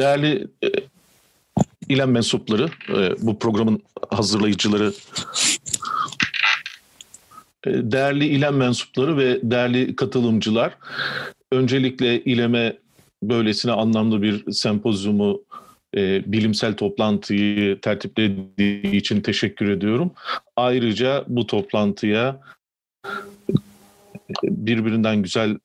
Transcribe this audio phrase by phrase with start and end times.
[0.00, 0.68] Değerli e,
[1.88, 4.92] ilan mensupları, e, bu programın hazırlayıcıları,
[7.66, 10.76] e, değerli ilan mensupları ve değerli katılımcılar,
[11.52, 12.76] öncelikle ileme
[13.22, 15.42] böylesine anlamlı bir sempozyumu,
[16.26, 20.10] bilimsel toplantıyı tertiplediği için teşekkür ediyorum.
[20.56, 22.40] Ayrıca bu toplantıya
[24.42, 25.58] birbirinden güzel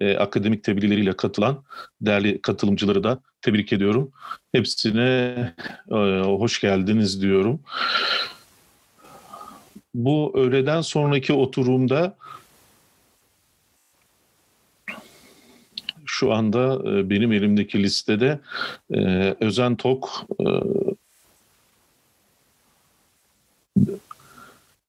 [0.00, 1.64] e, akademik tebliğleriyle katılan
[2.00, 4.12] değerli katılımcıları da tebrik ediyorum.
[4.52, 5.54] Hepsine
[5.90, 7.60] e, hoş geldiniz diyorum.
[9.94, 12.16] Bu öğleden sonraki oturumda
[16.06, 18.40] şu anda e, benim elimdeki listede
[18.94, 20.44] e, Özen Tok e,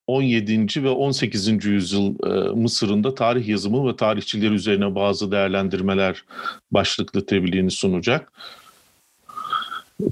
[0.08, 0.84] 17.
[0.84, 1.66] ve 18.
[1.66, 6.26] yüzyıl e, Mısır'ın da tarih yazımı ve tarihçileri üzerine bazı değerlendirmeler
[6.72, 8.32] başlıklı tebliğini sunacak.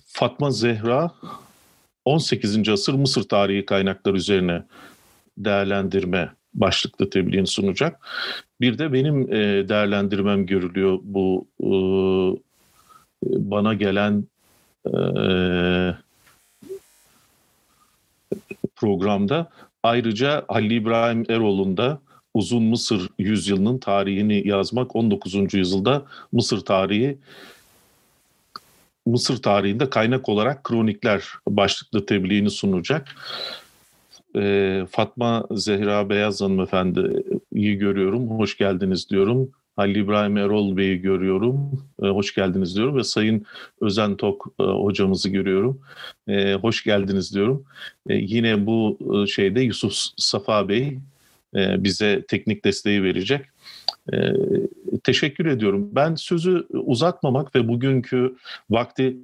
[0.06, 1.12] Fatma Zehra
[2.06, 2.70] 18.
[2.70, 4.64] asır Mısır tarihi kaynakları üzerine
[5.38, 8.08] değerlendirme başlıklı tebliğini sunacak.
[8.62, 11.70] Bir de benim e, değerlendirmem görülüyor bu e,
[13.24, 14.26] bana gelen
[18.76, 19.50] programda.
[19.84, 22.02] Ayrıca Halil İbrahim Erol'un da
[22.34, 25.54] Uzun Mısır yüzyılının tarihini yazmak 19.
[25.54, 27.18] yüzyılda Mısır tarihi
[29.06, 33.16] Mısır tarihinde kaynak olarak kronikler başlıklı tebliğini sunacak.
[34.36, 38.30] Ee, Fatma Zehra Beyaz hanımefendiyi görüyorum.
[38.30, 39.52] Hoş geldiniz diyorum.
[39.82, 41.84] Halil İbrahim Erol Bey'i görüyorum.
[42.04, 43.46] E, hoş geldiniz diyorum ve Sayın
[43.82, 45.82] Özen Tok e, hocamızı görüyorum.
[46.28, 47.66] E, hoş geldiniz diyorum.
[48.10, 51.00] E, yine bu şeyde Yusuf Safa Bey
[51.56, 53.46] bize teknik desteği verecek.
[55.04, 55.90] Teşekkür ediyorum.
[55.92, 58.36] Ben sözü uzatmamak ve bugünkü
[58.70, 59.18] vakti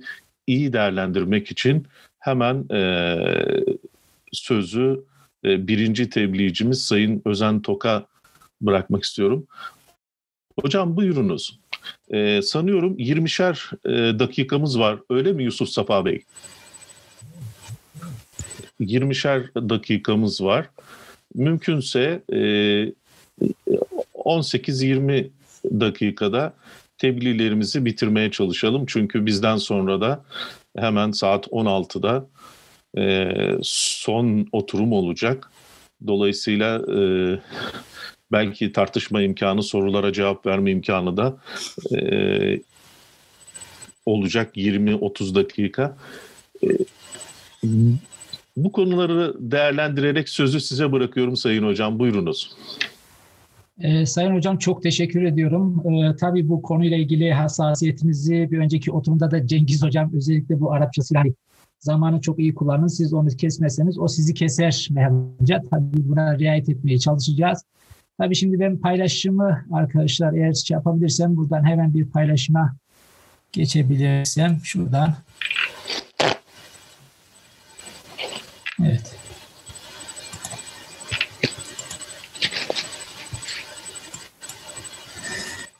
[0.47, 1.87] iyi değerlendirmek için
[2.19, 2.65] hemen
[4.31, 5.03] sözü
[5.43, 8.05] birinci tebliğcimiz Sayın Özen Tok'a
[8.61, 9.47] bırakmak istiyorum.
[10.61, 11.59] Hocam buyurunuz.
[12.11, 14.99] Ee, sanıyorum 20'şer e, dakikamız var.
[15.09, 16.23] Öyle mi Yusuf Safa Bey?
[18.81, 20.69] 20'şer dakikamız var.
[21.35, 22.39] Mümkünse e,
[24.13, 25.29] 18-20
[25.79, 26.53] dakikada
[26.97, 28.85] tebliğlerimizi bitirmeye çalışalım.
[28.87, 30.23] Çünkü bizden sonra da
[30.77, 32.27] hemen saat 16'da
[32.97, 33.31] e,
[33.63, 35.51] son oturum olacak.
[36.07, 36.99] Dolayısıyla e,
[38.31, 41.37] belki tartışma imkanı, sorulara cevap verme imkanı da
[41.95, 42.59] e,
[44.05, 45.97] olacak 20-30 dakika.
[46.63, 46.67] E,
[48.57, 51.99] bu konuları değerlendirerek sözü size bırakıyorum Sayın Hocam.
[51.99, 52.55] Buyurunuz.
[53.79, 55.83] Ee, Sayın Hocam çok teşekkür ediyorum.
[55.85, 61.17] Ee, tabii bu konuyla ilgili hassasiyetinizi bir önceki oturumda da Cengiz Hocam özellikle bu Arapçası
[61.17, 61.33] hani
[61.79, 62.87] zamanı çok iyi kullanın.
[62.87, 65.61] Siz onu kesmezseniz o sizi keser mevzuca.
[65.71, 67.63] Tabii buna riayet etmeye çalışacağız.
[68.17, 72.75] Tabii şimdi ben paylaşımı arkadaşlar eğer şey yapabilirsem buradan hemen bir paylaşıma
[73.51, 75.13] geçebilirsem şuradan.
[78.83, 79.15] Evet.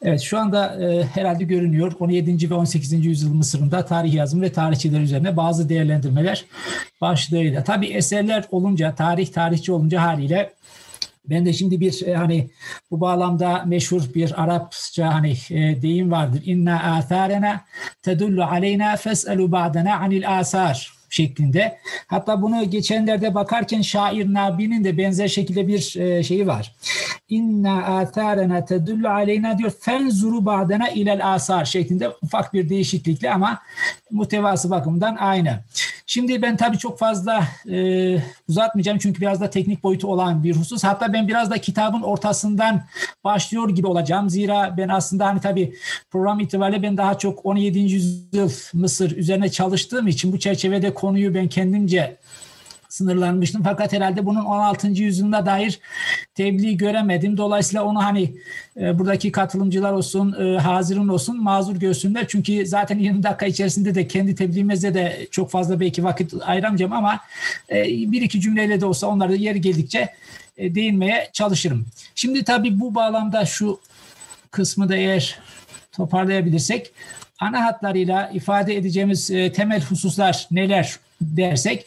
[0.02, 2.50] Evet şu anda e, herhalde görünüyor 17.
[2.50, 3.06] ve 18.
[3.06, 6.44] yüzyıl Mısır'ında tarih yazımı ve tarihçiler üzerine bazı değerlendirmeler
[7.00, 7.64] başlığıyla.
[7.64, 10.52] Tabii eserler olunca, tarih tarihçi olunca haliyle
[11.30, 12.50] ben de şimdi bir e, hani
[12.90, 16.42] bu bağlamda meşhur bir Arapça hani e, deyim vardır.
[16.44, 17.64] İnna atharena
[18.02, 21.78] tedullu aleyna fes'elu ba'dena anil asar şeklinde.
[22.06, 26.74] Hatta bunu geçenlerde bakarken şair Nabi'nin de benzer şekilde bir e, şeyi var.
[27.28, 33.58] İnna atharena tedullu aleyna diyor fenzuru ba'dena ilel asar şeklinde ufak bir değişiklikle ama
[34.10, 35.60] muhtevası bakımından aynı.
[36.10, 38.16] Şimdi ben tabii çok fazla e,
[38.48, 40.84] uzatmayacağım çünkü biraz da teknik boyutu olan bir husus.
[40.84, 42.84] Hatta ben biraz da kitabın ortasından
[43.24, 44.30] başlıyor gibi olacağım.
[44.30, 45.74] Zira ben aslında hani tabii
[46.10, 47.78] program itibariyle ben daha çok 17.
[47.78, 52.16] yüzyıl Mısır üzerine çalıştığım için bu çerçevede konuyu ben kendimce
[52.98, 53.62] sınırlanmıştım.
[53.62, 54.88] Fakat herhalde bunun 16.
[54.88, 55.80] yüzyılına dair
[56.34, 57.36] tebliğ göremedim.
[57.36, 58.34] Dolayısıyla onu hani
[58.76, 62.28] e, buradaki katılımcılar olsun, e, hazırın olsun mazur görsünler.
[62.28, 67.20] Çünkü zaten 20 dakika içerisinde de kendi tebliğimizde de çok fazla belki vakit ayıramayacağım ama
[67.70, 70.08] e, bir iki cümleyle de olsa onları yeri geldikçe
[70.58, 71.86] değinmeye çalışırım.
[72.14, 73.80] Şimdi tabii bu bağlamda şu
[74.50, 75.38] kısmı da eğer
[75.92, 76.92] toparlayabilirsek
[77.40, 81.86] ana hatlarıyla ifade edeceğimiz temel hususlar neler dersek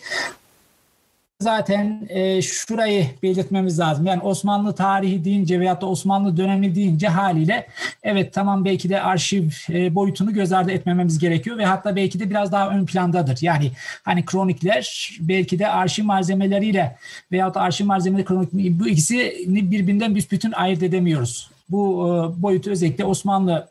[1.41, 4.05] zaten e, şurayı belirtmemiz lazım.
[4.05, 7.67] Yani Osmanlı tarihi deyince veyahut da Osmanlı dönemi deyince haliyle
[8.03, 12.29] evet tamam belki de arşiv e, boyutunu göz ardı etmememiz gerekiyor ve hatta belki de
[12.29, 13.37] biraz daha ön plandadır.
[13.41, 13.71] Yani
[14.03, 16.95] hani kronikler belki de arşiv malzemeleriyle
[17.31, 21.49] veyahut da arşiv malzemeleri kronik bu ikisini birbirinden büsbütün ayırt edemiyoruz.
[21.69, 23.67] Bu e, boyutu özellikle Osmanlı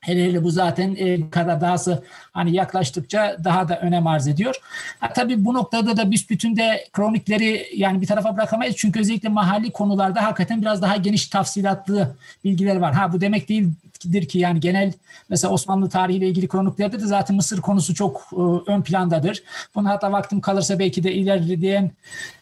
[0.00, 4.54] Hele hele bu zaten e, Karadağ'sı hani yaklaştıkça daha da önem arz ediyor.
[5.00, 8.76] Ha, tabii bu noktada da büsbütün de kronikleri yani bir tarafa bırakamayız.
[8.76, 12.94] Çünkü özellikle mahalli konularda hakikaten biraz daha geniş tafsilatlı bilgiler var.
[12.94, 14.92] Ha bu demek değildir ki yani genel
[15.28, 19.42] mesela Osmanlı tarihiyle ilgili kroniklerde de zaten Mısır konusu çok e, ön plandadır.
[19.74, 21.90] Bunu hatta vaktim kalırsa belki de ilerleyen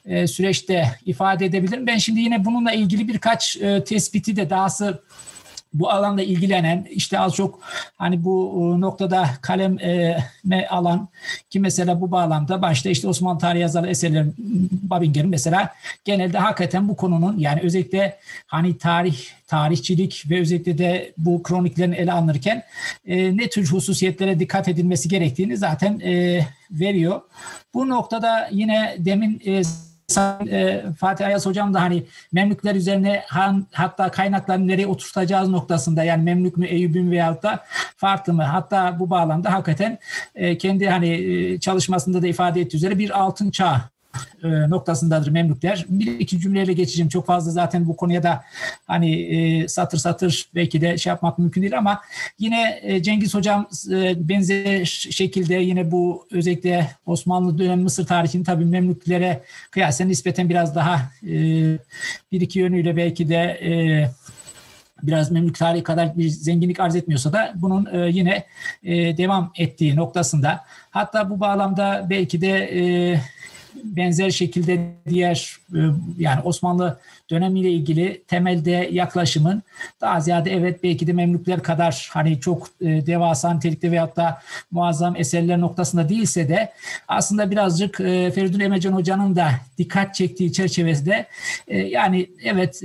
[0.07, 1.87] e, süreçte ifade edebilirim.
[1.87, 5.03] Ben şimdi yine bununla ilgili birkaç e, tespiti de dahası
[5.75, 7.61] bu alanda ilgilenen işte az çok
[7.97, 11.09] hani bu e, noktada kaleme alan
[11.51, 14.27] ki mesela bu bağlamda başta işte Osmanlı tarihi yazarı eserleri
[14.83, 15.75] Babinger'in mesela
[16.05, 19.17] genelde hakikaten bu konunun yani özellikle hani tarih
[19.47, 22.63] tarihçilik ve özellikle de bu kroniklerin ele alınırken
[23.07, 26.41] e, ne tür hususiyetlere dikkat edilmesi gerektiğini zaten e,
[26.71, 27.21] veriyor.
[27.75, 29.63] Bu noktada yine demin e,
[30.51, 36.23] e, Fatih Ayas hocam da hani Memlükler üzerine han, hatta kaynakları nereye oturtacağız noktasında yani
[36.23, 37.65] Memlük mü Eyüp'ü mü veyahut da
[37.97, 38.43] farklı mı?
[38.43, 39.99] Hatta bu bağlamda hakikaten
[40.35, 43.96] e, kendi hani e, çalışmasında da ifade ettiği üzere bir altın çağ
[44.45, 45.87] e, noktasındadır Memlükler.
[45.89, 47.09] Bir iki cümleyle geçeceğim.
[47.09, 48.45] Çok fazla zaten bu konuya da
[48.87, 52.01] hani e, satır satır belki de şey yapmak mümkün değil ama
[52.39, 53.69] yine e, Cengiz Hocam
[54.17, 61.11] benzer şekilde yine bu özellikle Osmanlı dönem Mısır tarihini tabii Memlüklere kıyasen nispeten biraz daha
[62.33, 63.61] bir iki yönüyle belki de
[65.03, 68.47] biraz Memlük tarihi kadar bir zenginlik arz etmiyorsa da bunun yine
[69.19, 73.21] devam ettiği noktasında hatta bu bağlamda belki de e,
[73.85, 75.81] benzer şekilde diğer e,
[76.19, 77.01] yani Osmanlı
[77.31, 79.63] dönemiyle ilgili temelde yaklaşımın
[80.01, 85.17] daha ziyade evet belki de Memlükler kadar hani çok e, devasa nitelikte veyahut da muazzam
[85.17, 86.73] eserler noktasında değilse de
[87.09, 91.27] aslında birazcık e, Feridun Emecan Hoca'nın da dikkat çektiği çerçevesinde
[91.69, 92.81] yani evet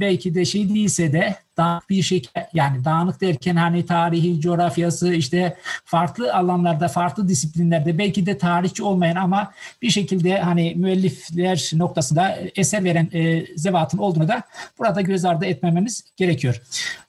[0.00, 2.22] belki de şey değilse de dağınık bir şey
[2.52, 9.16] yani dağınık derken hani tarihi, coğrafyası işte farklı alanlarda, farklı disiplinlerde belki de tarihçi olmayan
[9.16, 9.52] ama
[9.82, 14.42] bir şekilde hani müellifler noktasında eser veren e, zevatın olduğunu da
[14.78, 16.62] burada göz ardı etmememiz gerekiyor.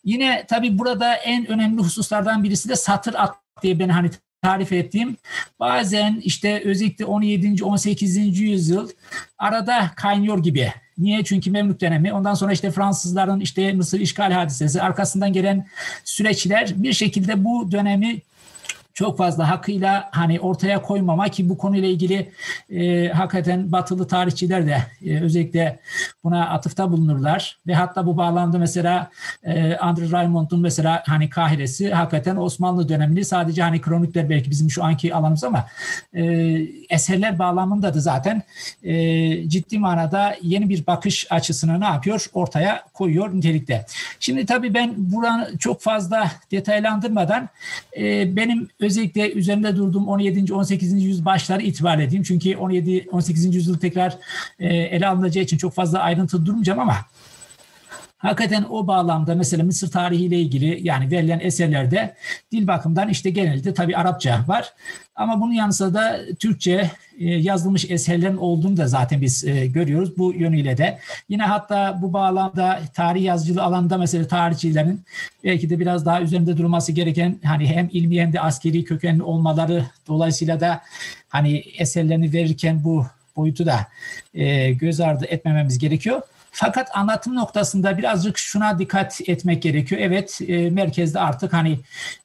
[0.04, 4.10] Yine tabii burada en önemli hususlardan birisi de satır at diye ben hani
[4.42, 5.18] tarif ettiğim
[5.60, 7.64] bazen işte özellikle 17.
[7.64, 8.40] 18.
[8.40, 8.90] yüzyıl
[9.38, 10.74] arada kaynıyor gibi.
[10.98, 11.24] Niye?
[11.24, 12.14] Çünkü Memlük dönemi.
[12.14, 15.68] Ondan sonra işte Fransızların işte Mısır işgal hadisesi, arkasından gelen
[16.04, 18.22] süreçler bir şekilde bu dönemi
[18.96, 22.32] çok fazla hakkıyla hani ortaya koymama ki bu konuyla ilgili
[22.70, 25.80] e, hakikaten batılı tarihçiler de e, özellikle
[26.24, 29.10] buna atıfta bulunurlar ve hatta bu bağlamda mesela
[29.44, 34.84] e, Andrew Raymond'un mesela hani Kahire'si hakikaten Osmanlı dönemini sadece hani kronikler belki bizim şu
[34.84, 35.66] anki alanımız ama
[36.14, 36.24] e,
[36.90, 38.44] eserler bağlamında da zaten
[38.84, 42.26] e, ciddi manada yeni bir bakış açısını ne yapıyor?
[42.34, 43.86] Ortaya koyuyor nitelikte.
[44.20, 47.50] Şimdi tabii ben buranı çok fazla detaylandırmadan
[47.98, 50.54] e, benim özellikle üzerinde durduğum 17.
[50.54, 51.04] 18.
[51.04, 52.24] yüzyıl başları itibar edeyim.
[52.24, 53.08] Çünkü 17.
[53.12, 53.56] 18.
[53.56, 54.18] yüzyıl tekrar
[54.60, 56.96] e, ele alınacağı için çok fazla ayrıntı durmayacağım ama
[58.26, 62.16] Hakikaten o bağlamda mesela Mısır tarihiyle ilgili yani verilen eserlerde
[62.52, 64.74] dil bakımından işte genelde tabi Arapça var.
[65.16, 70.34] Ama bunun yanı da Türkçe e, yazılmış eserlerin olduğunu da zaten biz e, görüyoruz bu
[70.34, 71.00] yönüyle de.
[71.30, 75.02] Yine hatta bu bağlamda tarih yazıcılığı alanında mesela tarihçilerin
[75.44, 79.86] belki de biraz daha üzerinde durulması gereken hani hem ilmi hem de askeri kökenli olmaları
[80.08, 80.82] dolayısıyla da
[81.30, 83.88] hani eserlerini verirken bu boyutu da
[84.34, 86.22] e, göz ardı etmememiz gerekiyor.
[86.58, 90.02] Fakat anlatım noktasında birazcık şuna dikkat etmek gerekiyor.
[90.02, 91.80] Evet e, merkezde artık hani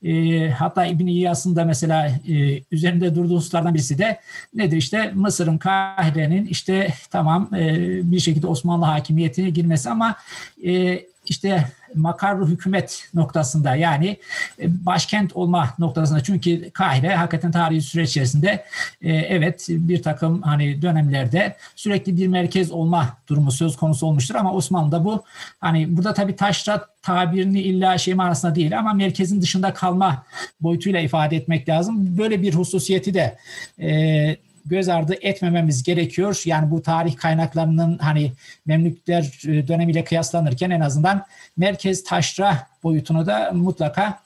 [0.04, 4.20] e, hatta İbn İyas'ın da mesela e, üzerinde durduğu hususlardan birisi de
[4.54, 7.76] nedir işte Mısır'ın Kahire'nin işte tamam e,
[8.10, 10.16] bir şekilde Osmanlı hakimiyetine girmesi ama
[10.64, 14.16] e, işte makarru hükümet noktasında yani
[14.60, 18.64] e, başkent olma noktasında çünkü Kahire hakikaten tarihi süreç içerisinde
[19.02, 24.52] e, evet bir takım hani dönemlerde sürekli bir merkez olma durumu söz konusu olmuştur ama
[24.52, 25.24] Osmanlı'da bu
[25.60, 30.22] hani burada tabii taşrat tabirini illa şey manasında değil ama merkezin dışında kalma
[30.60, 32.18] boyutuyla ifade etmek lazım.
[32.18, 33.38] Böyle bir hususiyeti de
[33.80, 36.42] e, göz ardı etmememiz gerekiyor.
[36.44, 38.32] Yani bu tarih kaynaklarının hani
[38.66, 41.26] Memlükler e, dönemiyle kıyaslanırken en azından
[41.56, 44.22] merkez taşra boyutunu da mutlaka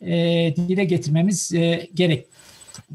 [0.00, 0.12] e,
[0.56, 2.26] dile getirmemiz e, gerek.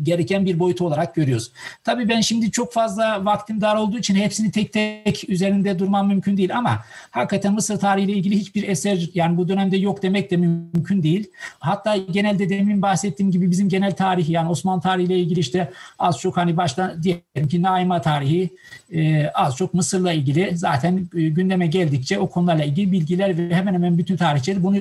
[0.04, 1.52] Gereken bir boyutu olarak görüyoruz.
[1.84, 6.38] Tabii ben şimdi çok fazla vaktim dar olduğu için hepsini tek tek üzerinde durmam mümkün
[6.38, 11.04] değil ama hakikaten Mısır tarihiyle ilgili hiçbir eser yani bu dönemde yok demek de mümkün
[11.04, 11.32] değil.
[11.60, 16.38] Hatta genelde demin bahsettiğim gibi bizim genel tarihi yani Osmanlı tarihiyle ilgili işte az çok
[16.38, 18.50] hani başta diyelim ki Naima tarihi
[18.94, 23.74] e, az çok Mısır'la ilgili zaten e, gündeme geldikçe o konularla ilgili bilgiler ve hemen
[23.74, 24.78] hemen bütün tarihçiler bunu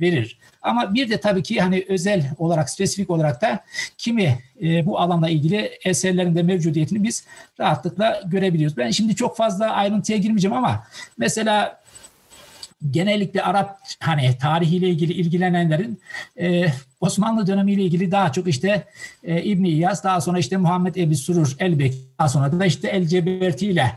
[0.00, 0.38] verir.
[0.62, 3.64] Ama bir de tabii ki hani özel olarak, spesifik olarak da
[3.98, 7.24] kimi e, bu alanla ilgili eserlerinde mevcudiyetini biz
[7.60, 8.76] rahatlıkla görebiliyoruz.
[8.76, 10.86] Ben şimdi çok fazla ayrıntıya girmeyeceğim ama
[11.18, 11.84] mesela
[12.90, 16.00] genellikle Arap hani tarihiyle ilgili ilgilenenlerin
[16.40, 16.66] e,
[17.00, 18.84] Osmanlı dönemiyle ilgili daha çok işte
[19.22, 23.06] e, İbn İyas, daha sonra işte Muhammed Ebi Surur Elbek, daha sonra da işte El
[23.06, 23.92] Ceberti ile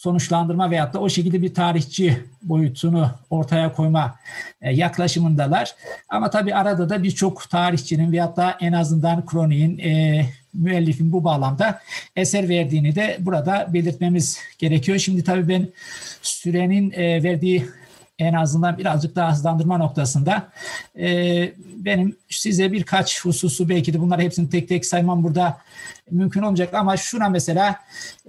[0.00, 4.14] sonuçlandırma veyahut da o şekilde bir tarihçi boyutunu ortaya koyma
[4.62, 5.74] e, yaklaşımındalar.
[6.08, 11.80] Ama tabii arada da birçok tarihçinin veyahut da en azından kroniğin e, müellifin bu bağlamda
[12.16, 14.98] eser verdiğini de burada belirtmemiz gerekiyor.
[14.98, 15.68] Şimdi tabii ben
[16.22, 17.66] sürenin e, verdiği
[18.20, 20.48] en azından birazcık daha hızlandırma noktasında.
[20.98, 25.58] E, benim size birkaç hususu belki de bunları hepsini tek tek saymam burada
[26.10, 26.74] mümkün olmayacak.
[26.74, 27.76] Ama şuna mesela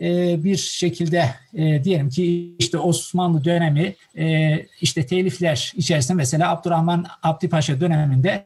[0.02, 7.06] e, bir şekilde e, diyelim ki işte Osmanlı dönemi e, işte telifler içerisinde mesela Abdurrahman
[7.24, 8.46] Abdi Paşa döneminde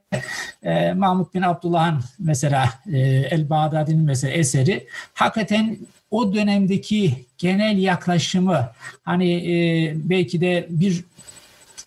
[0.63, 2.99] e, Mahmut bin Abdullah'ın mesela e,
[3.31, 5.77] El Bağdadi'nin mesela eseri hakikaten
[6.11, 8.69] o dönemdeki genel yaklaşımı
[9.03, 11.03] hani e, belki de bir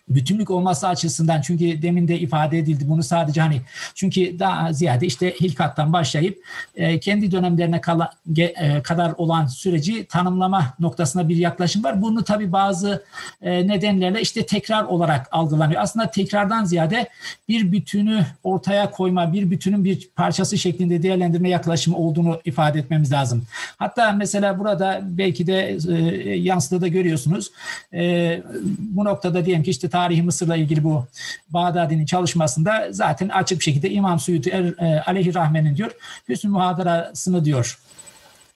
[0.09, 3.61] bütünlük olması açısından çünkü demin de ifade edildi bunu sadece hani
[3.95, 6.39] çünkü daha ziyade işte Hilkat'tan başlayıp
[6.77, 12.03] e, kendi dönemlerine kala, ge, e, kadar olan süreci tanımlama noktasına bir yaklaşım var.
[12.03, 13.05] Bunu tabi bazı
[13.43, 15.83] e, nedenlerle işte tekrar olarak algılanıyor.
[15.83, 17.09] Aslında tekrardan ziyade
[17.49, 23.47] bir bütünü ortaya koyma, bir bütünün bir parçası şeklinde değerlendirme yaklaşımı olduğunu ifade etmemiz lazım.
[23.77, 25.95] Hatta mesela burada belki de e,
[26.37, 27.51] yansıda da görüyorsunuz.
[27.93, 28.43] E,
[28.79, 31.07] bu noktada diyelim ki işte tarihi Mısır'la ilgili bu
[31.51, 35.91] Bağdadi'nin çalışmasında zaten açık bir şekilde İmam Suyuti er, e, aleyhi rahmenin diyor
[36.29, 37.79] Hüsnü Muhadarasını diyor.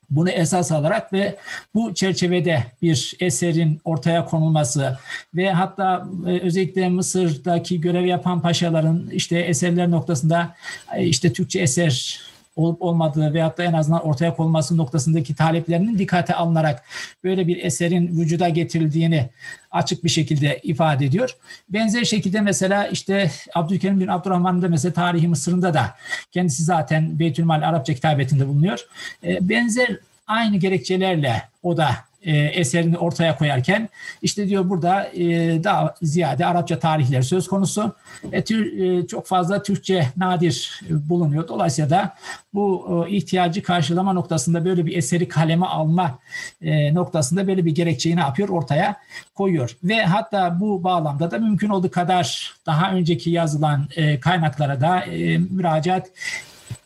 [0.09, 1.35] Bunu esas alarak ve
[1.75, 4.97] bu çerçevede bir eserin ortaya konulması
[5.35, 10.55] ve hatta e, özellikle Mısır'daki görev yapan paşaların işte eserler noktasında
[10.95, 12.21] e, işte Türkçe eser
[12.55, 16.83] olup olmadığı veyahut da en azından ortaya konulması noktasındaki taleplerinin dikkate alınarak
[17.23, 19.29] böyle bir eserin vücuda getirildiğini
[19.71, 21.35] açık bir şekilde ifade ediyor.
[21.69, 25.95] Benzer şekilde mesela işte Abdülkerim bin Abdurrahman'ın da mesela tarihi Mısır'ında da
[26.31, 28.87] kendisi zaten Beytülmal Arapça kitabetinde bulunuyor.
[29.23, 33.89] E, benzer aynı gerekçelerle o da e, eserini ortaya koyarken
[34.21, 37.95] işte diyor burada e, daha ziyade Arapça tarihler söz konusu.
[38.31, 41.47] E, tür, e, çok fazla Türkçe nadir bulunuyor.
[41.47, 42.15] Dolayısıyla da
[42.53, 46.19] bu e, ihtiyacı karşılama noktasında böyle bir eseri kaleme alma
[46.61, 48.49] e, noktasında böyle bir gerekçeyi ne yapıyor?
[48.49, 48.95] Ortaya
[49.35, 49.77] koyuyor.
[49.83, 55.37] Ve hatta bu bağlamda da mümkün olduğu kadar daha önceki yazılan e, kaynaklara da e,
[55.37, 56.07] müracaat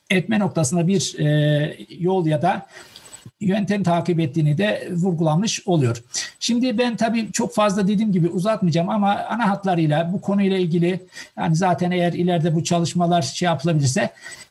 [0.10, 2.66] etme noktasında bir e, yol ya da
[3.40, 6.04] yöntem takip ettiğini de vurgulanmış oluyor.
[6.40, 11.00] Şimdi ben tabii çok fazla dediğim gibi uzatmayacağım ama ana hatlarıyla bu konuyla ilgili
[11.38, 14.10] yani zaten eğer ileride bu çalışmalar şey yapılabilirse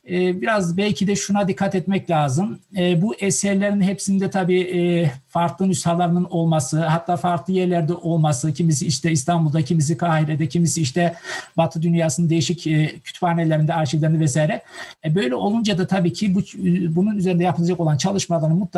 [0.09, 2.59] e, biraz belki de şuna dikkat etmek lazım.
[2.77, 9.11] E, bu eserlerin hepsinde tabii e, farklı nüshalarının olması, hatta farklı yerlerde olması, kimisi işte
[9.11, 11.15] İstanbul'da, kimisi Kahire'de, kimisi işte
[11.57, 12.63] Batı dünyasının değişik
[13.03, 14.61] kütüphanelerinde, arşivlerinde vesaire.
[15.05, 16.39] Böyle olunca da tabii ki bu,
[16.95, 18.76] bunun üzerinde yapılacak olan çalışmaların mutlaka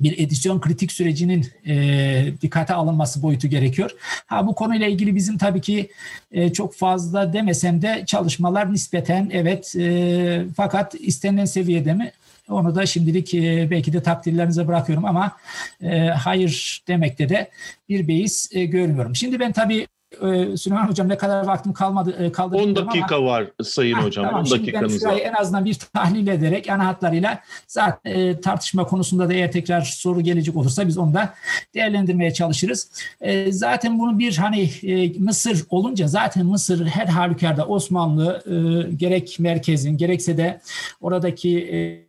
[0.00, 3.90] bir edisyon kritik sürecinin e, dikkate alınması boyutu gerekiyor.
[4.26, 5.90] Ha bu konuyla ilgili bizim tabii ki
[6.32, 12.12] e, çok fazla demesem de çalışmalar nispeten evet e, fakat istenilen seviyede mi?
[12.48, 15.36] Onu da şimdilik e, belki de takdirlerinize bırakıyorum ama
[15.82, 17.50] e, hayır demekte de
[17.88, 19.16] bir beis e, görmüyorum.
[19.16, 23.26] Şimdi ben tabii ee, Süleyman Hocam ne kadar vaktim kalmadı e, kaldı 10 dakika ama,
[23.26, 24.24] var Sayın ha, Hocam.
[24.24, 25.18] Tamam, 10 dakikanız var.
[25.22, 30.20] En azından bir tahlil ederek ana hatlarıyla zaten e, tartışma konusunda da eğer tekrar soru
[30.20, 31.34] gelecek olursa biz onu da
[31.74, 32.90] değerlendirmeye çalışırız.
[33.20, 39.36] E, zaten bunu bir hani e, Mısır olunca zaten Mısır her halükarda Osmanlı e, gerek
[39.40, 40.60] merkezin gerekse de
[41.00, 42.04] oradaki e,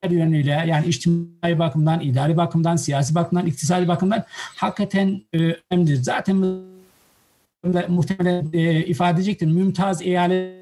[0.00, 4.24] her yönüyle yani içtimai bakımdan, idari bakımdan, siyasi bakımdan, iktisadi bakımdan
[4.56, 5.38] hakikaten e,
[5.70, 6.02] önemlidir.
[6.02, 6.42] Zaten
[7.88, 9.46] muhtemelen e, ifade edecektir.
[9.46, 10.58] Mümtaz eyalet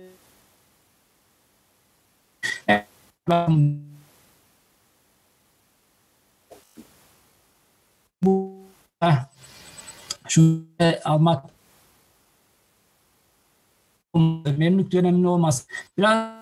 [8.22, 8.56] bu
[10.28, 10.66] şu
[11.04, 11.44] almak
[14.56, 15.66] Memlük döneminde olmaz.
[15.98, 16.36] Biraz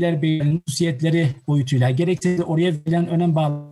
[0.00, 3.71] beylerbeyi'nin hususiyetleri boyutuyla gerekse oraya verilen önem bağlı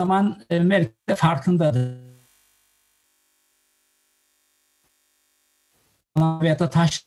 [0.00, 2.06] zaman e, Merkel farkındadır.
[6.18, 7.06] veya da taş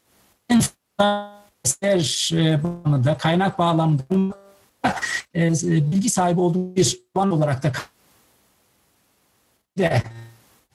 [2.33, 4.35] bağlamında, kaynak bağlamında
[5.35, 5.51] e,
[5.91, 7.71] bilgi sahibi olduğu bir alan olarak da
[9.77, 10.03] de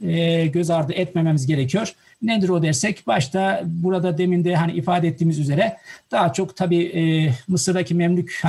[0.00, 1.94] e, göz ardı etmememiz gerekiyor.
[2.22, 5.78] Nedir o dersek başta burada demin de hani ifade ettiğimiz üzere
[6.10, 8.42] daha çok tabii e, Mısır'daki Memlük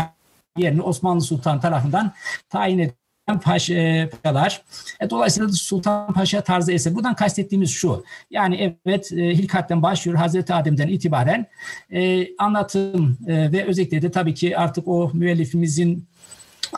[0.58, 2.14] yerini Osmanlı Sultan tarafından
[2.50, 2.80] tayin
[3.28, 4.62] edilen paşalar.
[5.00, 6.96] E, dolayısıyla Sultan Paşa tarzı eser.
[6.96, 8.04] Buradan kastettiğimiz şu.
[8.32, 11.46] Yani evet e, Hilkat'ten başlıyor Hazreti Adem'den itibaren
[11.92, 16.08] e, anlatım e, ve özellikle de tabii ki artık o müellifimizin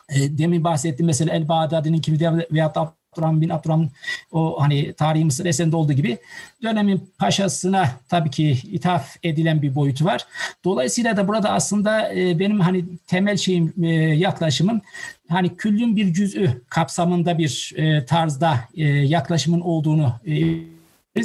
[0.09, 2.19] e, demin bahsettiğim mesela El Bağdadi'nin kimi
[2.51, 3.89] veyahut da Abdurrahman bin Abdurrahman
[4.31, 6.17] o hani tarihi Mısır eserinde olduğu gibi
[6.63, 10.25] dönemin paşasına tabii ki ithaf edilen bir boyutu var.
[10.65, 14.81] Dolayısıyla da burada aslında e, benim hani temel şeyim e, yaklaşımım
[15.29, 18.59] hani küllün bir cüz'ü kapsamında bir e, tarzda
[19.03, 20.33] yaklaşımın olduğunu e,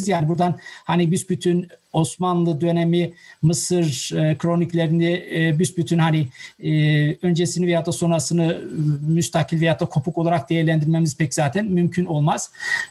[0.06, 6.28] yani buradan hani büsbütün Osmanlı dönemi Mısır e, kroniklerini e, büsbütün hani
[6.64, 12.04] e, öncesini veya da sonrasını e, müstakil veya da kopuk olarak değerlendirmemiz pek zaten mümkün
[12.04, 12.50] olmaz.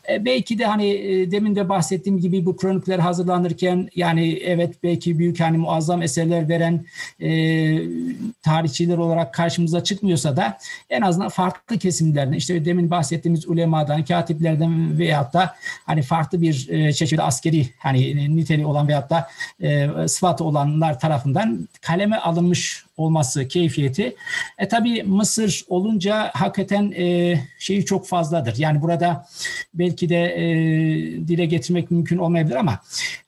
[0.10, 5.20] E, belki de hani e, demin de bahsettiğim gibi bu kronikler hazırlanırken yani evet belki
[5.20, 6.86] büyük hani muazzam eserler veren
[7.20, 7.32] e,
[8.42, 10.58] tarihçiler olarak karşımıza çıkmıyorsa da
[10.90, 15.56] en azından farklı kesimlerden işte demin bahsettiğimiz ulemadan, katiplerden veyahut da
[15.86, 19.28] hani farklı bir e, çeşitli askeri hani niteliği olan veyahut da
[19.62, 24.16] e, sıfatı olanlar tarafından kaleme alınmış olması keyfiyeti.
[24.58, 28.58] E tabi Mısır olunca hakikaten e, şeyi çok fazladır.
[28.58, 29.28] Yani burada
[29.74, 30.44] belki de e,
[31.28, 32.80] dile getirmek mümkün olmayabilir ama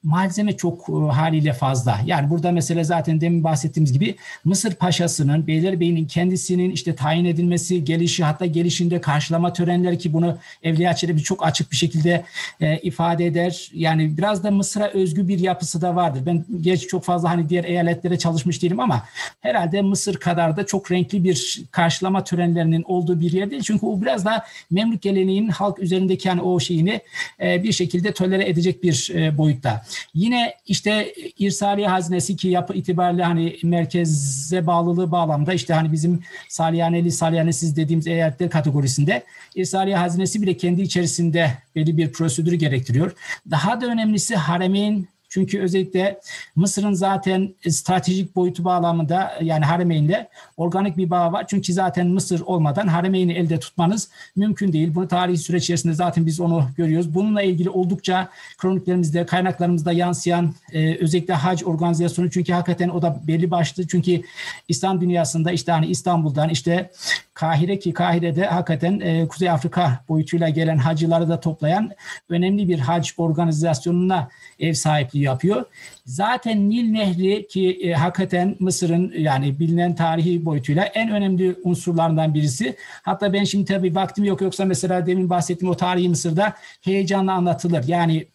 [0.03, 2.00] malzeme çok e, haliyle fazla.
[2.06, 4.15] Yani burada mesela zaten demin bahsettiğimiz gibi
[4.46, 10.96] Mısır Paşası'nın, Beylerbeyi'nin kendisinin işte tayin edilmesi, gelişi hatta gelişinde karşılama törenleri ki bunu Evliya
[10.96, 12.24] Çelebi çok açık bir şekilde
[12.62, 13.72] e, ifade eder.
[13.74, 16.22] Yani biraz da Mısır'a özgü bir yapısı da vardır.
[16.25, 19.03] Ben geç çok fazla hani diğer eyaletlere çalışmış değilim ama
[19.42, 23.62] herhalde Mısır kadar da çok renkli bir karşılama törenlerinin olduğu bir yer değil.
[23.62, 27.02] Çünkü o biraz daha Memlük geleneğinin halk üzerindeki yani o şeyini
[27.42, 29.86] e, bir şekilde tolere edecek bir e, boyutta.
[30.14, 37.12] Yine işte İrsaliye Hazinesi ki yapı itibariyle hani merkeze bağlılığı bağlamda işte hani bizim Salyaneli,
[37.12, 39.24] Salyanesiz dediğimiz eyaletler kategorisinde
[39.56, 43.12] İrsaliye Hazinesi bile kendi içerisinde belli bir prosedürü gerektiriyor.
[43.52, 46.19] Daha da önemlisi haremeyn çünkü özellikle
[46.55, 51.46] Mısır'ın zaten stratejik boyutu bağlamında yani Haremeyn'de organik bir bağ var.
[51.48, 54.96] Çünkü zaten Mısır olmadan Haremeyn'i elde tutmanız mümkün değil.
[54.96, 57.13] Bunu tarihi süreç içerisinde zaten biz onu görüyoruz.
[57.13, 63.51] Bununla ilgili oldukça kroniklerimizde, kaynaklarımızda yansıyan e, özellikle hac organizasyonu çünkü hakikaten o da belli
[63.51, 63.87] başlı.
[63.87, 64.22] Çünkü
[64.67, 66.91] İslam dünyasında işte hani İstanbul'dan işte
[67.33, 71.91] Kahire ki Kahire'de hakikaten e, Kuzey Afrika boyutuyla gelen hacıları da toplayan
[72.29, 75.65] önemli bir hac organizasyonuna ev sahipliği yapıyor.
[76.05, 82.75] Zaten Nil Nehri ki e, hakikaten Mısır'ın yani bilinen tarihi boyutuyla en önemli unsurlarından birisi.
[83.01, 87.83] Hatta ben şimdi tabii vaktim yok yoksa mesela demin bahsettiğim o tarihi Mısır'da heyecanla anlatılır.
[87.87, 88.25] Yani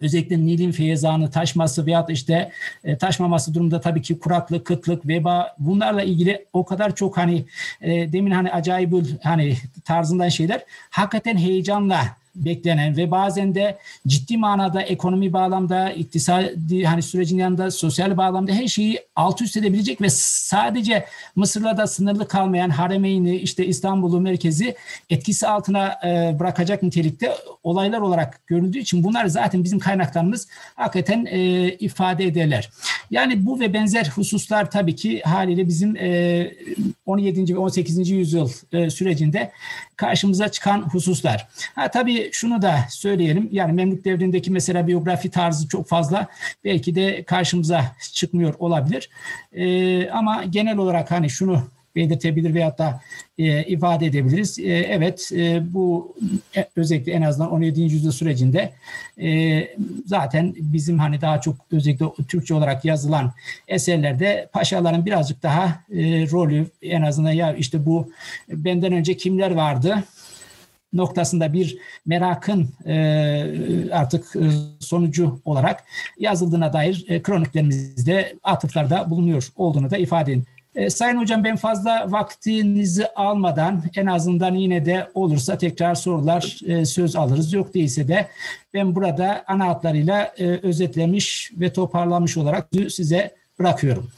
[0.00, 2.52] özellikle Nil'in feyzanı taşması veyahut işte
[2.84, 7.44] e, taşmaması durumunda tabii ki kuraklık, kıtlık, veba bunlarla ilgili o kadar çok hani
[7.80, 10.64] e, demin hani acayip hani tarzından şeyler.
[10.90, 18.16] Hakikaten heyecanla beklenen ve bazen de ciddi manada ekonomi bağlamda, iktisadi hani sürecin yanında sosyal
[18.16, 24.20] bağlamda her şeyi alt üst edebilecek ve sadece Mısır'la da sınırlı kalmayan Haremeyn'i işte İstanbul'u
[24.20, 24.76] merkezi
[25.10, 31.68] etkisi altına e, bırakacak nitelikte olaylar olarak görüldüğü için bunlar zaten bizim kaynaklarımız hakikaten e,
[31.72, 32.70] ifade ederler.
[33.10, 36.52] Yani bu ve benzer hususlar tabii ki haliyle bizim e,
[37.06, 37.54] 17.
[37.54, 38.10] ve 18.
[38.10, 39.52] yüzyıl e, sürecinde
[39.96, 41.48] karşımıza çıkan hususlar.
[41.74, 43.48] Ha tabii şunu da söyleyelim.
[43.52, 46.26] Yani Memlük devrindeki mesela biyografi tarzı çok fazla
[46.64, 49.10] belki de karşımıza çıkmıyor olabilir.
[49.52, 51.62] E, ama genel olarak hani şunu
[51.98, 53.00] belirtebilir veyahut da
[53.38, 54.58] e, ifade edebiliriz.
[54.58, 56.16] E, evet e, bu
[56.56, 57.80] e, özellikle en azından 17.
[57.80, 58.72] yüzyıl sürecinde
[59.22, 59.60] e,
[60.06, 63.32] zaten bizim hani daha çok özellikle Türkçe olarak yazılan
[63.68, 68.12] eserlerde paşaların birazcık daha e, rolü en azından ya işte bu
[68.48, 70.04] benden önce kimler vardı
[70.92, 74.48] noktasında bir merakın e, artık e,
[74.80, 75.84] sonucu olarak
[76.18, 80.44] yazıldığına dair e, kroniklerimizde atıflarda bulunuyor olduğunu da ifade edin.
[80.88, 87.52] Sayın Hocam ben fazla vaktinizi almadan en azından yine de olursa tekrar sorular söz alırız.
[87.52, 88.28] Yok değilse de
[88.74, 94.10] ben burada ana hatlarıyla özetlemiş ve toparlamış olarak size bırakıyorum.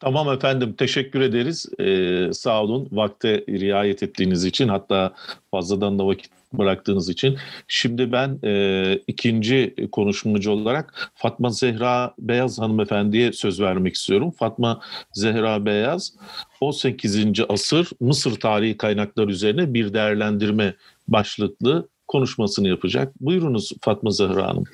[0.00, 1.66] Tamam efendim teşekkür ederiz.
[1.80, 5.14] Ee, sağ olun vakte riayet ettiğiniz için hatta
[5.50, 7.38] fazladan da vakit bıraktığınız için.
[7.68, 14.30] Şimdi ben e, ikinci konuşmacı olarak Fatma Zehra Beyaz hanımefendiye söz vermek istiyorum.
[14.38, 14.80] Fatma
[15.12, 16.12] Zehra Beyaz
[16.60, 17.16] 18.
[17.48, 20.74] asır Mısır tarihi kaynaklar üzerine bir değerlendirme
[21.08, 23.12] başlıklı konuşmasını yapacak.
[23.20, 24.64] Buyurunuz Fatma Zehra Hanım.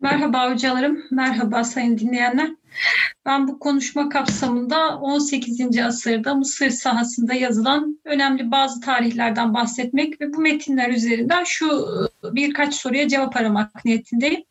[0.00, 2.50] Merhaba hocalarım, merhaba sayın dinleyenler.
[3.26, 5.78] Ben bu konuşma kapsamında 18.
[5.78, 11.86] asırda Mısır sahasında yazılan önemli bazı tarihlerden bahsetmek ve bu metinler üzerinden şu
[12.24, 14.42] birkaç soruya cevap aramak niyetindeyim.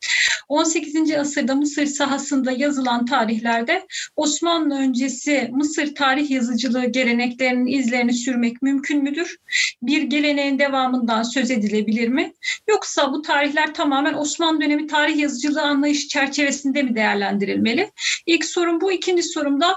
[0.50, 1.12] 18.
[1.12, 9.38] asırda Mısır sahasında yazılan tarihlerde Osmanlı öncesi Mısır tarih yazıcılığı geleneklerinin izlerini sürmek mümkün müdür?
[9.82, 12.34] Bir geleneğin devamından söz edilebilir mi?
[12.70, 17.92] Yoksa bu tarihler tamamen Osmanlı dönemi tarih yazıcılığı anlayışı çerçevesinde mi değerlendirilmeli?
[18.26, 18.92] İlk sorum bu.
[18.92, 19.76] İkinci sorum da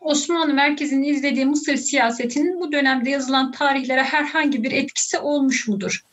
[0.00, 6.04] Osmanlı merkezinin izlediği Mısır siyasetinin bu dönemde yazılan tarihlere herhangi bir etkisi olmuş mudur?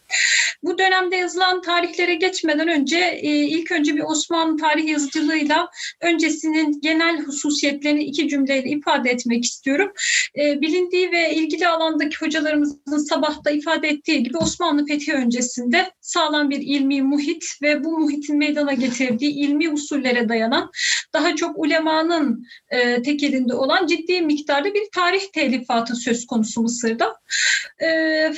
[0.63, 5.69] Bu dönemde yazılan tarihlere geçmeden önce e, ilk önce bir Osmanlı tarih yazıcılığıyla
[6.01, 9.91] öncesinin genel hususiyetlerini iki cümleyle ifade etmek istiyorum.
[10.39, 16.61] E, bilindiği ve ilgili alandaki hocalarımızın sabahta ifade ettiği gibi Osmanlı fethi öncesinde sağlam bir
[16.61, 20.71] ilmi muhit ve bu muhitin meydana getirdiği ilmi usullere dayanan
[21.13, 27.15] daha çok ulemanın e, tek elinde olan ciddi miktarda bir tarih telifatı söz konusu Mısır'da.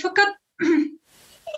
[0.02, 0.28] fakat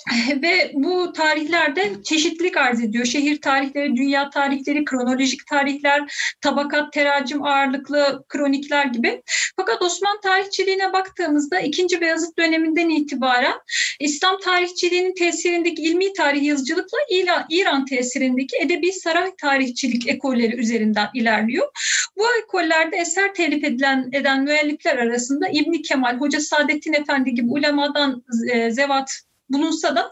[0.41, 3.06] ve bu tarihlerde çeşitlilik arz ediyor.
[3.06, 6.04] Şehir tarihleri, dünya tarihleri, kronolojik tarihler,
[6.41, 9.22] tabakat, teracim ağırlıklı kronikler gibi.
[9.56, 12.02] Fakat Osmanlı tarihçiliğine baktığımızda 2.
[12.02, 13.54] Beyazıt döneminden itibaren
[14.00, 16.98] İslam tarihçiliğinin tesirindeki ilmi tarih yazıcılıkla
[17.50, 21.68] İran tesirindeki edebi saray tarihçilik ekolleri üzerinden ilerliyor.
[22.18, 28.24] Bu ekollerde eser telif edilen eden müellifler arasında İbni Kemal, Hoca Saadettin Efendi gibi ulemadan
[28.54, 30.12] e, zevat bulunsa da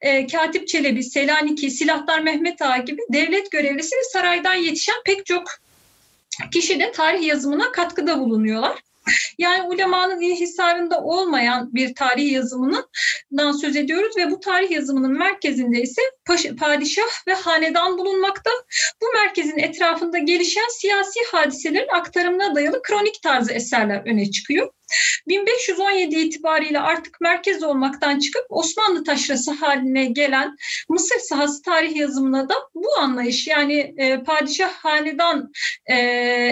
[0.00, 5.44] e, Katip Çelebi, Selanik'i, Silahtar Mehmet Ağa gibi devlet görevlisi ve saraydan yetişen pek çok
[6.52, 8.82] kişi de tarih yazımına katkıda bulunuyorlar.
[9.38, 16.02] Yani ulemanın inhisarında olmayan bir tarih yazımından söz ediyoruz ve bu tarih yazımının merkezinde ise
[16.58, 18.50] padişah ve hanedan bulunmakta.
[19.02, 24.72] Bu merkezin etrafında gelişen siyasi hadiselerin aktarımına dayalı kronik tarzı eserler öne çıkıyor.
[25.28, 30.56] 1517 itibariyle artık merkez olmaktan çıkıp Osmanlı taşrası haline gelen
[30.88, 35.52] Mısır sahası tarih yazımına da bu anlayış yani e, padişah hanedan
[35.86, 35.96] e,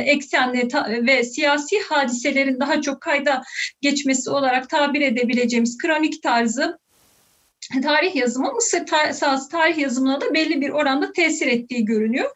[0.07, 0.69] eksenli
[1.07, 3.43] ve siyasi hadiselerin daha çok kayda
[3.81, 6.79] geçmesi olarak tabir edebileceğimiz kronik tarzı
[7.83, 12.31] tarih yazımı Mısır sahası tarih yazımına da belli bir oranda tesir ettiği görünüyor.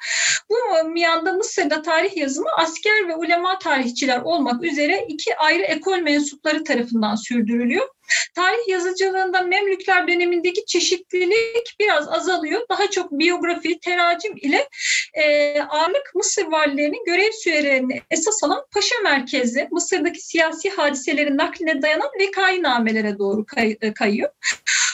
[0.50, 6.64] Bu miyanda Mısır'da tarih yazımı asker ve ulema tarihçiler olmak üzere iki ayrı ekol mensupları
[6.64, 7.88] tarafından sürdürülüyor.
[8.34, 12.60] Tarih yazıcılığında Memlükler dönemindeki çeşitlilik biraz azalıyor.
[12.68, 14.68] Daha çok biyografi, teracim ile
[15.14, 22.10] e, ağırlık Mısır valilerinin görev sürelerini esas alan paşa merkezli Mısır'daki siyasi hadiselerin nakline dayanan
[22.20, 24.30] vekai namelere doğru kay, e, kayıyor.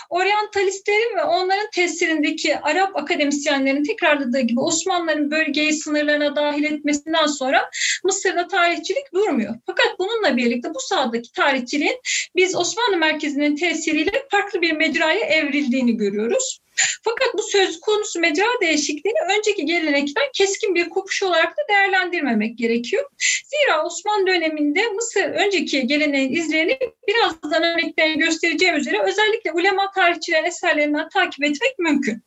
[0.08, 7.70] Oryantalistlerin ve onların tesirindeki Arap akademisyenlerin tekrarladığı gibi Osmanlıların bölgeyi sınırlarına dahil etmesinden sonra
[8.04, 9.54] Mısır'da tarihçilik durmuyor.
[9.66, 12.00] Fakat bununla birlikte bu sahadaki tarihçiliğin
[12.36, 16.58] biz Osmanlı merkezinin tesiriyle farklı bir mecraya evrildiğini görüyoruz.
[17.02, 23.04] Fakat bu söz konusu mecra değişikliğini önceki gelenekten keskin bir kopuş olarak da değerlendirmemek gerekiyor.
[23.44, 31.08] Zira Osmanlı döneminde Mısır önceki geleneğin izlerini birazdan örneklerini göstereceğim üzere özellikle ulema tarihçilerin eserlerinden
[31.08, 32.22] takip etmek mümkün.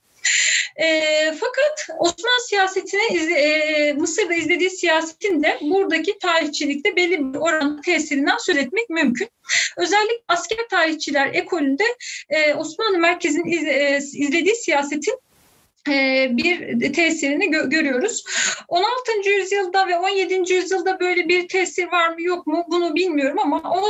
[0.75, 0.87] E,
[1.39, 8.57] fakat Osmanlı siyasetine e, Mısır'da izlediği siyasetin de buradaki tarihçilikte belli bir oran tesirinden söz
[8.57, 9.29] etmek mümkün.
[9.77, 11.83] Özellikle asker tarihçiler ekolünde
[12.29, 15.19] e, Osmanlı merkezinin iz, e, izlediği siyasetin
[16.37, 18.23] bir tesirini gö- görüyoruz.
[18.67, 19.29] 16.
[19.29, 20.53] yüzyılda ve 17.
[20.53, 23.81] yüzyılda böyle bir tesir var mı yok mu bunu bilmiyorum ama o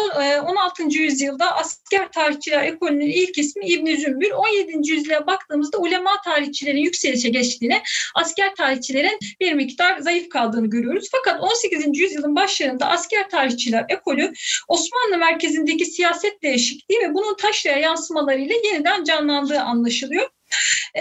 [0.45, 0.83] 16.
[0.83, 4.31] E, yüzyılda asker tarihçiler ekolünün ilk ismi İbn Zümbül.
[4.31, 4.91] 17.
[4.91, 7.81] yüzyıla baktığımızda ulema tarihçilerin yükselişe geçtiğini,
[8.15, 11.09] asker tarihçilerin bir miktar zayıf kaldığını görüyoruz.
[11.11, 11.99] Fakat 18.
[11.99, 14.33] yüzyılın başlarında asker tarihçiler ekolü
[14.67, 20.29] Osmanlı merkezindeki siyaset değişikliği ve bunun taşraya yansımalarıyla yeniden canlandığı anlaşılıyor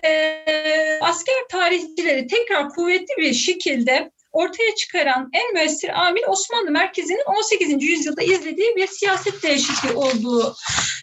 [0.05, 7.83] e, asker tarihçileri tekrar kuvvetli bir şekilde ortaya çıkaran en müessir amil Osmanlı merkezinin 18.
[7.83, 10.55] yüzyılda izlediği bir siyaset değişikliği olduğu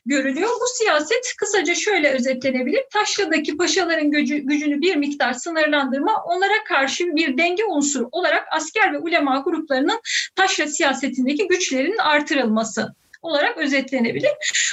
[0.05, 0.49] görülüyor.
[0.49, 2.83] Bu siyaset kısaca şöyle özetlenebilir.
[2.93, 8.99] Taşra'daki paşaların gücü, gücünü bir miktar sınırlandırma, onlara karşı bir denge unsuru olarak asker ve
[8.99, 10.01] ulema gruplarının
[10.35, 12.93] taşra siyasetindeki güçlerinin artırılması
[13.27, 14.31] olarak özetlenebilir.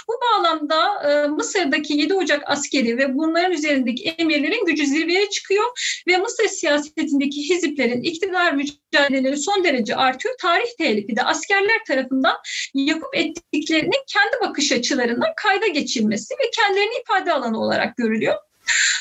[0.09, 5.65] Bu bağlamda e, Mısır'daki 7 Ocak askeri ve bunların üzerindeki emirlerin gücü zirveye çıkıyor
[6.09, 10.35] ve Mısır siyasetindeki hiziplerin iktidar mücadeleleri son derece artıyor.
[10.41, 12.37] Tarih telifi de askerler tarafından
[12.75, 18.35] yapıp ettiklerini kendi bakış açılarından kayda geçirmesi ve kendilerini ifade alanı olarak görülüyor.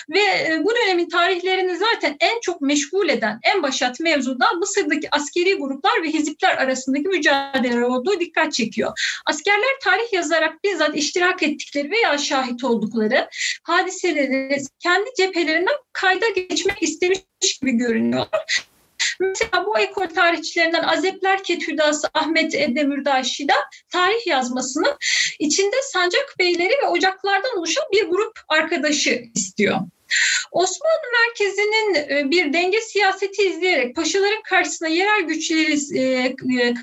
[0.10, 5.54] Ve e, bu dönemin tarihlerini zaten en çok meşgul eden, en başat mevzuda Mısır'daki askeri
[5.54, 9.20] gruplar ve hizipler arasındaki mücadele olduğu dikkat çekiyor.
[9.26, 13.30] Askerler tarih yazarak bizzat iştirak ettikleri veya şahit oldukları
[13.64, 18.73] hadiseleri kendi cephelerinden kayda geçmek istemiş gibi görünüyorlar.
[19.20, 23.54] Mesela bu ekol tarihçilerinden Azepler Ketüdası Ahmet Eddemirdaşi da
[23.90, 24.98] tarih yazmasını
[25.40, 29.80] içinde sancak beyleri ve ocaklardan oluşan bir grup arkadaşı istiyor.
[30.52, 36.36] Osmanlı merkezinin e, bir denge siyaseti izleyerek paşaların karşısına yerel güçleri e,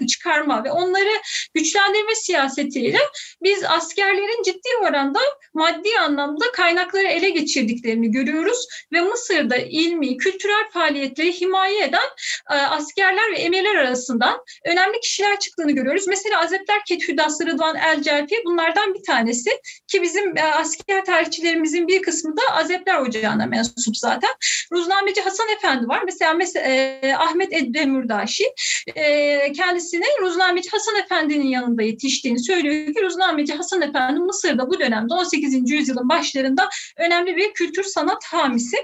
[0.03, 1.21] e, çıkarma ve onları
[1.55, 2.99] güçlendirme siyasetiyle
[3.43, 5.21] biz askerlerin ciddi oranda
[5.55, 12.09] maddi anlamda kaynakları ele geçirdiklerini görüyoruz ve Mısır'da ilmi, kültürel faaliyetleri himaye eden
[12.47, 16.07] askerler ve emirler arasından önemli kişiler çıktığını görüyoruz.
[16.09, 19.51] Mesela Azepler Kethüdası Rıdvan El Celfi bunlardan bir tanesi
[19.89, 24.31] ki bizim asker tarihçilerimizin bir kısmı da Azepler Ocağı'na mensup zaten.
[24.73, 26.03] Ruznameci Hasan Efendi var.
[26.05, 28.45] Mesela, mesela e, Ahmet Eddemürdaşi
[28.97, 35.15] e, kendisini Ruznameci Hasan Efendi'nin yanında yetiştiğini söylüyor ki Ruznameci Hasan Efendi Mısır'da bu dönemde
[35.15, 35.71] 18.
[35.71, 38.77] yüzyılın başlarında önemli bir kültür sanat hamisi.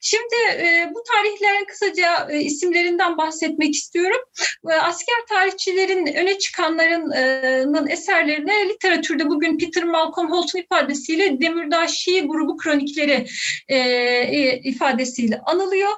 [0.00, 4.20] Şimdi e, bu tarihlerin kısaca e, isimlerinden bahsetmek istiyorum.
[4.70, 12.56] E, asker tarihçilerin öne çıkanlarının e, eserlerine literatürde bugün Peter Malcolm Holt'un ifadesiyle Demirdaşi grubu
[12.56, 13.26] kronikleri
[13.68, 15.90] e, e, ifadesiyle anılıyor.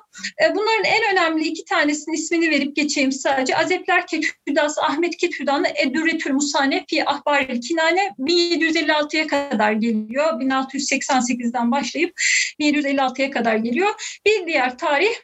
[0.43, 3.57] E, bunların en önemli iki tanesinin ismini verip geçeyim sadece.
[3.57, 10.41] Azepler Kethüdas, Ahmet Kethüdan'la Edürretül Musane fi Ahbaril Kinane 1756'ya kadar geliyor.
[10.41, 12.15] 1688'den başlayıp
[12.61, 14.21] 1756'ya kadar geliyor.
[14.27, 15.15] Bir diğer tarih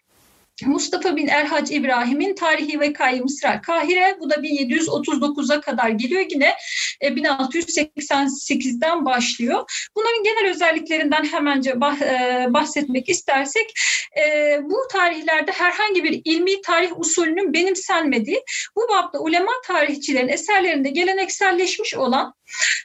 [0.64, 6.54] Mustafa bin Erhac İbrahim'in Tarihi ve Kayyı Mısra Kahire bu da 1739'a kadar geliyor yine
[7.02, 9.88] 1688'den e, başlıyor.
[9.96, 13.74] Bunların genel özelliklerinden hemence e, bahsetmek istersek
[14.18, 18.42] e, bu tarihlerde herhangi bir ilmi tarih usulünün benimsenmediği
[18.76, 22.34] bu babda ulema tarihçilerin eserlerinde gelenekselleşmiş olan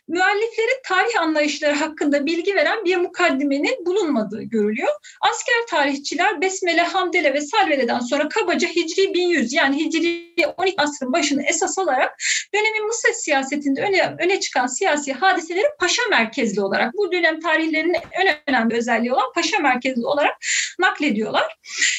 [0.08, 4.90] müelliflerin tarih anlayışları hakkında bilgi veren bir mukaddimenin bulunmadığı görülüyor.
[5.22, 11.44] Asker tarihçiler Besmele, Hamdele ve Salvele'den sonra kabaca Hicri 1100 yani Hicri 12 asrın başını
[11.44, 12.18] esas alarak
[12.54, 18.38] dönemin Mısır siyasetinde öne, öne çıkan siyasi hadiseleri paşa merkezli olarak bu dönem tarihlerinin en
[18.48, 20.38] önemli özelliği olan paşa merkezli olarak
[20.80, 21.58] naklediyorlar.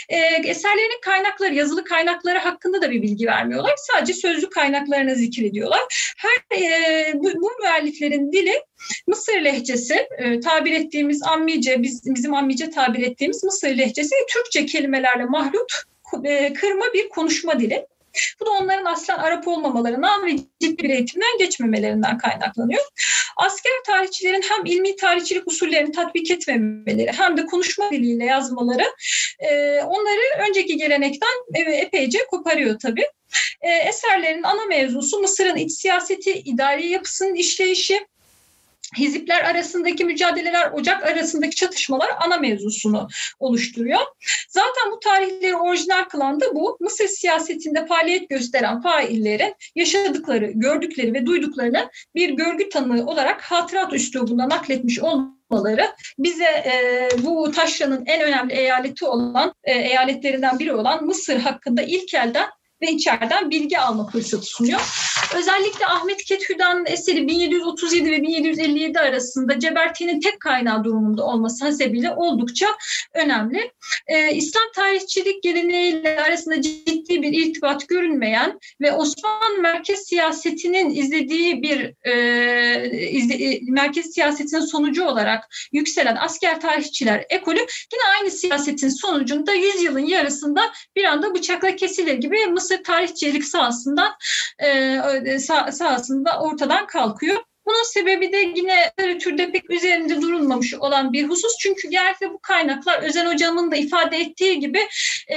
[0.08, 3.74] E, eserlerinin kaynakları, yazılı kaynakları hakkında da bir bilgi vermiyorlar.
[3.76, 6.14] Sadece sözlü kaynaklarını zikrediyorlar.
[6.16, 8.62] Her e, bu, bu müelliflerin dili
[9.06, 15.24] Mısır lehçesi, e, tabir ettiğimiz ammice, biz, bizim ammice tabir ettiğimiz Mısır lehçesi Türkçe kelimelerle
[15.24, 15.72] mahlut
[16.24, 17.86] e, kırma bir konuşma dili.
[18.40, 22.82] Bu da onların aslen Arap olmamalarından ve ciddi bir eğitimden geçmemelerinden kaynaklanıyor.
[23.36, 28.84] Asker tarihçilerin hem ilmi tarihçilik usullerini tatbik etmemeleri hem de konuşma diliyle yazmaları
[29.38, 33.04] e, onları önceki gelenekten epeyce koparıyor tabii.
[33.60, 38.06] E, eserlerin ana mevzusu Mısır'ın iç siyaseti, idari yapısının işleyişi,
[38.98, 44.00] Hizipler arasındaki mücadeleler, Ocak arasındaki çatışmalar ana mevzusunu oluşturuyor.
[44.48, 46.76] Zaten bu tarihleri orijinal kılan da bu.
[46.80, 54.48] Mısır siyasetinde faaliyet gösteren faillerin yaşadıkları, gördükleri ve duyduklarını bir görgü tanığı olarak hatırat üslubunda
[54.48, 55.86] nakletmiş olmaları
[56.18, 62.14] bize e, bu taşranın en önemli eyaleti olan e, eyaletlerinden biri olan Mısır hakkında ilk
[62.14, 62.46] elden
[62.82, 64.80] ve içeriden bilgi alma fırsatı sunuyor.
[65.36, 72.66] Özellikle Ahmet Kethüdan'ın eseri 1737 ve 1757 arasında Ceberti'nin tek kaynağı durumunda olması hasebiyle oldukça
[73.14, 73.70] önemli.
[74.06, 81.94] Ee, İslam tarihçilik geleneğiyle arasında ciddi bir irtibat görünmeyen ve Osmanlı merkez siyasetinin izlediği bir
[82.04, 89.52] e, izle, e, merkez siyasetinin sonucu olarak yükselen asker tarihçiler ekolü yine aynı siyasetin sonucunda
[89.52, 94.12] 100 yılın yarısında bir anda bıçakla kesilir gibi Mısır tarihçilik sahasından
[94.58, 95.38] e,
[95.72, 97.36] sahasında ortadan kalkıyor.
[97.66, 101.52] Bunun sebebi de yine literatürde pek üzerinde durulmamış olan bir husus.
[101.60, 104.80] Çünkü genellikle bu kaynaklar Özen Hocam'ın da ifade ettiği gibi
[105.28, 105.36] e,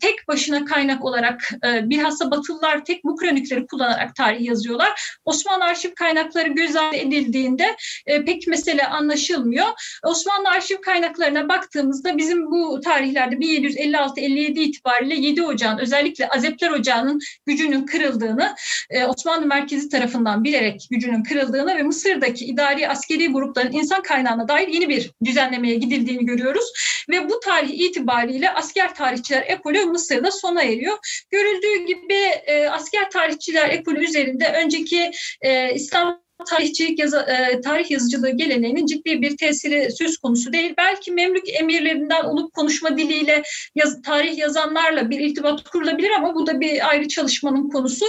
[0.00, 5.18] tek başına kaynak olarak e, bilhassa Batılılar tek bu kronikleri kullanarak tarih yazıyorlar.
[5.24, 7.76] Osmanlı arşiv kaynakları göz ardı edildiğinde
[8.06, 9.66] e, pek mesele anlaşılmıyor.
[10.04, 17.86] Osmanlı arşiv kaynaklarına baktığımızda bizim bu tarihlerde 1756-57 itibariyle 7 Ocağın özellikle Azepler Ocağı'nın gücünün
[17.86, 18.54] kırıldığını
[18.90, 24.68] e, Osmanlı merkezi tarafından bilerek gücünün kırıldığını ve Mısır'daki idari askeri grupların insan kaynağına dair
[24.68, 26.64] yeni bir düzenlemeye gidildiğini görüyoruz.
[27.10, 31.26] Ve bu tarih itibariyle asker tarihçiler ekolü Mısır'da sona eriyor.
[31.30, 38.30] Görüldüğü gibi e, asker tarihçiler ekolü üzerinde önceki e, İslam tarihçilik yazı, e, tarih yazıcılığı
[38.30, 40.74] geleneğinin ciddi bir tesiri söz konusu değil.
[40.78, 43.42] Belki Memlük emirlerinden olup konuşma diliyle
[43.74, 48.06] yaz, tarih yazanlarla bir irtibat kurulabilir ama bu da bir ayrı çalışmanın konusu.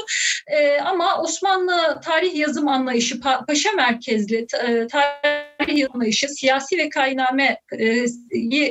[0.48, 5.45] E, ama Osmanlı tarih yazım anlayışı pa, paşa merkezli e, tarih
[5.93, 8.08] anlayışı siyasi ve kayname e,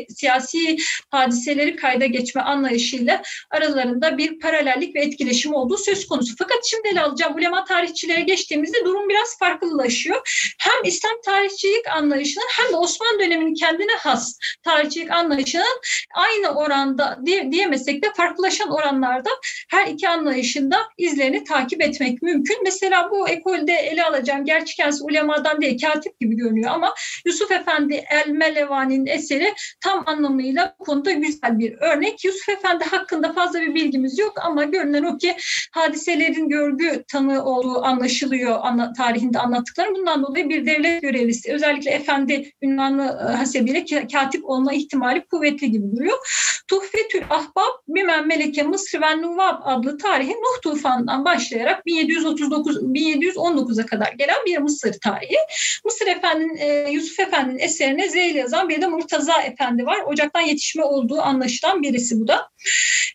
[0.08, 0.76] siyasi
[1.10, 6.34] hadiseleri kayda geçme anlayışıyla aralarında bir paralellik ve etkileşim olduğu söz konusu.
[6.38, 10.20] Fakat şimdi ele alacağım ulema tarihçilere geçtiğimizde durum biraz farklılaşıyor.
[10.58, 15.80] Hem İslam tarihçilik anlayışının hem de Osmanlı döneminin kendine has tarihçilik anlayışının
[16.14, 19.30] aynı oranda diye, diyemesek de farklılaşan oranlarda
[19.70, 22.56] her iki anlayışında izlerini takip etmek mümkün.
[22.64, 26.83] Mesela bu ekolde ele alacağım gerçi kendisi ulemadan değil katip gibi görünüyor ama
[27.26, 32.24] Yusuf Efendi El Melevani'nin eseri tam anlamıyla bu konuda güzel bir örnek.
[32.24, 35.36] Yusuf Efendi hakkında fazla bir bilgimiz yok ama görünen o ki
[35.72, 41.90] hadiselerin görgü tanığı olduğu anlaşılıyor anla, tarihin şeklinde anlattıkları bundan dolayı bir devlet görevlisi özellikle
[41.90, 46.18] efendi ünvanı e, hasebiyle katip olma ihtimali kuvvetli gibi duruyor.
[46.68, 54.12] Tuhfetül Ahbab Bimen Meleke Mısır ve Nuvab adlı tarihi Nuh tufanından başlayarak 1739 1719'a kadar
[54.12, 55.36] gelen bir Mısır tarihi.
[55.84, 59.98] Mısır Efendi'nin e, Yusuf Efendi'nin eserine Zeyl yazan bir de Murtaza Efendi var.
[60.06, 62.48] Ocaktan yetişme olduğu anlaşılan birisi bu da.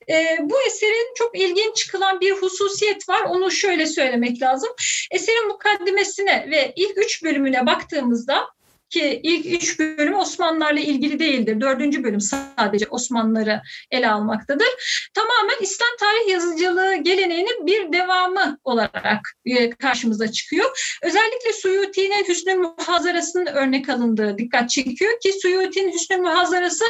[0.10, 3.22] E, bu eserin çok ilginç çıkılan bir hususiyet var.
[3.22, 4.69] Onu şöyle söylemek lazım.
[5.12, 8.48] Eserin mukaddimesi incelemesine ve ilk üç bölümüne baktığımızda
[8.89, 11.62] ki ilk üç bölüm Osmanlılarla ilgili değildir.
[11.62, 14.67] Dördüncü bölüm sadece Osmanlıları ele almaktadır.
[15.13, 20.97] Tamamen İslam tarih yazıcılığı geleneğinin bir devamı olarak e, karşımıza çıkıyor.
[21.04, 26.86] Özellikle Suyuti'nin Hüsnü Muhazarası'nın örnek alındığı dikkat çekiyor ki Suyuti'nin Hüsnü Muhazarası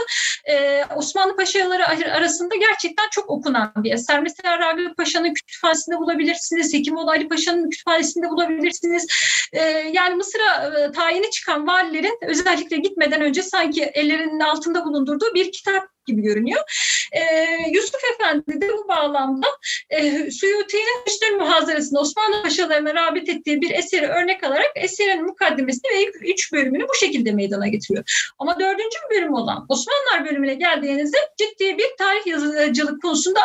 [0.46, 4.22] e, Osmanlı Paşaları arasında gerçekten çok okunan bir eser.
[4.22, 6.74] Mesela Ragıp Paşa'nın kütüphanesinde bulabilirsiniz.
[6.74, 9.08] Hekimoğlu Ali Paşa'nın kütüphanesinde bulabilirsiniz.
[9.54, 9.62] E,
[9.94, 15.84] yani Mısır'a tayini çıkan vali Kemalilerin özellikle gitmeden önce sanki ellerinin altında bulundurduğu bir kitap
[16.10, 16.62] gibi görünüyor.
[17.12, 17.22] E,
[17.72, 19.48] Yusuf Efendi de bu bağlamda
[19.90, 26.02] e, Suyuti'nin Hüsnü Muhazarası'nda Osmanlı Paşalarına rağbet ettiği bir eseri örnek alarak eserin mukaddimesini ve
[26.02, 28.32] ilk üç bölümünü bu şekilde meydana getiriyor.
[28.40, 33.40] Ama dördüncü bölüm olan Osmanlılar bölümüne geldiğinizde ciddi bir tarih yazıcılık konusunda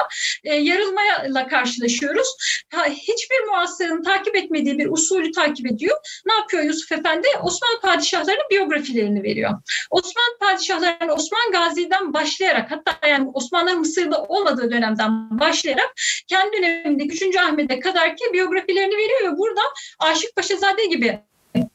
[0.44, 2.28] e, yarılmayla karşılaşıyoruz.
[2.72, 5.96] Ha, hiçbir muasırın takip etmediği bir usulü takip ediyor.
[6.26, 7.28] Ne yapıyor Yusuf Efendi?
[7.42, 9.50] Osmanlı padişahlarının biyografilerini veriyor.
[9.90, 15.94] Osmanlı padişahlarının Osman Gazi'den başlayarak başlayarak hatta yani Osmanlı Mısır'da olmadığı dönemden başlayarak
[16.26, 17.36] kendi dönemindeki 3.
[17.36, 19.60] Ahmet'e kadar ki biyografilerini veriyor ve burada
[19.98, 21.20] Aşık Paşazade gibi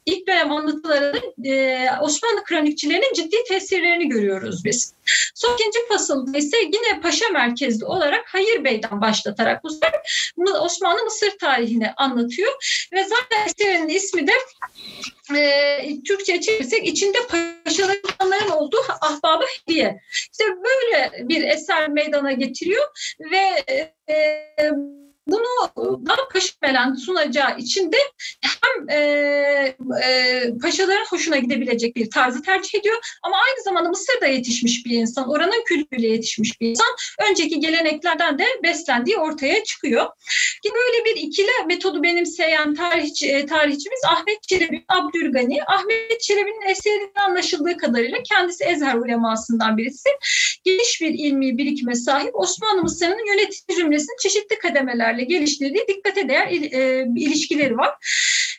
[0.05, 4.93] ilk dönem anlatılarının e, Osmanlı kronikçilerinin ciddi tesirlerini görüyoruz biz.
[5.35, 9.93] Son ikinci fasılda ise yine paşa merkezli olarak Hayır Bey'den başlatarak bu sefer
[10.61, 12.53] Osmanlı Mısır tarihini anlatıyor
[12.93, 14.33] ve zaten eserinin ismi de
[15.37, 17.17] e, Türkçe çevirsek içinde
[17.65, 20.01] paşaların olduğu ahbabı hediye.
[20.11, 22.87] İşte böyle bir eser meydana getiriyor
[23.19, 23.73] ve
[24.13, 24.71] e,
[25.31, 25.71] bunu
[26.05, 27.97] daha kaşıkmelen sunacağı için de
[28.41, 28.99] hem e,
[30.03, 35.29] e, paşaların hoşuna gidebilecek bir tarzı tercih ediyor ama aynı zamanda Mısır'da yetişmiş bir insan,
[35.29, 36.87] oranın kültürüyle yetişmiş bir insan
[37.29, 40.07] önceki geleneklerden de beslendiği ortaya çıkıyor.
[40.65, 45.63] Böyle bir ikili metodu benimseyen tarihçi, e, tarihçimiz Ahmet Çelebi Abdülgani.
[45.63, 50.09] Ahmet Çelebi'nin eserinden anlaşıldığı kadarıyla kendisi Ezher ulemasından birisi.
[50.63, 57.07] Geniş bir ilmi birikime sahip Osmanlı Mısır'ın yönetim cümlesinin çeşitli kademelerle geliştirdiği dikkate değer e,
[57.15, 57.89] ilişkileri var.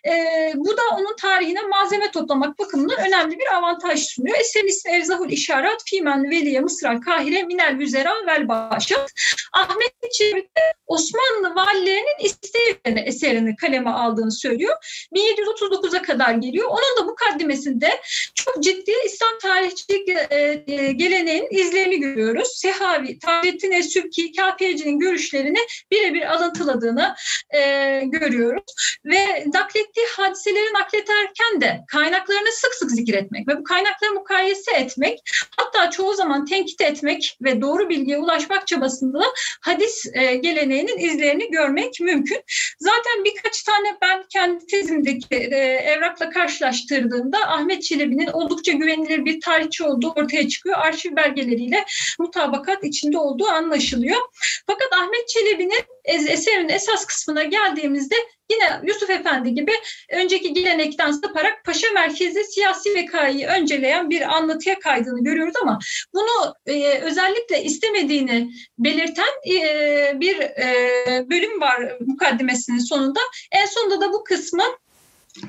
[0.07, 4.37] E, bu da onun tarihine malzeme toplamak bakımından önemli bir avantaj sunuyor.
[4.41, 9.11] Eserin ismi Evzahul İşaret, Fimen Veliye Mısra Kahire Minel Vüzera Vel Başat.
[9.53, 14.77] Ahmet Çevik'te Osmanlı valilerinin isteği eserini kaleme aldığını söylüyor.
[15.15, 16.69] 1739'a kadar geliyor.
[16.69, 18.01] Onun da mukaddimesinde
[18.35, 22.49] çok ciddi İslam tarihçilik e, e, geleneğin izlerini görüyoruz.
[22.55, 25.59] Sehavi, Taceddin Esübki, Kafiyeci'nin görüşlerini
[25.93, 27.15] birebir alıntıladığını
[27.51, 27.61] e,
[28.05, 28.99] görüyoruz.
[29.05, 29.45] Ve
[29.91, 35.19] naklettiği hadiseleri naklederken de kaynaklarını sık sık zikretmek ve bu kaynakları mukayese etmek
[35.57, 39.23] hatta çoğu zaman tenkit etmek ve doğru bilgiye ulaşmak çabasında
[39.61, 42.41] hadis e, geleneğinin izlerini görmek mümkün.
[42.79, 49.85] Zaten birkaç tane ben kendi tezimdeki e, evrakla karşılaştırdığımda Ahmet Çelebi'nin oldukça güvenilir bir tarihçi
[49.85, 50.79] olduğu ortaya çıkıyor.
[50.79, 51.85] Arşiv belgeleriyle
[52.19, 54.21] mutabakat içinde olduğu anlaşılıyor.
[54.67, 58.17] Fakat Ahmet Çelebi'nin eserin esas kısmına geldiğimizde
[58.51, 59.73] yine Yusuf Efendi gibi
[60.11, 65.79] önceki gelenekten saparak paşa merkezli siyasi vekayı önceleyen bir anlatıya kaydığını görüyoruz ama
[66.15, 73.21] bunu e, özellikle istemediğini belirten e, bir e, bölüm var mukaddimesinin sonunda.
[73.53, 74.79] En sonunda da bu kısmın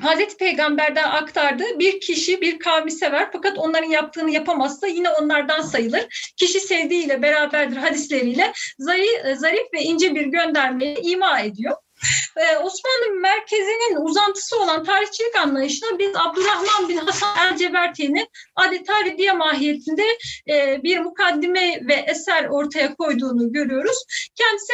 [0.02, 6.34] Hazreti Peygamber'den aktardığı bir kişi bir kavmi sever fakat onların yaptığını yapamazsa yine onlardan sayılır.
[6.38, 11.76] Kişi sevdiğiyle beraberdir hadisleriyle zarif, zarif ve ince bir göndermeyi ima ediyor.
[12.64, 20.04] Osmanlı merkezinin uzantısı olan tarihçilik anlayışına biz Abdurrahman bin Hasan el-Ceberti'nin adeta diye mahiyetinde
[20.50, 23.98] e, bir mukaddime ve eser ortaya koyduğunu görüyoruz.
[24.36, 24.74] Kendisi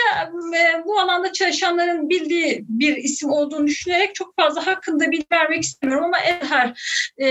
[0.57, 6.05] e, bu alanda çalışanların bildiği bir isim olduğunu düşünerek çok fazla hakkında bilgi vermek istemiyorum
[6.05, 6.81] ama Ezher
[7.17, 7.27] e,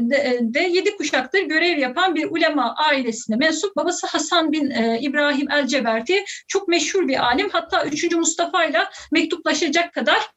[0.00, 3.76] de, de yedi kuşaktır görev yapan bir ulema ailesine mensup.
[3.76, 4.70] Babası Hasan bin
[5.00, 7.48] İbrahim el-Ceberti çok meşhur bir alim.
[7.52, 8.12] Hatta 3.
[8.12, 8.78] Mustafa ile
[9.12, 10.30] mektup kutuplaşacak kadar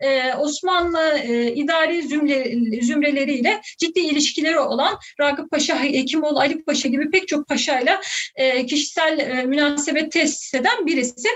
[0.00, 7.10] e, Osmanlı e, idari zümre, zümreleriyle ciddi ilişkileri olan Ragıp Paşa, Hekimoğlu Ali Paşa gibi
[7.10, 8.00] pek çok paşayla
[8.36, 11.28] e, kişisel e, münasebet tesis eden birisi.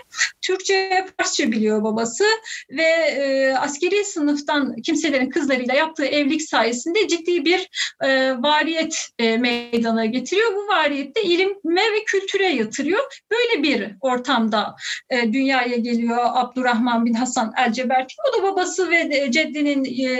[0.43, 2.25] Türkçe, Farsça biliyor babası
[2.71, 7.69] ve e, askeri sınıftan kimselerin kızlarıyla yaptığı evlilik sayesinde ciddi bir
[8.03, 10.55] e, variyet e, meydana getiriyor.
[10.55, 13.23] Bu variyette ilime ve kültüre yatırıyor.
[13.31, 14.77] Böyle bir ortamda
[15.11, 20.11] e, dünyaya geliyor Abdurrahman bin Hasan el-Ceberti o da babası ve ceddinin e,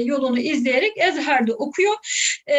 [0.00, 1.94] yolunu izleyerek Ezher'de okuyor
[2.46, 2.56] e,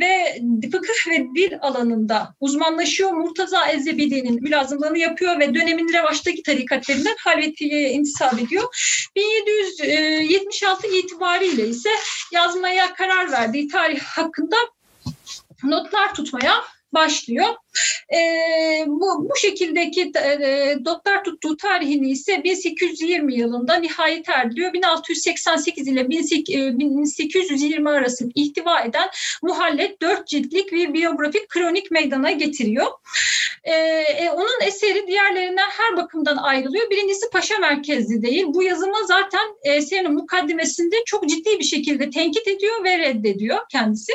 [0.00, 0.42] ve
[0.72, 3.12] fıkıh ve dil alanında uzmanlaşıyor.
[3.12, 8.64] Murtaza Ezzebidi'nin mülazımlığını yapıyor ve dönemin revaçtaki tarikatlerinden Halvetiye'ye intisap ediyor.
[9.16, 11.90] 1776 itibariyle ise
[12.32, 14.56] yazmaya karar verdiği tarih hakkında
[15.64, 16.54] notlar tutmaya
[16.92, 17.46] başlıyor.
[18.14, 18.18] E,
[18.86, 24.72] bu, bu şekildeki e, doktor tuttuğu tarihini ise 1820 yılında nihayet erdiriyor.
[24.72, 29.08] 1688 ile 1820 e, arasında ihtiva eden
[29.42, 32.86] muhallet dört ciltlik bir biyografik kronik meydana getiriyor.
[33.64, 36.90] E, e, onun eseri diğerlerinden her bakımdan ayrılıyor.
[36.90, 38.44] Birincisi paşa merkezli değil.
[38.48, 44.12] Bu yazımı zaten eserin mukaddimesinde çok ciddi bir şekilde tenkit ediyor ve reddediyor kendisi.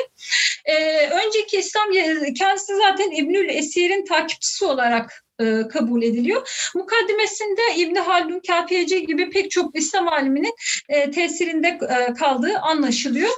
[0.64, 1.90] E, önceki İslam
[2.38, 6.70] kendisi zaten İbnül Esir'in takipçisi olarak e, kabul ediliyor.
[6.74, 10.54] Mukaddimesinde İbni Haldun, Kafiyeci gibi pek çok İslam aliminin
[10.88, 13.30] e, tesirinde e, kaldığı anlaşılıyor.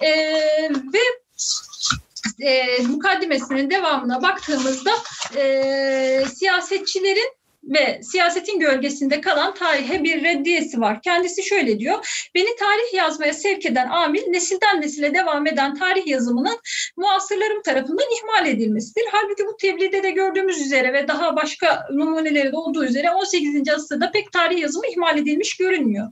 [0.00, 0.10] E,
[0.70, 0.98] ve
[2.46, 4.90] e, mukaddimesinin devamına baktığımızda
[5.36, 11.02] e, siyasetçilerin ve siyasetin gölgesinde kalan tarihe bir reddiyesi var.
[11.02, 16.58] Kendisi şöyle diyor, beni tarih yazmaya sevk eden amil nesilden nesile devam eden tarih yazımının
[16.96, 19.04] muasırlarım tarafından ihmal edilmesidir.
[19.12, 23.68] Halbuki bu tebliğde de gördüğümüz üzere ve daha başka numuneleri de olduğu üzere 18.
[23.68, 26.06] asırda pek tarih yazımı ihmal edilmiş görünmüyor.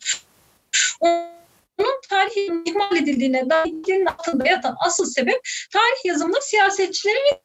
[1.01, 5.41] Onun tarihin ihmal edildiğine dair altında yatan asıl sebep
[5.73, 7.41] tarih yazımının siyasetçilerin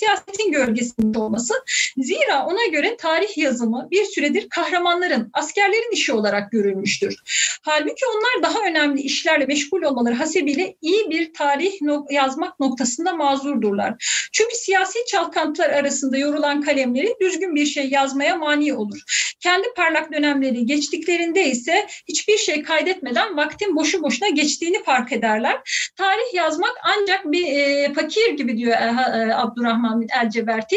[0.00, 1.54] siyasetin gölgesinde olması.
[1.96, 7.16] Zira ona göre tarih yazımı bir süredir kahramanların, askerlerin işi olarak görülmüştür.
[7.62, 11.72] Halbuki onlar daha önemli işlerle meşgul olmaları hasebiyle iyi bir tarih
[12.10, 13.94] yazmak noktasında mazurdurlar.
[14.32, 18.98] Çünkü siyasi çalkantılar arasında yorulan kalemleri düzgün bir şey yazmaya mani olur.
[19.40, 25.56] Kendi parlak dönemleri geçtiklerinde ise hiçbir şey kaydetmeden vaktin boşu boşuna geçtiğini fark ederler.
[25.96, 28.84] Tarih yazmak ancak bir e, fakir gibi diyor e,
[29.20, 30.76] e, Abdurrahman Hamid El-Ceberti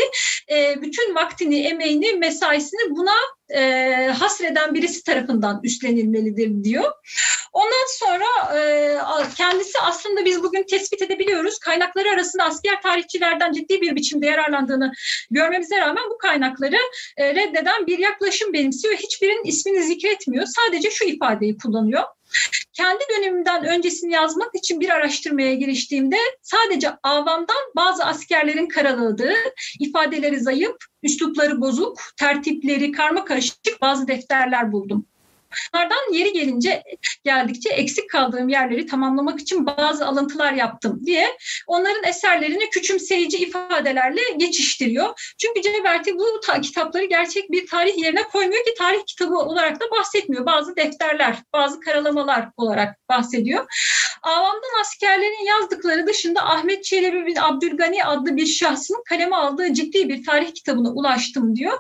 [0.51, 3.15] e, bütün vaktini, emeğini, mesaisini buna
[3.55, 6.91] e, hasreden birisi tarafından üstlenilmelidir diyor.
[7.53, 8.97] Ondan sonra e,
[9.37, 11.59] kendisi aslında biz bugün tespit edebiliyoruz.
[11.59, 14.91] Kaynakları arasında asker tarihçilerden ciddi bir biçimde yararlandığını
[15.31, 16.77] görmemize rağmen bu kaynakları
[17.17, 18.93] e, reddeden bir yaklaşım benimsiyor.
[18.93, 20.45] Hiçbirinin ismini zikretmiyor.
[20.45, 22.03] Sadece şu ifadeyi kullanıyor.
[22.73, 29.33] Kendi dönemimden öncesini yazmak için bir araştırmaya giriştiğimde sadece avamdan bazı askerlerin karaladığı,
[29.79, 35.05] ifadeleri zayıf, üslupları bozuk, tertipleri karma karışık bazı defterler buldum.
[35.73, 36.83] Bunlardan yeri gelince
[37.23, 41.37] geldikçe eksik kaldığım yerleri tamamlamak için bazı alıntılar yaptım diye
[41.67, 45.33] onların eserlerini küçümseyici ifadelerle geçiştiriyor.
[45.37, 49.85] Çünkü Ceberti bu ta- kitapları gerçek bir tarih yerine koymuyor ki tarih kitabı olarak da
[49.91, 50.45] bahsetmiyor.
[50.45, 53.65] Bazı defterler, bazı karalamalar olarak bahsediyor.
[54.23, 60.25] Avamdan askerlerin yazdıkları dışında Ahmet Çelebi bin Abdülgani adlı bir şahsın kaleme aldığı ciddi bir
[60.25, 61.77] tarih kitabına ulaştım diyor.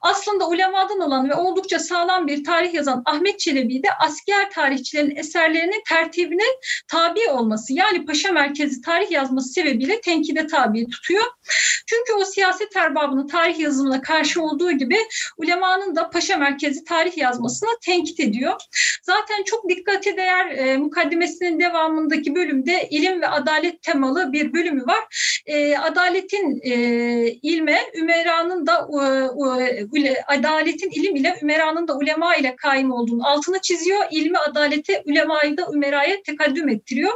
[0.00, 5.82] Aslında ulemadan olan ve oldukça sağlam bir tarih yazan Ahmet Çelebi de asker tarihçilerin eserlerinin
[5.88, 6.42] tertibine
[6.88, 11.24] tabi olması yani paşa merkezi tarih yazması sebebiyle tenkide tabi tutuyor.
[11.86, 14.96] Çünkü o siyaset erbabının tarih yazımına karşı olduğu gibi
[15.36, 18.54] ulemanın da paşa merkezi tarih yazmasına tenkit ediyor.
[19.02, 25.40] Zaten çok dikkate değer e, mukaddimesinin devamındaki bölümde ilim ve adalet temalı bir bölümü var.
[25.46, 26.74] E, adaletin e,
[27.42, 28.88] ilme, Ümera'nın da
[29.98, 34.00] e, e, adaletin ilim ile Ümera'nın da ulema ile kaim olduğunu altını çiziyor.
[34.10, 37.12] İlmi adalete, ulemayı da Ümera'ya tekaddüm ettiriyor.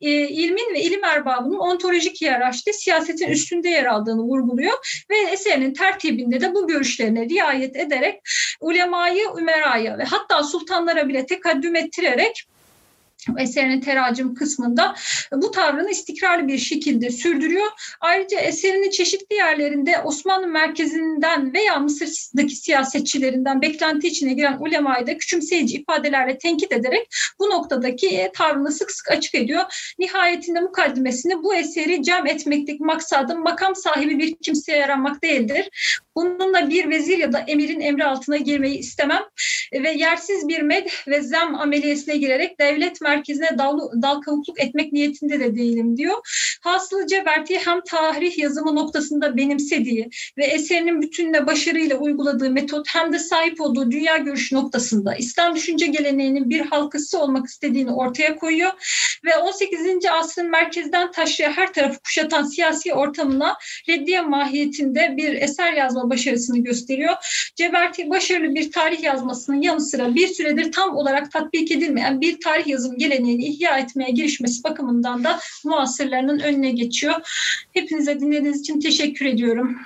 [0.00, 6.40] E, ilmin ve ilim erbabının ontolojik hiyerarşide siyasetin üstünde yer aldığını vurguluyor ve eserinin tertibinde
[6.40, 8.20] de bu görüşlerine riayet ederek
[8.60, 12.48] ulemayı, Ümera'ya ve hatta sultanlara bile tekaddüm ettirerek
[13.38, 14.94] eserinin teracüm kısmında
[15.32, 17.66] bu tavrını istikrarlı bir şekilde sürdürüyor.
[18.00, 25.76] Ayrıca eserinin çeşitli yerlerinde Osmanlı merkezinden veya Mısır'daki siyasetçilerinden beklenti içine giren ulemayı da küçümseyici
[25.76, 27.08] ifadelerle tenkit ederek
[27.38, 29.94] bu noktadaki tavrını sık sık açık ediyor.
[29.98, 35.70] Nihayetinde mukaddimesini bu eseri cem etmekteki maksadım makam sahibi bir kimseye yaramak değildir.
[36.16, 39.22] Bununla bir vezir ya da emirin emri altına girmeyi istemem
[39.72, 45.40] ve yersiz bir med ve zem ameliyesine girerek devlet merkezine dal, dal kavukluk etmek niyetinde
[45.40, 46.16] de değilim diyor.
[46.60, 53.18] Hasılı Ceberti hem tarih yazımı noktasında benimsediği ve eserinin bütününe başarıyla uyguladığı metot hem de
[53.18, 58.70] sahip olduğu dünya görüşü noktasında İslam düşünce geleneğinin bir halkası olmak istediğini ortaya koyuyor
[59.24, 59.80] ve 18.
[60.12, 63.56] asrın merkezden taşıya her tarafı kuşatan siyasi ortamına
[63.88, 67.14] reddiye mahiyetinde bir eser yazma başarısını gösteriyor.
[67.56, 72.66] Ceberti başarılı bir tarih yazmasının yanı sıra bir süredir tam olarak tatbik edilmeyen bir tarih
[72.98, 77.14] yazım geleneğini ihya etmeye girişmesi bakımından da muasırlarının önüne geçiyor.
[77.72, 79.76] Hepinize dinlediğiniz için teşekkür ediyorum.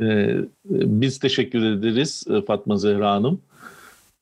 [0.00, 3.40] Ee, biz teşekkür ederiz e, Fatma Zehra Hanım.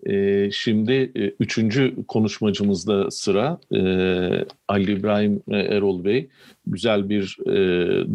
[0.07, 3.81] Ee, şimdi e, üçüncü konuşmacımızda sıra e,
[4.69, 6.29] Ali İbrahim Erol Bey.
[6.67, 7.37] Güzel bir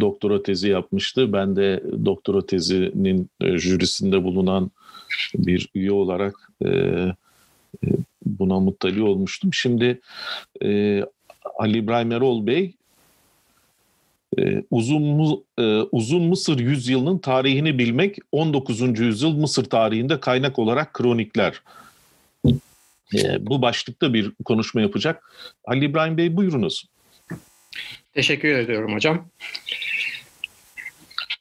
[0.02, 1.34] doktora tezi yapmıştı.
[1.34, 4.72] Ben de doktora tezinin jürisinde bulunan
[5.36, 6.36] bir üye olarak
[8.26, 9.54] buna muttali olmuştum.
[9.54, 10.02] Şimdi
[10.64, 11.02] e,
[11.60, 12.74] Ali İbrahim Erol Bey
[14.40, 19.00] e, uzun, e, uzun Mısır yüzyılının tarihini bilmek 19.
[19.00, 21.62] yüzyıl Mısır tarihinde kaynak olarak kronikler.
[23.16, 25.24] E, bu başlıkta bir konuşma yapacak.
[25.66, 26.86] Ali İbrahim Bey buyurunuz.
[28.14, 29.28] Teşekkür ediyorum hocam.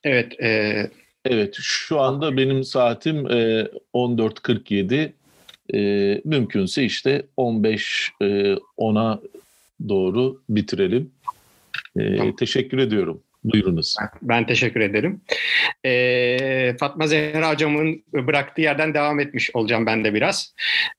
[0.04, 0.40] Evet.
[0.40, 0.90] E...
[1.24, 5.12] Evet şu anda benim saatim e, 14.47
[5.74, 8.24] e, mümkünse işte 15 e,
[8.78, 9.20] 10'a
[9.88, 11.10] doğru bitirelim.
[11.96, 12.36] E, tamam.
[12.36, 13.20] Teşekkür ediyorum.
[13.44, 13.96] Buyurunuz.
[14.22, 15.20] Ben teşekkür ederim.
[15.84, 20.54] Ee, Fatma Zehra hocamın bıraktığı yerden devam etmiş olacağım ben de biraz.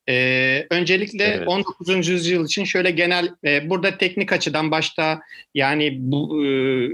[0.09, 1.47] Ee, öncelikle evet.
[1.47, 2.07] 19.
[2.07, 5.21] yüzyıl için şöyle genel, e, burada teknik açıdan başta
[5.53, 6.47] yani bu e,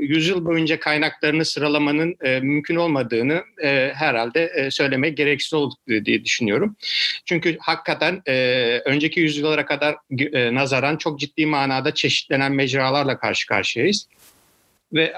[0.05, 5.75] yüzyıl boyunca kaynaklarını sıralamanın e, mümkün olmadığını e, herhalde e, söylemek gereksiz oldu
[6.05, 6.75] diye düşünüyorum.
[7.25, 8.33] Çünkü hakikaten e,
[8.85, 9.95] önceki yüzyıllara kadar
[10.33, 14.07] e, nazaran çok ciddi manada çeşitlenen mecralarla karşı karşıyayız
[14.93, 15.13] ve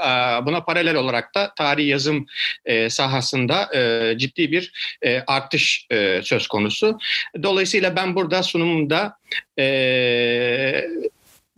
[0.45, 2.26] buna paralel olarak da tarih yazım
[2.65, 5.88] e, sahasında e, ciddi bir e, artış
[6.24, 6.99] söz konusu.
[7.43, 9.17] Dolayısıyla ben burada sunumumda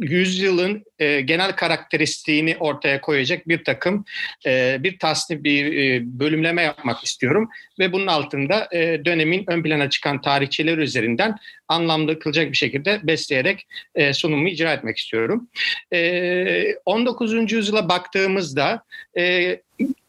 [0.04, 4.06] yüzyılın e, genel karakteristiğini ortaya koyacak bir takım
[4.46, 7.50] e, bir tasnif bir e, bölümleme yapmak istiyorum
[7.80, 11.38] ve bunun altında e, dönemin ön plana çıkan tarihçiler üzerinden
[11.68, 15.50] anlamlı kılacak bir şekilde besleyerek e, sunumu icra etmek istiyorum.
[15.94, 17.52] E, 19.
[17.52, 18.84] yüzyıla baktığımızda
[19.18, 19.58] e,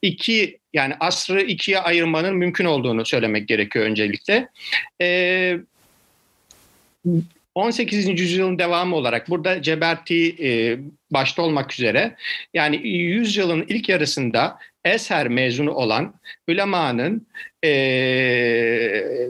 [0.02, 4.48] iki yani asrı ikiye ayırmanın mümkün olduğunu söylemek gerekiyor öncelikle.
[5.00, 5.58] E,
[7.54, 8.20] 18.
[8.20, 10.78] yüzyılın devamı olarak burada Ceberti e,
[11.10, 12.16] başta olmak üzere
[12.54, 16.14] yani yüzyılın ilk yarısında Eser mezunu olan
[16.48, 17.26] ulemanın
[17.64, 17.70] e,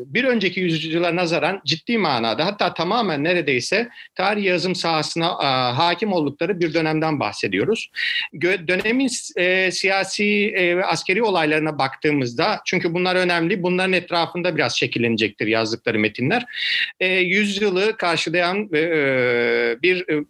[0.07, 6.61] bir önceki yüzyıla nazaran ciddi manada hatta tamamen neredeyse tarih yazım sahasına a, hakim oldukları
[6.61, 7.91] bir dönemden bahsediyoruz.
[8.33, 14.79] Gö, dönemin e, siyasi e, ve askeri olaylarına baktığımızda çünkü bunlar önemli bunların etrafında biraz
[14.79, 16.45] şekillenecektir yazdıkları metinler.
[17.01, 18.83] E, yüzyılı karşılayan e,
[19.83, 20.25] bir e,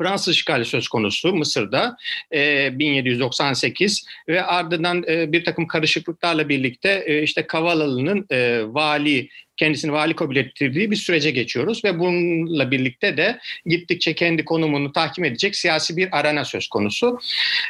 [0.00, 1.96] Fransız işgali söz konusu Mısır'da
[2.34, 9.92] e, 1798 ve ardından e, bir takım karışıklıklarla birlikte e, işte Kavalalı'nın e, vali kendisini
[9.92, 15.56] vali kabul ettirdiği bir sürece geçiyoruz ve bununla birlikte de gittikçe kendi konumunu tahkim edecek
[15.56, 17.18] siyasi bir arena söz konusu.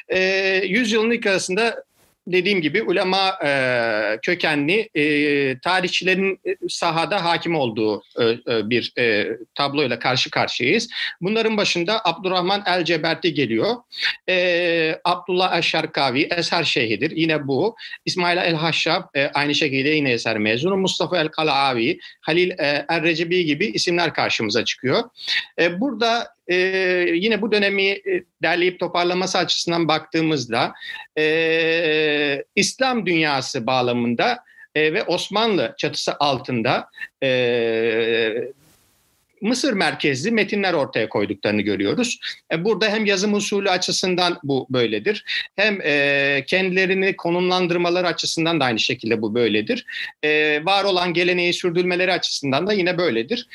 [0.08, 0.20] E,
[0.66, 1.84] yüzyılın ilk arasında
[2.32, 9.98] dediğim gibi ulema e, kökenli e, tarihçilerin sahada hakim olduğu e, e, bir e, tabloyla
[9.98, 10.88] karşı karşıyayız.
[11.20, 13.76] Bunların başında Abdurrahman El Ceberti geliyor.
[14.28, 17.10] E, Abdullah El Şarkavi Eser Şeyhidir.
[17.10, 17.76] Yine bu.
[18.06, 20.76] İsmail El Haşşab e, aynı şekilde yine Eser mezunu.
[20.76, 25.02] Mustafa El Kalaavi, Halil e, El Recebi gibi isimler karşımıza çıkıyor.
[25.60, 26.56] E, burada e,
[27.14, 30.72] yine bu dönemi e, derleyip toparlaması açısından baktığımızda
[31.18, 34.38] e, İslam dünyası bağlamında
[34.74, 36.90] e, ve Osmanlı çatısı altında
[37.22, 38.50] e,
[39.40, 42.20] Mısır merkezli metinler ortaya koyduklarını görüyoruz.
[42.52, 45.24] E, burada hem yazım usulü açısından bu böyledir.
[45.56, 49.86] Hem e, kendilerini konumlandırmaları açısından da aynı şekilde bu böyledir.
[50.66, 53.48] Var olan geleneği sürdürmeleri açısından da yine böyledir.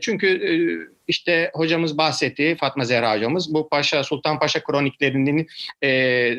[0.00, 5.48] çünkü işte hocamız bahsetti, Fatma Zehra hocamız, bu Paşa Sultan Paşa kroniklerinin
[5.82, 5.88] e,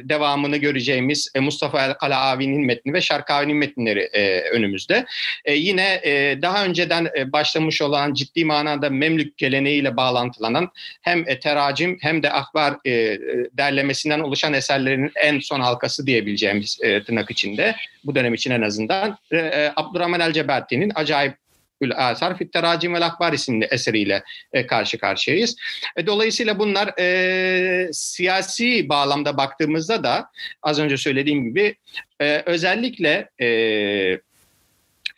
[0.03, 5.05] devamını göreceğimiz e, Mustafa El Kalaavi'nin metni ve Şarkavi'nin metinleri e, önümüzde.
[5.45, 10.69] E, yine e, daha önceden e, başlamış olan ciddi manada Memlük geleneğiyle bağlantılanan
[11.01, 13.19] hem e, teracim hem de akbar e,
[13.53, 19.17] derlemesinden oluşan eserlerin en son halkası diyebileceğimiz e, tırnak içinde bu dönem için en azından
[19.31, 21.40] e, e, Abdurrahman El Ceberti'nin acayip
[21.81, 24.23] Ül Asar Fit Teracim vel Akbar isimli eseriyle
[24.53, 25.55] e, karşı karşıyayız.
[25.97, 30.29] E, dolayısıyla bunlar e, siyasi bağlamda baktığımızda da
[30.63, 31.75] az önce söylediğim gibi
[32.21, 33.47] e, özellikle e,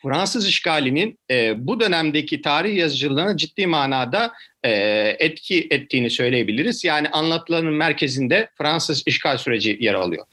[0.03, 4.33] Fransız işgalinin e, bu dönemdeki tarih yazıcılığına ciddi manada
[4.63, 4.71] e,
[5.19, 6.83] etki ettiğini söyleyebiliriz.
[6.83, 10.25] Yani anlatılanın merkezinde Fransız işgal süreci yer alıyor.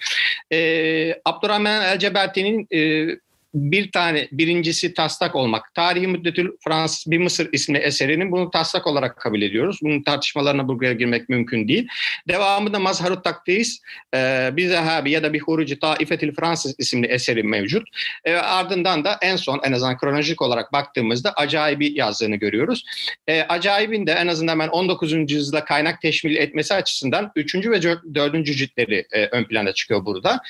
[0.52, 3.10] E, Abdurrahman El Ceberti'nin e,
[3.54, 5.74] bir tane birincisi taslak olmak.
[5.74, 9.78] Tarihi Müddetül Fransız bir Mısır isimli eserinin bunu taslak olarak kabul ediyoruz.
[9.82, 11.88] Bunun tartışmalarına buraya girmek mümkün değil.
[12.28, 13.80] Devamında Mazharut Takdis,
[14.14, 17.88] e, bir Zehabi ya da bir Huruci Taifetil Fransız isimli eseri mevcut.
[18.24, 22.84] E, ardından da en son en azından kronolojik olarak baktığımızda Acayibi yazdığını görüyoruz.
[23.26, 25.12] E, Acayib'in de en azından ben 19.
[25.12, 27.54] yüzyılda kaynak teşmil etmesi açısından 3.
[27.54, 28.46] ve 4.
[28.46, 30.40] ciltleri e, ön plana çıkıyor burada.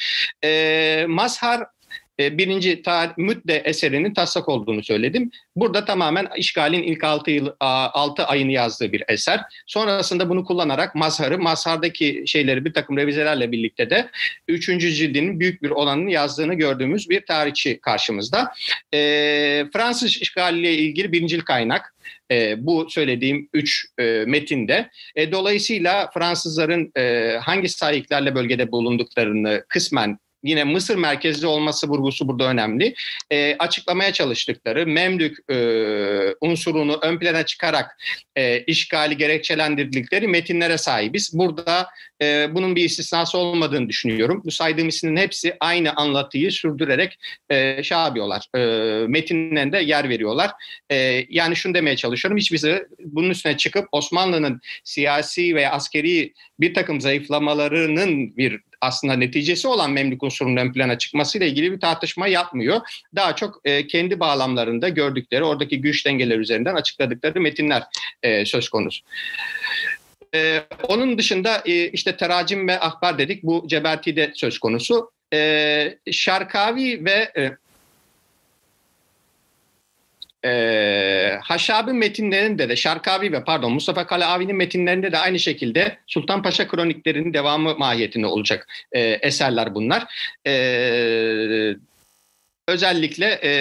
[0.44, 1.66] E, Mazhar
[2.38, 5.30] birinci tarih, müdde eserinin taslak olduğunu söyledim.
[5.56, 9.40] Burada tamamen işgalin ilk 6 yıl 6 ayını yazdığı bir eser.
[9.66, 14.10] Sonrasında bunu kullanarak mazharı, mazhardaki şeyleri bir takım revizelerle birlikte de
[14.48, 14.66] 3.
[14.66, 18.52] cildinin büyük bir olanını yazdığını gördüğümüz bir tarihçi karşımızda.
[18.94, 18.98] E,
[19.72, 21.94] Fransız işgaliyle ilgili birincil kaynak
[22.30, 24.90] e, bu söylediğim üç e, metinde.
[25.16, 32.44] E, dolayısıyla Fransızların e, hangi sahiplerle bölgede bulunduklarını kısmen yine Mısır merkezli olması vurgusu burada
[32.44, 32.94] önemli.
[33.30, 35.56] E, açıklamaya çalıştıkları Memlük e,
[36.40, 37.96] unsurunu ön plana çıkarak
[38.36, 41.30] e, işgali gerekçelendirdikleri metinlere sahibiz.
[41.38, 41.88] Burada
[42.22, 44.42] e, bunun bir istisnası olmadığını düşünüyorum.
[44.44, 47.18] Bu saydığım isimlerin hepsi aynı anlatıyı sürdürerek
[47.50, 48.46] e, şey yapıyorlar.
[48.56, 48.60] E,
[49.06, 50.50] metinlerinde yer veriyorlar.
[50.90, 52.38] E, yani şunu demeye çalışıyorum.
[52.38, 59.90] Hiçbirisi bunun üstüne çıkıp Osmanlı'nın siyasi ve askeri bir takım zayıflamalarının bir aslında neticesi olan
[59.90, 62.80] Memlük unsurunun ön plana çıkmasıyla ilgili bir tartışma yapmıyor.
[63.16, 67.82] Daha çok e, kendi bağlamlarında gördükleri, oradaki güç dengeler üzerinden açıkladıkları metinler
[68.22, 69.04] e, söz konusu.
[70.34, 73.42] Ee, onun dışında e, işte teracim ve ahbar dedik.
[73.42, 75.10] Bu Ceberti'de söz konusu.
[75.32, 77.56] Ee, Şarkavi ve e,
[80.44, 86.68] e, Haşabi metinlerinde de Şarkavi ve pardon Mustafa Kaleavi'nin metinlerinde de aynı şekilde Sultan Paşa
[86.68, 90.04] kroniklerinin devamı mahiyetinde olacak e, eserler bunlar.
[90.46, 90.52] E,
[92.68, 93.52] özellikle e,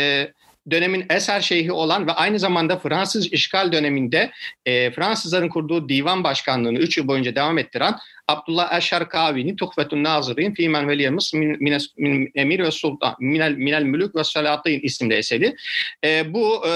[0.72, 4.32] dönemin eser şeyhi olan ve aynı zamanda Fransız işgal döneminde
[4.66, 7.96] e, Fransızların kurduğu divan başkanlığını 3 yıl boyunca devam ettiren
[8.28, 14.24] Abdullah Eşşarkavi'nin Tuhfetun Nazirin fi men veliyemiz min, emir ve sultan minel, minel mülük ve
[14.24, 15.56] salatin isimli eseri.
[16.04, 16.72] E, bu e,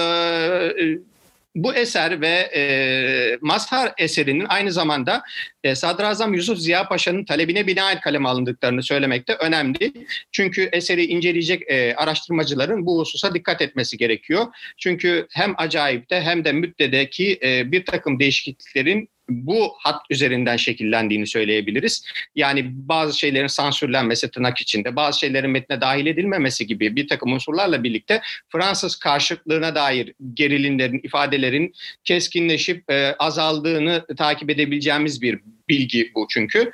[1.54, 5.22] bu eser ve e, Mazhar eserinin aynı zamanda
[5.64, 9.92] e, Sadrazam Yusuf Ziya Paşa'nın talebine binaen kaleme alındıklarını söylemekte önemli.
[10.32, 14.46] Çünkü eseri inceleyecek e, araştırmacıların bu hususa dikkat etmesi gerekiyor.
[14.78, 22.04] Çünkü hem acayipte hem de müddedeki e, bir takım değişikliklerin bu hat üzerinden şekillendiğini söyleyebiliriz.
[22.34, 27.82] Yani bazı şeylerin sansürlenmesi tırnak içinde, bazı şeylerin metne dahil edilmemesi gibi bir takım unsurlarla
[27.82, 36.72] birlikte Fransız karşıtlığına dair gerilimlerin, ifadelerin keskinleşip e, azaldığını takip edebileceğimiz bir bilgi bu çünkü.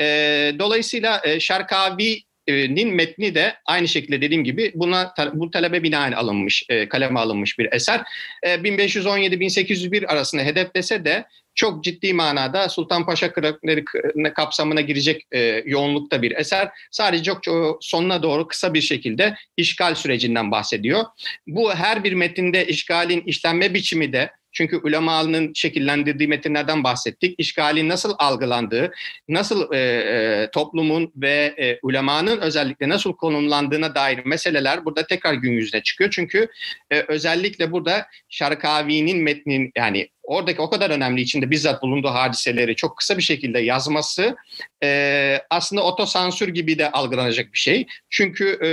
[0.00, 0.06] E,
[0.58, 6.64] dolayısıyla e, Şarkavi nin metni de aynı şekilde dediğim gibi buna bu talebe binaen alınmış,
[6.68, 8.00] e, kaleme alınmış bir eser.
[8.42, 11.24] E, 1517-1801 arasında hedeflese de
[11.54, 13.84] çok ciddi manada Sultan Paşa Kırakları
[14.34, 16.70] kapsamına girecek e, yoğunlukta bir eser.
[16.90, 21.04] Sadece çok, çok sonuna doğru kısa bir şekilde işgal sürecinden bahsediyor.
[21.46, 27.34] Bu her bir metinde işgalin işlenme biçimi de çünkü ulemanın şekillendirdiği metinlerden bahsettik.
[27.38, 28.92] İşgalin nasıl algılandığı,
[29.28, 35.52] nasıl e, e, toplumun ve e, ulemanın özellikle nasıl konumlandığına dair meseleler burada tekrar gün
[35.52, 36.10] yüzüne çıkıyor.
[36.10, 36.48] Çünkü
[36.90, 42.96] e, özellikle burada Şarkavi'nin metnin yani oradaki o kadar önemli içinde bizzat bulunduğu hadiseleri çok
[42.96, 44.36] kısa bir şekilde yazması
[44.82, 47.86] e, aslında otosansür gibi de algılanacak bir şey.
[48.10, 48.70] Çünkü e,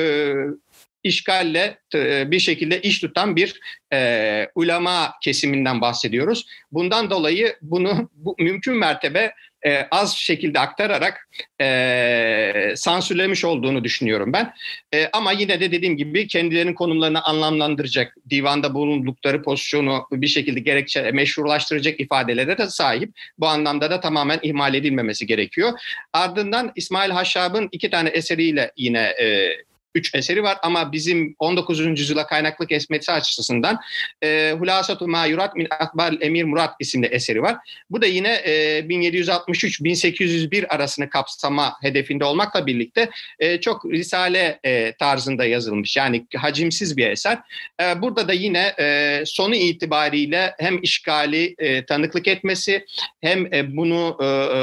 [1.04, 3.60] işgalle e, bir şekilde iş tutan bir
[3.94, 6.46] e, ulema kesiminden bahsediyoruz.
[6.72, 9.34] Bundan dolayı bunu bu, mümkün mertebe
[9.66, 11.30] e, az şekilde aktararak
[11.62, 14.54] e, sansürlemiş olduğunu düşünüyorum ben.
[14.94, 21.12] E, ama yine de dediğim gibi kendilerinin konumlarını anlamlandıracak, divanda bulundukları pozisyonu bir şekilde gerekçe
[21.12, 23.12] meşrulaştıracak ifadelere de sahip.
[23.38, 25.80] Bu anlamda da tamamen ihmal edilmemesi gerekiyor.
[26.14, 29.58] Ardından İsmail Haşşab'ın iki tane eseriyle yine e,
[29.96, 31.80] üç eseri var ama bizim 19.
[31.80, 33.80] yüzyıla kaynaklı kesmesi açısından
[34.24, 37.58] e, Hulasatu Mayurat min Akbar Emir Murat isimli eseri var.
[37.90, 45.46] Bu da yine e, 1763-1801 arasını kapsama hedefinde olmakla birlikte e, çok risale e, tarzında
[45.46, 45.98] yazılmış.
[45.98, 47.38] Yani hacimsiz bir eser.
[47.82, 52.86] E, burada da yine e, sonu itibariyle hem işgali e, tanıklık etmesi
[53.22, 54.62] hem e, bunu e, e,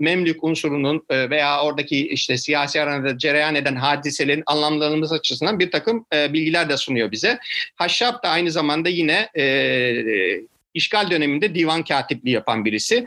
[0.00, 6.06] Memlük unsurunun e, veya oradaki işte siyasi aranada cereyan eden hadiselerin anlamlarımız açısından bir takım
[6.14, 7.38] e, bilgiler de sunuyor bize.
[7.74, 10.44] Haşşap da aynı zamanda yine e,
[10.74, 13.06] işgal döneminde divan katipliği yapan birisi.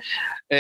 [0.50, 0.58] E,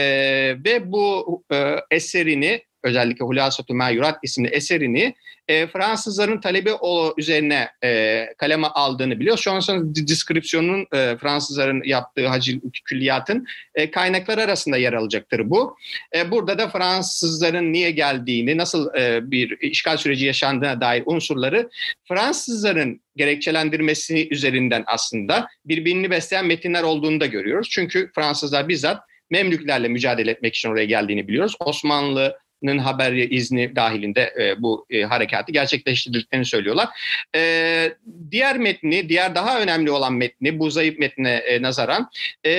[0.65, 5.15] ve bu e, eserini özellikle Hulasatu Mayurat isimli eserini
[5.47, 9.43] e, Fransızların talebi o üzerine e, kaleme aldığını biliyoruz.
[9.43, 15.77] Şu an sonra deskripsiyonun e, Fransızların yaptığı hacil külliyatın e, kaynaklar arasında yer alacaktır bu.
[16.15, 21.69] E, burada da Fransızların niye geldiğini, nasıl e, bir işgal süreci yaşandığına dair unsurları
[22.07, 27.69] Fransızların gerekçelendirmesi üzerinden aslında birbirini besleyen metinler olduğunu da görüyoruz.
[27.71, 31.55] Çünkü Fransızlar bizzat Memlüklerle mücadele etmek için oraya geldiğini biliyoruz.
[31.59, 36.89] Osmanlı Nın haber izni dahilinde e, bu e, harekatı gerçekleştirdiklerini söylüyorlar.
[37.35, 37.93] E,
[38.31, 42.09] diğer metni, diğer daha önemli olan metni, bu zayıf metne e, nazaran
[42.45, 42.51] e,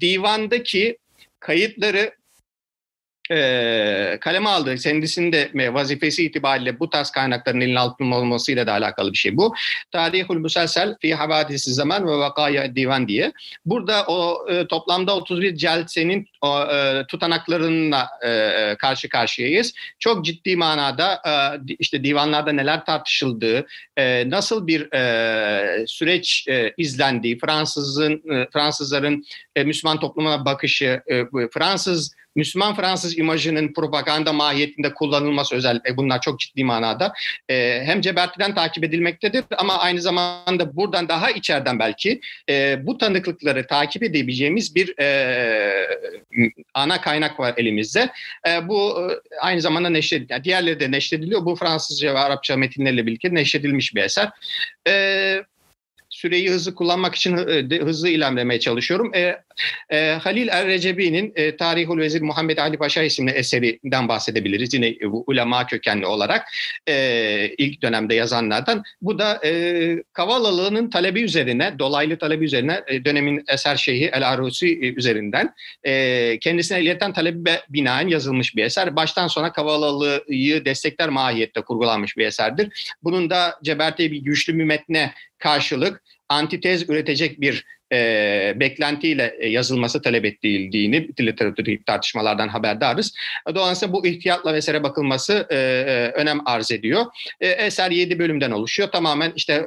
[0.00, 0.98] divandaki
[1.40, 2.15] kayıtları
[3.30, 9.16] e, kaleme aldığı kendisinde vazifesi itibariyle bu tarz kaynakların elin altında olmasıyla da alakalı bir
[9.18, 9.54] şey bu.
[9.90, 13.32] Tarihul Müselsel fi havadisi zaman ve vakaya divan diye.
[13.64, 19.74] Burada o e, toplamda 31 celsenin o, e, tutanaklarına e, karşı karşıyayız.
[19.98, 21.32] Çok ciddi manada e,
[21.78, 23.66] işte divanlarda neler tartışıldığı,
[23.96, 29.24] e, nasıl bir e, süreç e, izlendiği, Fransızın e, Fransızların
[29.56, 36.40] e, Müslüman toplumuna bakışı, e, Fransız Müslüman Fransız imajının propaganda mahiyetinde kullanılması özellikle bunlar çok
[36.40, 37.12] ciddi manada
[37.48, 43.66] e, hem Ceberti'den takip edilmektedir ama aynı zamanda buradan daha içeriden belki e, bu tanıklıkları
[43.66, 45.06] takip edebileceğimiz bir e,
[46.74, 48.10] ana kaynak var elimizde.
[48.48, 50.30] E, bu e, aynı zamanda neşrediliyor.
[50.30, 51.44] Yani diğerleri de neşrediliyor.
[51.44, 54.30] Bu Fransızca ve Arapça metinlerle birlikte neşredilmiş bir eser.
[54.88, 55.42] E,
[56.16, 59.14] süreyi hızlı kullanmak için e, hızlı ilerlemeye çalışıyorum.
[59.14, 59.36] E,
[59.90, 64.74] e, Halil Er-Recebi'nin e, Tarihul Vezir Muhammed Ali Paşa isimli eserinden bahsedebiliriz.
[64.74, 66.48] Yine e, bu ulema kökenli olarak
[66.88, 66.94] e,
[67.58, 68.82] ilk dönemde yazanlardan.
[69.02, 74.66] Bu da e, Kavalılı'nın talebi üzerine, dolaylı talebi üzerine e, dönemin eser şeyhi El Arusi
[74.66, 75.54] e, üzerinden
[75.84, 78.96] e, kendisine ileten talebe binaen yazılmış bir eser.
[78.96, 82.96] Baştan sona Kavalılı'yı destekler mahiyette kurgulanmış bir eserdir.
[83.02, 90.24] Bunun da Ceberte'ye bir güçlü bir metne karşılık antitez üretecek bir e, beklentiyle yazılması talep
[90.24, 93.14] edildiğini literatürdeki tartışmalardan haberdarız.
[93.54, 95.56] Dolayısıyla bu ihtiyatla vesaire bakılması e,
[96.14, 97.04] önem arz ediyor.
[97.40, 98.88] E, eser 7 bölümden oluşuyor.
[98.88, 99.66] Tamamen işte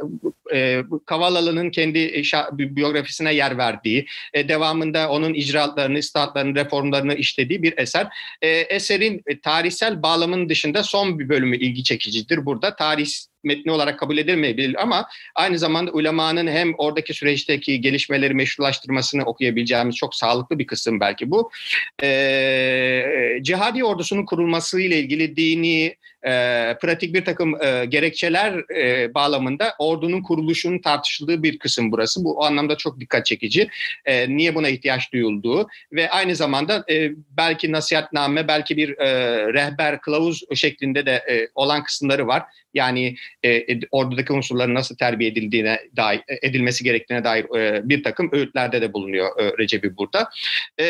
[0.53, 8.07] e, Kavalalı'nın kendi biyografisine yer verdiği, e, devamında onun icraatlarını, istatlarını, reformlarını işlediği bir eser.
[8.41, 12.45] E, eserin tarihsel bağlamının dışında son bir bölümü ilgi çekicidir.
[12.45, 13.07] Burada tarih
[13.43, 20.15] metni olarak kabul edilmeyebilir ama aynı zamanda ulemanın hem oradaki süreçteki gelişmeleri meşrulaştırmasını okuyabileceğimiz çok
[20.15, 21.51] sağlıklı bir kısım belki bu.
[22.03, 23.03] Ee,
[23.41, 26.31] cihadi ordusunun kurulması ile ilgili dini, e,
[26.81, 32.23] pratik bir takım e, gerekçeler e, bağlamında ordunun kuruluşunun tartışıldığı bir kısım burası.
[32.23, 33.69] Bu o anlamda çok dikkat çekici.
[34.05, 39.07] E, niye buna ihtiyaç duyulduğu ve aynı zamanda e, belki nasihatname, belki bir e,
[39.53, 42.43] rehber, kılavuz şeklinde de e, olan kısımları var.
[42.73, 43.15] Yani
[43.45, 48.93] e, ordudaki unsurların nasıl terbiye edildiğine dair, edilmesi gerektiğine dair e, bir takım öğütlerde de
[48.93, 50.29] bulunuyor e, Recep'i burada.
[50.79, 50.85] E,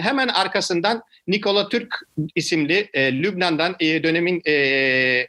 [0.00, 1.94] hemen arkasından Nikola Türk
[2.34, 4.52] isimli e, Lübnan'dan e, dönemin e,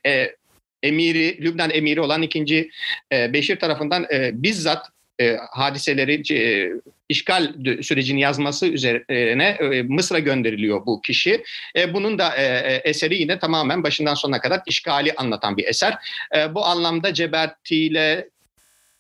[0.06, 0.36] e,
[0.84, 2.70] emiri, Lübnan emiri olan ikinci
[3.14, 4.88] e, Beşir tarafından e, bizzat
[5.20, 6.72] e, hadiseleri e,
[7.10, 11.44] işgal sürecini yazması üzerine e, Mısır'a gönderiliyor bu kişi.
[11.76, 15.98] E, bunun da e, e, eseri yine tamamen başından sonuna kadar işgali anlatan bir eser.
[16.36, 18.28] E, bu anlamda Ceberti ile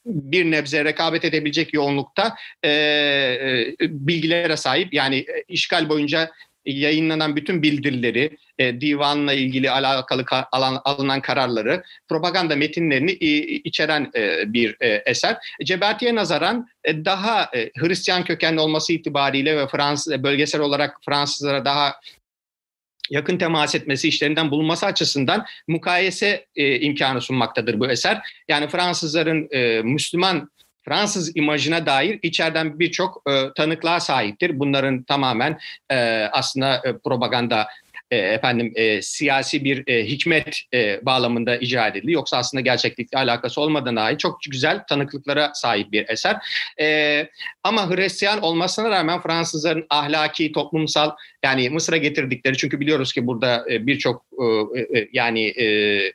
[0.05, 4.93] bir nebze rekabet edebilecek yoğunlukta e, e, bilgilere sahip.
[4.93, 6.31] Yani e, işgal boyunca
[6.65, 14.11] yayınlanan bütün bildirileri, e, divanla ilgili alakalı ka, alan, alınan kararları, propaganda metinlerini i, içeren
[14.15, 15.37] e, bir e, eser.
[15.63, 21.95] Ceberti'ye nazaran e, daha e, Hristiyan kökenli olması itibariyle ve Fransız bölgesel olarak Fransızlara daha
[23.09, 28.21] yakın temas etmesi, işlerinden bulunması açısından mukayese e, imkanı sunmaktadır bu eser.
[28.47, 30.49] Yani Fransızların e, Müslüman
[30.85, 34.59] Fransız imajına dair içeriden birçok e, tanıklığa sahiptir.
[34.59, 35.59] Bunların tamamen
[35.91, 35.95] e,
[36.31, 37.67] aslında e, propaganda
[38.13, 42.11] e, efendim e, siyasi bir e, hikmet e, bağlamında icra edildi.
[42.11, 46.37] Yoksa aslında gerçeklikle alakası olmadan dahi çok güzel tanıklıklara sahip bir eser.
[46.79, 47.27] E,
[47.63, 51.11] ama Hristiyan olmasına rağmen Fransızların ahlaki, toplumsal
[51.43, 54.25] yani Mısır'a getirdikleri çünkü biliyoruz ki burada e, birçok
[54.73, 55.67] e, e, yani e,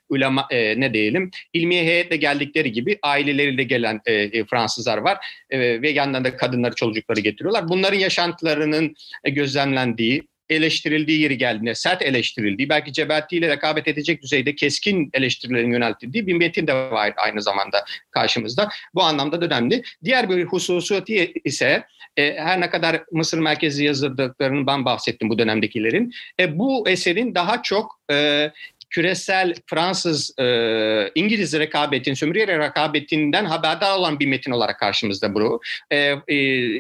[0.09, 5.19] ulema e, ne diyelim ilmiye heyetle geldikleri gibi aileleriyle gelen e, e, Fransızlar var
[5.51, 7.69] e, ve yanlarında da kadınları çocukları getiriyorlar.
[7.69, 8.95] Bunların yaşantılarının
[9.25, 15.73] e, gözlemlendiği eleştirildiği yeri geldiğinde sert eleştirildiği, belki Cebelti ile rekabet edecek düzeyde keskin eleştirilerin
[15.73, 18.69] yöneltildiği bir metin de var aynı zamanda karşımızda.
[18.95, 19.83] Bu anlamda da önemli.
[20.05, 21.85] Diğer bir hususiyeti ise
[22.17, 26.13] e, her ne kadar Mısır merkezi yazıldıklarını ben bahsettim bu dönemdekilerin.
[26.41, 28.51] E, bu eserin daha çok e,
[28.91, 35.61] küresel Fransız, e, İngiliz rekabetin, sömürü rekabetinden haberdar olan bir metin olarak karşımızda bu.
[35.91, 36.37] E, e,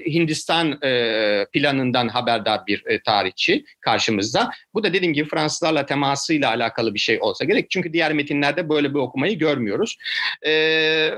[0.06, 4.50] Hindistan e, planından haberdar bir e, tarihçi karşımızda.
[4.74, 7.70] Bu da dediğim gibi Fransızlarla temasıyla alakalı bir şey olsa gerek.
[7.70, 9.96] Çünkü diğer metinlerde böyle bir okumayı görmüyoruz.
[10.46, 11.10] E,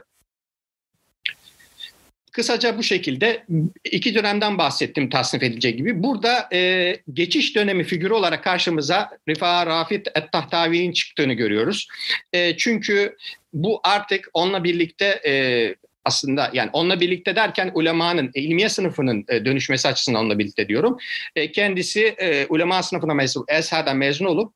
[2.33, 3.45] Kısaca bu şekilde
[3.85, 6.03] iki dönemden bahsettim tasnif edilecek gibi.
[6.03, 11.89] Burada e, geçiş dönemi figürü olarak karşımıza Rifa Rafit Et-Tahtavi'nin çıktığını görüyoruz.
[12.33, 13.16] E, çünkü
[13.53, 15.74] bu artık onunla birlikte e,
[16.05, 20.96] aslında yani onunla birlikte derken ulemanın, ilmiye sınıfının e, dönüşmesi açısından onunla birlikte diyorum.
[21.36, 24.55] E, kendisi e, ulema sınıfına mezun, Ezher'den mezun olup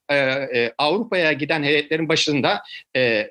[0.79, 2.63] Avrupa'ya giden heyetlerin başında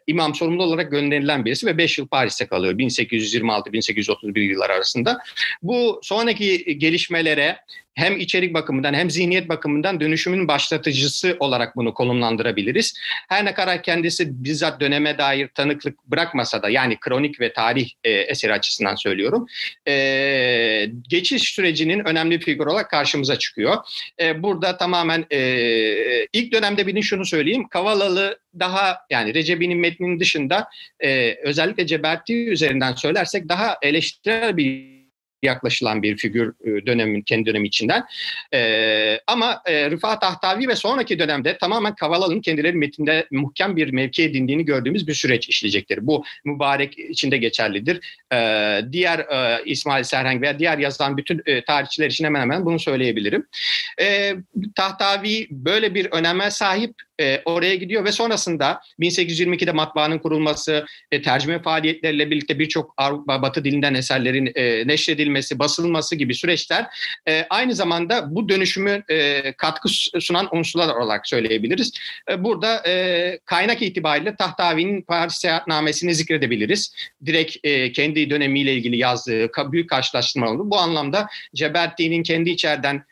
[0.07, 5.19] imam sorumlu olarak gönderilen birisi ve 5 yıl Paris'te kalıyor 1826-1831 yıllar arasında.
[5.61, 7.57] Bu sonraki gelişmelere
[7.95, 12.93] hem içerik bakımından hem zihniyet bakımından dönüşümün başlatıcısı olarak bunu konumlandırabiliriz.
[13.29, 18.11] Her ne kadar kendisi bizzat döneme dair tanıklık bırakmasa da yani kronik ve tarih e,
[18.11, 19.45] eseri açısından söylüyorum.
[19.87, 23.77] E, geçiş sürecinin önemli figür olarak karşımıza çıkıyor.
[24.21, 25.39] E, burada tamamen e,
[26.33, 27.67] ilk dönemde bilin şunu söyleyeyim.
[27.67, 30.67] Kavalalı daha yani Recebi'nin metninin dışında
[30.99, 35.02] e, özellikle Ceberti üzerinden söylersek daha eleştirel bir
[35.43, 38.05] yaklaşılan bir figür e, dönemin kendi dönemi içinden.
[38.53, 44.23] E, ama e, Rıfat Tahtavi ve sonraki dönemde tamamen Kavala'nın kendileri metinde muhkem bir mevki
[44.23, 46.07] edindiğini gördüğümüz bir süreç işleyecektir.
[46.07, 47.99] Bu mübarek içinde geçerlidir.
[48.33, 48.37] E,
[48.91, 49.25] diğer
[49.65, 53.47] İsmail Serheng veya diğer yazılan bütün tarihçiler için hemen hemen bunu söyleyebilirim.
[54.01, 54.35] E,
[54.75, 61.61] Tahtavi böyle bir öneme sahip e, oraya gidiyor ve sonrasında 1822'de matbaanın kurulması, e, tercüme
[61.61, 62.97] faaliyetleriyle birlikte birçok
[63.27, 66.85] Batı dilinden eserlerin e, neşredilmesi, basılması gibi süreçler
[67.27, 71.91] e, aynı zamanda bu dönüşümü e, katkı sunan unsurlar olarak söyleyebiliriz.
[72.31, 76.95] E, burada e, kaynak itibariyle Tahtavi'nin Paris Seyahatnamesini zikredebiliriz.
[77.25, 80.63] Direkt e, kendi dönemiyle ilgili yazdığı büyük karşılaştırma oldu.
[80.65, 83.03] Bu anlamda Ceberti'nin kendi içeriden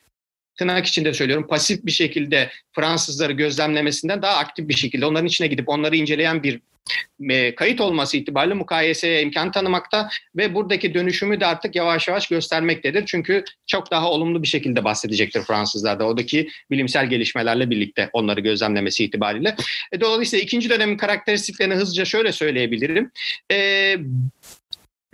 [0.62, 5.70] tırnak içinde söylüyorum pasif bir şekilde Fransızları gözlemlemesinden daha aktif bir şekilde onların içine gidip
[5.70, 6.60] onları inceleyen bir
[7.30, 13.04] e, kayıt olması itibariyle mukayeseye imkan tanımakta ve buradaki dönüşümü de artık yavaş yavaş göstermektedir.
[13.06, 19.04] Çünkü çok daha olumlu bir şekilde bahsedecektir Fransızlar da oradaki bilimsel gelişmelerle birlikte onları gözlemlemesi
[19.04, 19.56] itibariyle.
[19.92, 23.12] E, dolayısıyla ikinci dönemin karakteristiklerini hızlıca şöyle söyleyebilirim.
[23.52, 23.98] E,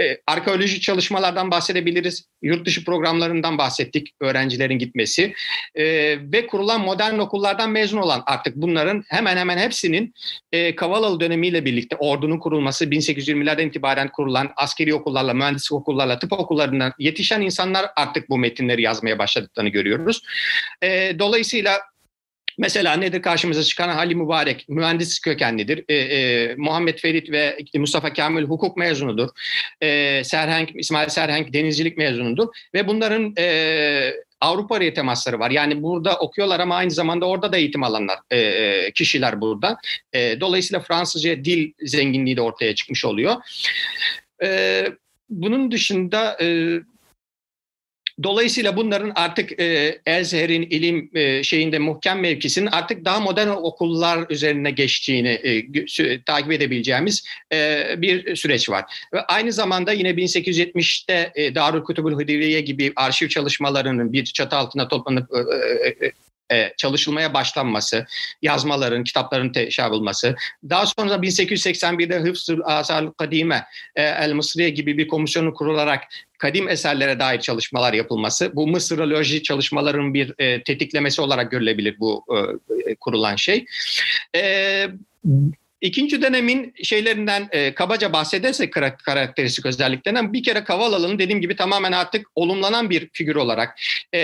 [0.02, 2.26] e, arkeolojik çalışmalardan bahsedebiliriz.
[2.42, 4.14] Yurt dışı programlarından bahsettik.
[4.20, 5.34] Öğrencilerin gitmesi.
[5.76, 5.86] E,
[6.32, 10.14] ve kurulan modern okullardan mezun olan artık bunların hemen hemen hepsinin
[10.52, 16.94] e, Kavalalı dönemiyle birlikte ordunun kurulması 1820'lerden itibaren kurulan askeri okullarla, mühendislik okullarla, tıp okullarından
[17.00, 20.22] yetişen insanlar artık bu metinleri yazmaya başladıklarını görüyoruz.
[20.82, 21.82] E, dolayısıyla
[22.58, 25.86] Mesela nedir karşımıza çıkan Ali Mübarek, mühendis kökenlidir.
[25.90, 29.30] E, e, Muhammed Ferit ve Mustafa Kamil hukuk mezunudur.
[29.82, 32.48] E, Serhenk, İsmail Serhenk denizcilik mezunudur.
[32.74, 35.52] Ve bunların e, Avrupa araya temasları var.
[35.52, 39.78] Yani burada okuyorlar ama aynı zamanda orada da eğitim alanlar e, e, kişiler burada.
[40.14, 43.36] E, dolayısıyla Fransızca dil zenginliği de ortaya çıkmış oluyor.
[44.44, 44.86] E,
[45.30, 46.80] bunun dışında e,
[48.24, 54.72] Dolayısıyla bunların artık e, Elzehir'in ilim e, şeyinde muhkem mevkisinin artık daha modern okullar üzerine
[54.72, 58.86] geçtiğini e, takip edebileceğimiz e, bir süreç var.
[59.14, 64.88] Ve aynı zamanda yine 1870'te e, Darül Kutubul Hıdiriye gibi arşiv çalışmalarının bir çatı altına
[64.88, 66.12] toplanıp e, e,
[66.50, 68.06] e e, çalışılmaya başlanması,
[68.42, 70.36] yazmaların, kitapların teşhir.
[70.70, 76.04] Daha sonra 1881'de Hıfzül Asal Kadime e, El Mısriye gibi bir komisyonu kurularak
[76.38, 78.56] kadim eserlere dair çalışmalar yapılması.
[78.56, 82.26] Bu Mısıroloji çalışmalarının bir e, tetiklemesi olarak görülebilir bu
[82.88, 83.66] e, kurulan şey.
[84.36, 84.88] E,
[85.88, 88.74] İkinci dönemin şeylerinden e, kabaca bahsedersek
[89.06, 93.80] karakteristik özelliklerinden bir kere Kavalalı'nın dediğim gibi tamamen artık olumlanan bir figür olarak
[94.14, 94.20] e,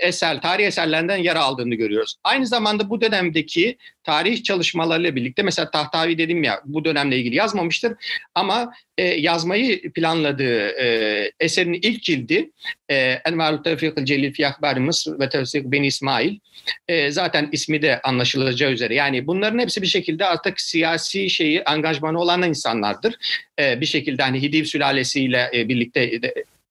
[0.00, 2.14] eser, tarih eserlerinden yer aldığını görüyoruz.
[2.24, 7.92] Aynı zamanda bu dönemdeki tarih çalışmalarıyla birlikte mesela Tahtavi dedim ya bu dönemle ilgili yazmamıştır
[8.34, 12.50] ama e, yazmayı planladığı e, eserin ilk cildi
[12.88, 16.38] e, Envarul Tevfikil Celil fi Akbari Mısır ve Tevsik Ben İsmail
[16.88, 22.20] e, zaten ismi de anlaşılacağı üzere yani bunların hepsi bir şekilde artık siyasi şeyi angajmanı
[22.20, 23.14] olan insanlardır.
[23.58, 26.20] E, bir şekilde hani Hidiv sülalesiyle e, birlikte e,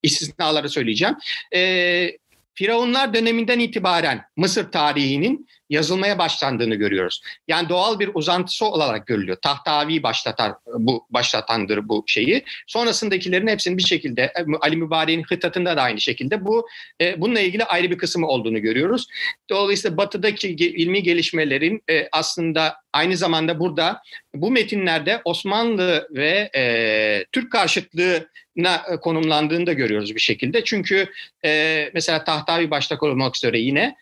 [0.04, 1.16] istisnaları söyleyeceğim.
[1.56, 2.12] E,
[2.54, 7.22] Firavunlar döneminden itibaren Mısır tarihinin yazılmaya başlandığını görüyoruz.
[7.48, 9.38] Yani doğal bir uzantısı olarak görülüyor.
[9.42, 12.44] Tahtavi başlatar bu başlatandır bu şeyi.
[12.68, 16.68] Sonrasındakilerin hepsinin bir şekilde e, Ali Mübarek'in hıtatında da aynı şekilde bu
[17.02, 19.08] e, bununla ilgili ayrı bir kısmı olduğunu görüyoruz.
[19.50, 24.02] Dolayısıyla batıdaki ilmi gelişmelerin e, aslında aynı zamanda burada
[24.36, 30.64] bu metinlerde Osmanlı ve e, Türk karşıtlığına konumlandığını da görüyoruz bir şekilde.
[30.64, 31.08] Çünkü
[31.46, 33.96] e, mesela Tahtavi başta olmak üzere yine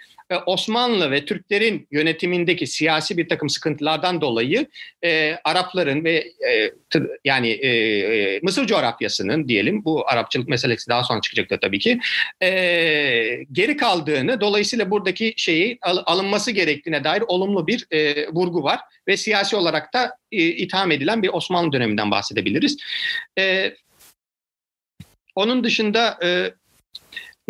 [0.46, 4.68] Osmanlı ve Türklerin yönetimindeki siyasi bir takım sıkıntılardan dolayı
[5.04, 6.16] e, Arapların ve
[6.50, 11.80] e, tır, yani e, e, Mısır coğrafyasının diyelim bu Arapçılık meselesi daha sonra çıkacak tabii
[11.80, 12.00] ki
[12.42, 12.50] e,
[13.52, 19.18] geri kaldığını dolayısıyla buradaki şeyi al, alınması gerektiğine dair olumlu bir e, vurgu var ve
[19.18, 22.78] siyasi olarak da e, itham edilen bir Osmanlı döneminden bahsedebiliriz.
[23.40, 23.74] E,
[25.36, 26.54] onun dışında e,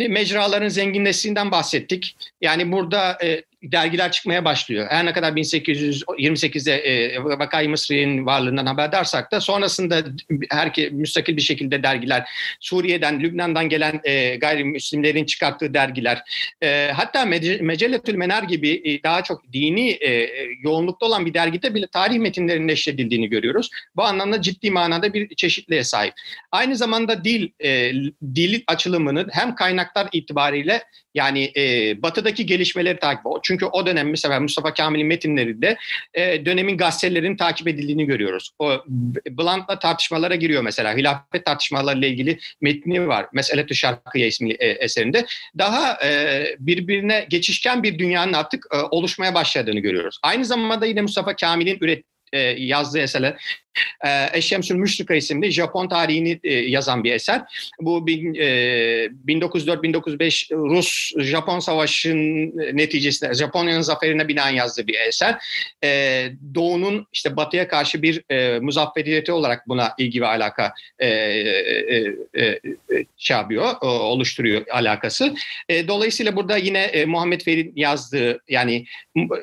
[0.08, 2.16] mecraların zenginleştiğinden bahsettik.
[2.42, 4.88] Yani burada e, dergiler çıkmaya başlıyor.
[4.90, 10.04] Her ne kadar 1828'de e, Vakayı Mısri'nin varlığından haberdarsak da sonrasında
[10.50, 12.30] herke müstakil bir şekilde dergiler,
[12.60, 16.22] Suriye'den, Lübnan'dan gelen e, gayrimüslimlerin çıkarttığı dergiler,
[16.62, 17.26] e, hatta
[17.62, 20.30] Mecelletül Mener gibi e, daha çok dini e,
[20.64, 23.70] yoğunlukta olan bir dergide bile tarih metinlerinin neşredildiğini görüyoruz.
[23.96, 26.14] Bu anlamda ciddi manada bir çeşitliğe sahip.
[26.52, 27.92] Aynı zamanda dil, e,
[28.36, 30.84] dil açılımının hem kaynaklar itibariyle
[31.14, 33.49] yani e, batıdaki gelişmeleri takip ediyor.
[33.50, 35.78] Çünkü o dönem mesela Mustafa Kamil'in metinlerinde
[36.14, 38.52] e, dönemin gazetelerinin takip edildiğini görüyoruz.
[38.60, 38.72] O
[39.30, 40.98] Blunt'la tartışmalara giriyor mesela.
[40.98, 43.26] Hilafet tartışmalarıyla ilgili metni var.
[43.34, 45.26] Mesele Şarkıya ismli e, eserinde.
[45.58, 50.20] Daha e, birbirine geçişken bir dünyanın artık e, oluşmaya başladığını görüyoruz.
[50.24, 53.42] Aynı zamanda yine Mustafa Kamil'in üret e, yazdığı eserler
[54.06, 57.42] E, Eşşemsül Müşrika isimli Japon tarihini e, yazan bir eser.
[57.82, 58.46] Bu bin, e,
[59.28, 65.36] 1904-1905 Rus-Japon Savaşı'nın neticesinde Japonya'nın zaferine binaen yazdığı bir eser.
[65.84, 72.16] E, Doğu'nun işte Batı'ya karşı bir e, muzafferiyeti olarak buna ilgi ve alaka e, e,
[72.34, 72.60] e, e
[73.18, 75.36] şey yapıyor, oluşturuyor alakası.
[75.70, 78.86] E, dolayısıyla burada yine e, Muhammed Ferit yazdığı yani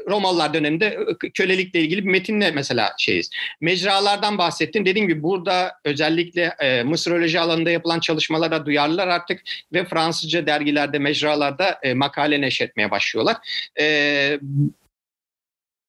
[0.09, 0.99] Romalılar döneminde
[1.35, 3.31] kölelikle ilgili bir metinle mesela şeyiz.
[3.61, 4.87] Mecralardan bahsettim.
[4.87, 11.79] Dediğim gibi burada özellikle e, Mısıroloji alanında yapılan çalışmalara duyarlılar artık ve Fransızca dergilerde, mecralarda
[11.83, 13.37] e, makale neşretmeye başlıyorlar.
[13.81, 14.39] E,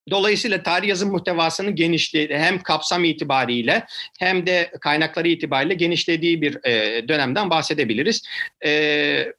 [0.09, 3.85] Dolayısıyla tarih yazım muhtevasının genişliği hem kapsam itibariyle
[4.19, 8.23] hem de kaynakları itibariyle genişlediği bir e, dönemden bahsedebiliriz.
[8.65, 9.33] E,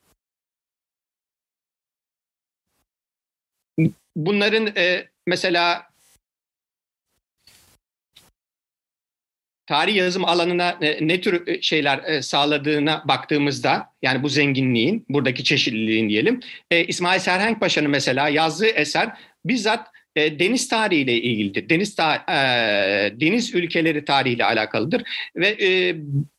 [4.17, 5.88] bunların e, mesela
[9.69, 15.45] tarih yazım alanına e, ne tür e, şeyler e, sağladığına baktığımızda yani bu zenginliğin, buradaki
[15.45, 16.41] çeşitliliğin diyelim.
[16.71, 19.09] İsmail Serhenk Paşa'nın mesela yazdığı eser
[19.45, 21.69] bizzat deniz tarihiyle ilgilidir.
[21.69, 22.25] Deniz ta,
[23.21, 25.03] deniz ülkeleri tarihiyle alakalıdır
[25.37, 25.57] ve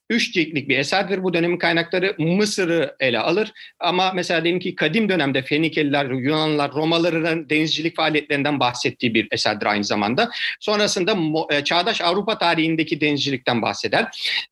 [0.10, 1.24] üç ciltlik bir eserdir.
[1.24, 3.51] Bu dönemin kaynakları Mısır'ı ele alır.
[3.80, 9.84] Ama mesela diyelim ki kadim dönemde Fenikeliler, Yunanlılar, Romalıların denizcilik faaliyetlerinden bahsettiği bir eserdir aynı
[9.84, 10.30] zamanda.
[10.60, 11.18] Sonrasında
[11.51, 14.07] e, çağdaş Avrupa tarihindeki denizcilikten bahseder.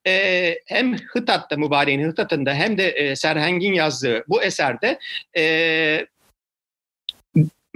[0.07, 4.99] E, hem Hıtat'ta, mübareğin Hıtat'ında hem de e, Serheng'in yazdığı bu eserde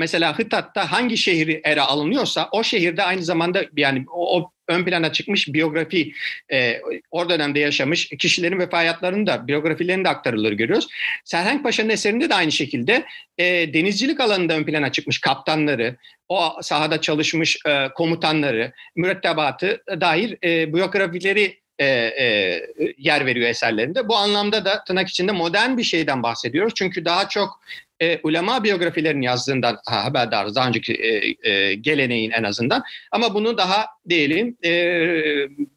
[0.01, 5.11] mesela Hıtat'ta hangi şehri ele alınıyorsa o şehirde aynı zamanda yani o, o ön plana
[5.13, 6.13] çıkmış biyografi
[6.51, 6.81] e,
[7.11, 10.87] o dönemde yaşamış kişilerin vefayatlarını da biyografilerini de aktarılır görüyoruz.
[11.25, 13.05] Serhenk Paşa'nın eserinde de aynı şekilde
[13.37, 15.95] e, denizcilik alanında ön plana çıkmış kaptanları,
[16.29, 22.61] o sahada çalışmış e, komutanları, mürettebatı dair e, biyografileri e, e,
[22.97, 24.07] yer veriyor eserlerinde.
[24.07, 26.73] Bu anlamda da tırnak içinde modern bir şeyden bahsediyoruz.
[26.75, 27.61] Çünkü daha çok
[28.01, 32.83] e, ulema biyografilerini yazdığından ha, haberdarız daha önceki e, e, geleneğin en azından.
[33.11, 34.71] Ama bunu daha diyelim e,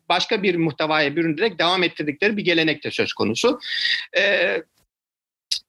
[0.08, 3.60] başka bir muhtevaya bürünerek devam ettirdikleri bir gelenek de söz konusu.
[4.18, 4.62] E,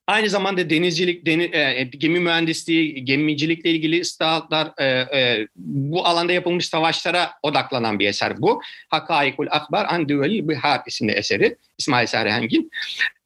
[0.08, 6.66] Aynı zamanda denizcilik, deniz, e, gemi mühendisliği, gemicilikle ilgili ıslahatlar, e, e, bu alanda yapılmış
[6.66, 8.62] savaşlara odaklanan bir eser bu.
[8.90, 12.72] Hakaikul Akbar an Düveli Bihar isimli eseri İsmail Sarıhengin.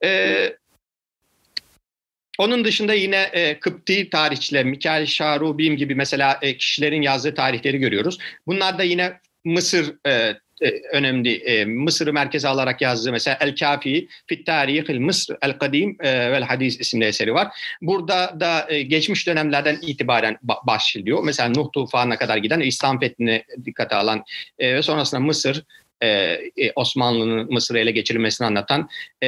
[0.04, 0.10] E,
[2.40, 8.18] onun dışında yine e, Kıpti tarihçiler, Mikail Şarubim gibi mesela e, kişilerin yazdığı tarihleri görüyoruz.
[8.48, 9.14] Bunlar da yine
[9.46, 15.38] Mısır e, e, önemli e, Mısır'ı merkeze alarak yazdığı mesela El Kafi Fit Tarihil Mısır
[15.42, 17.48] El Kadim e, vel Hadis isimli eseri var.
[17.82, 21.20] Burada da e, geçmiş dönemlerden itibaren ba- başlıyor.
[21.24, 24.24] Mesela Nuh tufanına kadar giden İslam fethine dikkate alan
[24.60, 25.64] e, ve sonrasında Mısır,
[26.02, 28.90] e, e, Osmanlı'nın Mısır'ı ele geçirilmesini anlatan
[29.24, 29.28] e,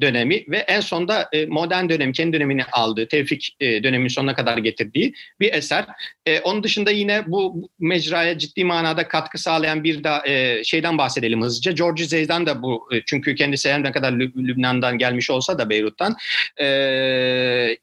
[0.00, 4.58] dönemi ve en sonda e, modern dönem, kendi dönemini aldığı, Tevfik e, döneminin sonuna kadar
[4.58, 5.84] getirdiği bir eser.
[6.26, 11.42] E, onun dışında yine bu mecraya ciddi manada katkı sağlayan bir da e, şeyden bahsedelim
[11.42, 11.72] hızlıca.
[11.72, 16.16] George Zeydan da bu, e, çünkü kendisi her ne kadar Lübnan'dan gelmiş olsa da Beyrut'tan
[16.60, 17.76] e,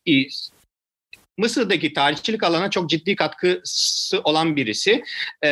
[1.39, 5.03] Mısır'daki tarihçilik alana çok ciddi katkısı olan birisi.
[5.43, 5.49] E,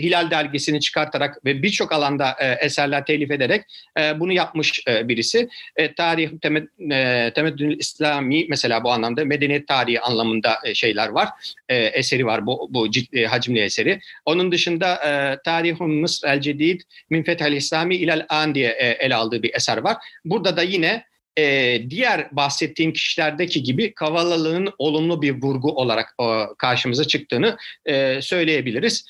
[0.00, 3.64] Hilal dergisini çıkartarak ve birçok alanda e, eserler telif ederek
[3.98, 5.48] e, bunu yapmış e, birisi.
[5.76, 11.28] E, tarih temed, e, İslami mesela bu anlamda medeniyet tarihi anlamında e, şeyler var.
[11.68, 14.00] E, eseri var bu, bu ciddi, hacimli eseri.
[14.24, 19.14] Onun dışında e, Tarihun Mısr el Cedid min Fethel İslami ilal an diye e, ele
[19.14, 19.96] aldığı bir eser var.
[20.24, 21.04] Burada da yine
[21.38, 26.24] e, diğer bahsettiğim kişilerdeki gibi Kavala'lığın olumlu bir vurgu olarak e,
[26.58, 29.06] karşımıza çıktığını e, söyleyebiliriz.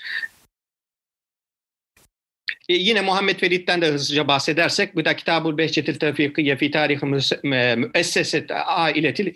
[2.69, 7.07] E, yine Muhammed Ferit'ten de hızlıca bahsedersek bu da Kitabul Behçetil Tevfikiye fi Tarihi
[7.77, 9.27] Müesseset Ailetil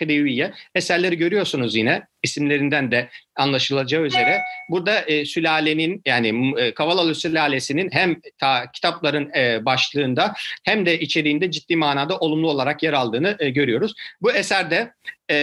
[0.00, 4.40] Hideviye eserleri görüyorsunuz yine isimlerinden de anlaşılacağı üzere.
[4.70, 11.50] Burada e, sülalenin yani e, Kavalalı sülalesinin hem ta, kitapların e, başlığında hem de içeriğinde
[11.50, 13.92] ciddi manada olumlu olarak yer aldığını e, görüyoruz.
[14.22, 14.92] Bu eserde
[15.30, 15.36] e,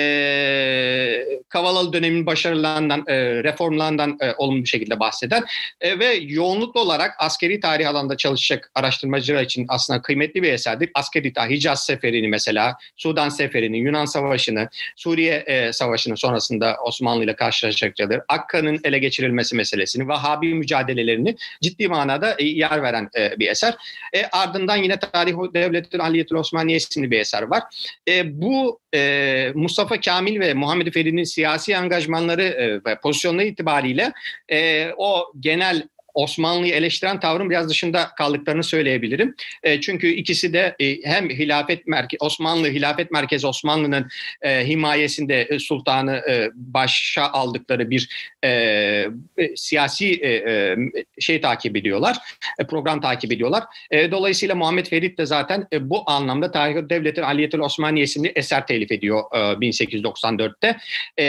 [1.49, 5.43] Kavalalı dönemin başarılarından, e, reformlarından e, olumlu bir şekilde bahseder.
[5.81, 10.89] E, ve yoğunluklu olarak askeri tarih alanında çalışacak araştırmacılar için aslında kıymetli bir eserdir.
[10.93, 17.35] Askeri tarih, Hicaz Seferi'ni mesela, Sudan Seferi'ni, Yunan Savaşı'nı, Suriye e, Savaşı'nın sonrasında Osmanlı ile
[17.35, 18.21] karşılaşacaklardır.
[18.27, 23.75] Akka'nın ele geçirilmesi meselesini, Vahabi mücadelelerini ciddi manada e, yer veren e, bir eser.
[24.13, 27.63] E, ardından yine Tarih Devletül Aliyetül Osmaniye isimli bir eser var.
[28.07, 29.72] E, bu e, Mustafa
[30.05, 34.11] Kamil ve Muhammed Feri'nin siyasi angajmanları e, ve pozisyonları itibariyle
[34.51, 39.35] e, o genel Osmanlı'yı eleştiren tavrın biraz dışında kaldıklarını söyleyebilirim.
[39.63, 44.07] E, çünkü ikisi de e, hem hilafet merkezi Osmanlı hilafet merkezi Osmanlı'nın
[44.41, 48.09] e, himayesinde e, sultanı e, başa aldıkları bir
[48.43, 50.75] e, e, siyasi e, e,
[51.19, 52.17] şey takip ediyorlar.
[52.59, 53.63] E, program takip ediyorlar.
[53.91, 58.67] E, dolayısıyla Muhammed Ferit de zaten e, bu anlamda Tarih Devletin Aliyetül Osmaniye isimli eser
[58.67, 60.77] telif ediyor e, 1894'te.
[61.19, 61.25] E,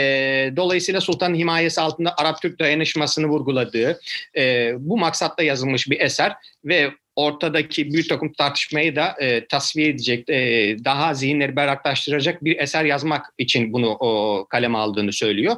[0.55, 3.99] dolayısıyla sultanın himayesi altında Arap-Türk dayanışmasını vurguladığı
[4.37, 6.33] e, bu maksatla yazılmış bir eser
[6.65, 12.85] ve ortadaki bir takım tartışmayı da e, tasfiye edecek, e, daha zihinleri berraklaştıracak bir eser
[12.85, 15.55] yazmak için bunu o, kaleme aldığını söylüyor.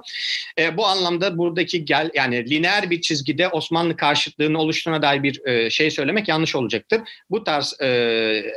[0.60, 5.70] E, bu anlamda buradaki gel yani lineer bir çizgide Osmanlı karşıtlığını oluşturana dair bir e,
[5.70, 7.02] şey söylemek yanlış olacaktır.
[7.30, 7.88] Bu tarz e,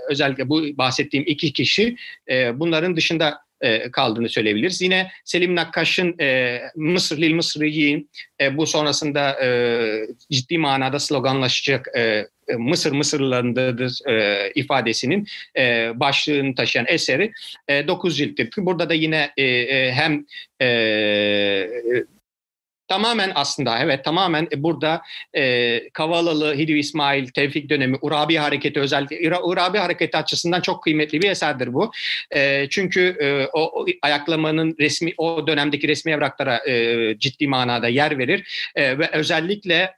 [0.08, 1.96] özellikle bu bahsettiğim iki kişi
[2.30, 4.82] e, bunların dışında e, kaldığını söyleyebiliriz.
[4.82, 8.10] Yine Selim Nakkaş'ın e, Mısır Lil Mısriyin
[8.40, 9.48] e, bu sonrasında e,
[10.30, 15.26] ciddi manada sloganlaşacak e, e Mısır Mısırlılarındadır e, ifadesinin
[15.58, 17.32] e, başlığını taşıyan eseri
[17.68, 18.50] e, 9 cilttir.
[18.56, 20.26] Burada da yine e, e, hem
[20.62, 20.66] e,
[22.90, 25.02] Tamamen aslında evet tamamen e, burada
[25.36, 31.30] e, Kavalalı, Hidri İsmail, Tevfik dönemi, Urabi hareketi özellikle Urabi hareketi açısından çok kıymetli bir
[31.30, 31.90] eserdir bu.
[32.34, 38.18] E, çünkü e, o, o ayaklamanın resmi o dönemdeki resmi evraklara e, ciddi manada yer
[38.18, 39.94] verir e, ve özellikle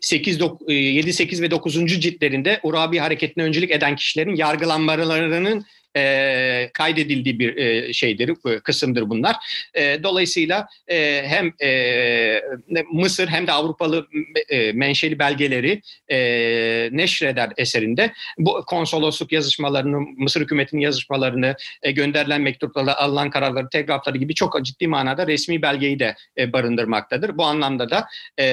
[0.00, 1.86] 8, 7, 8 ve 9.
[1.86, 5.64] ciltlerinde Urabi hareketine öncülük eden kişilerin yargılanmalarının
[5.96, 9.36] e, kaydedildiği bir e, şeydir, e, kısımdır bunlar.
[9.74, 12.42] E, dolayısıyla e, hem e,
[12.92, 14.06] Mısır hem de Avrupalı
[14.48, 16.18] e, menşeli belgeleri e,
[16.92, 18.12] neşreder eserinde.
[18.38, 24.88] Bu konsolosluk yazışmalarını, Mısır hükümetinin yazışmalarını, e, gönderilen mektuplarla alınan kararları, telgrafları gibi çok ciddi
[24.88, 27.38] manada resmi belgeyi de e, barındırmaktadır.
[27.38, 28.06] Bu anlamda da
[28.38, 28.46] e,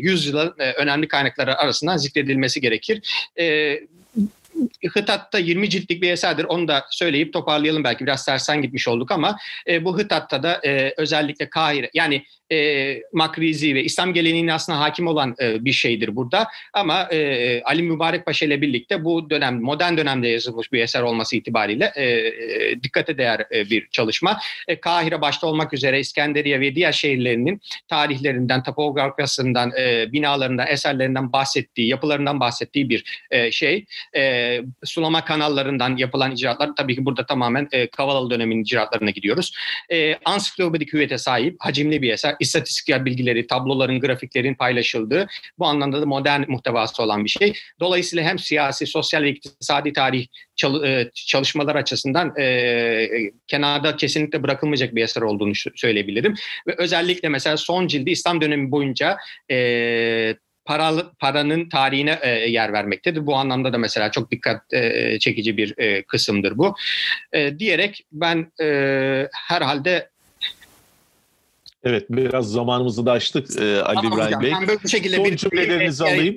[0.00, 3.00] yüzyılın e, önemli kaynakları arasından zikredilmesi gerekir.
[3.38, 3.78] E,
[4.92, 6.44] Hıtat'ta 20 ciltlik bir eserdir.
[6.44, 9.36] Onu da söyleyip toparlayalım belki biraz tersen gitmiş olduk ama
[9.68, 12.22] e, bu Hıtat'ta da e, özellikle Kahire yani
[12.52, 16.46] e, Makrizi ve İslam geleneğine aslında hakim olan e, bir şeydir burada.
[16.72, 21.36] Ama e, Ali Mübarek Paşa ile birlikte bu dönem, modern dönemde yazılmış bir eser olması
[21.36, 24.38] itibariyle e, e, dikkate değer e, bir çalışma.
[24.68, 31.88] E, Kahire başta olmak üzere İskenderiye ve diğer şehirlerinin tarihlerinden, topografyasından, e, binalarından, eserlerinden bahsettiği,
[31.88, 33.84] yapılarından bahsettiği bir e, şey.
[34.12, 34.43] E,
[34.84, 39.52] sulama kanallarından yapılan icraatlar tabii ki burada tamamen e, Kavalalı döneminin icraatlarına gidiyoruz.
[39.92, 45.26] E, ansiklopedik hüviyete sahip, hacimli bir eser istatistiksel bilgileri, tabloların, grafiklerin paylaşıldığı
[45.58, 47.52] bu anlamda da modern muhtevası olan bir şey.
[47.80, 50.26] Dolayısıyla hem siyasi, sosyal ve iktisadi tarih
[50.84, 53.08] e, çalışmalar açısından e,
[53.46, 56.34] kenarda kesinlikle bırakılmayacak bir eser olduğunu söyleyebilirim.
[56.66, 59.16] Ve özellikle mesela son cildi İslam dönemi boyunca
[59.50, 59.56] e,
[60.64, 63.26] paralı, paranın tarihine e, yer vermektedir.
[63.26, 66.74] Bu anlamda da mesela çok dikkat e, çekici bir e, kısımdır bu.
[67.32, 70.08] E, diyerek ben e, herhalde
[71.84, 74.52] Evet biraz zamanımızı da açtık e, Ali tamam İbrahim Bey.
[74.52, 76.36] Ben böyle bir şekilde Son bir cümlelerinizi alayım.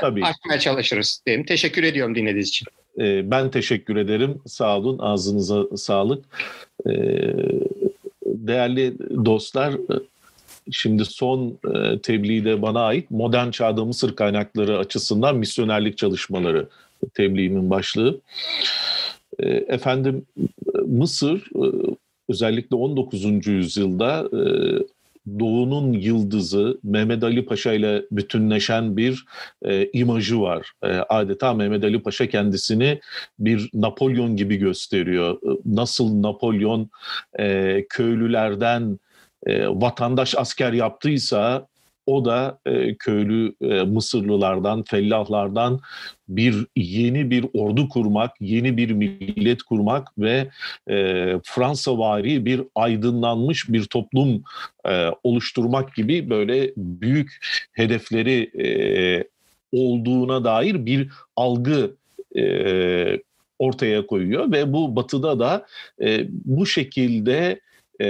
[0.00, 0.24] Tabii.
[0.24, 1.46] açmaya çalışırız diyeyim.
[1.46, 2.66] Teşekkür ediyorum dinlediğiniz için.
[2.98, 4.42] E, ben teşekkür ederim.
[4.46, 4.98] Sağ olun.
[4.98, 6.24] Ağzınıza sağlık.
[6.86, 6.92] E,
[8.26, 8.94] değerli
[9.24, 9.74] dostlar
[10.70, 16.68] şimdi son e, tebliğ de bana ait modern çağda Mısır kaynakları açısından misyonerlik çalışmaları
[17.14, 18.20] tebliğimin başlığı.
[19.38, 20.26] E, efendim
[20.86, 21.96] Mısır e,
[22.28, 23.46] özellikle 19.
[23.46, 24.42] yüzyılda e,
[25.38, 29.24] Doğu'nun yıldızı Mehmet Ali Paşa ile bütünleşen bir
[29.62, 30.72] e, imajı var.
[30.82, 33.00] E, adeta Mehmet Ali Paşa kendisini
[33.38, 35.38] bir Napolyon gibi gösteriyor.
[35.64, 36.90] Nasıl Napolyon
[37.38, 38.98] e, köylülerden
[39.46, 41.66] e, vatandaş asker yaptıysa
[42.06, 45.80] o da e, köylü e, Mısırlılardan, fellahlardan
[46.28, 50.48] bir yeni bir ordu kurmak, yeni bir millet kurmak ve
[50.90, 50.94] e,
[51.44, 54.42] Fransa-vari bir aydınlanmış bir toplum
[54.88, 57.38] e, oluşturmak gibi böyle büyük
[57.72, 58.68] hedefleri e,
[59.72, 61.96] olduğuna dair bir algı
[62.36, 63.22] e,
[63.58, 65.66] ortaya koyuyor ve bu batıda da
[66.02, 67.60] e, bu şekilde
[68.00, 68.06] e,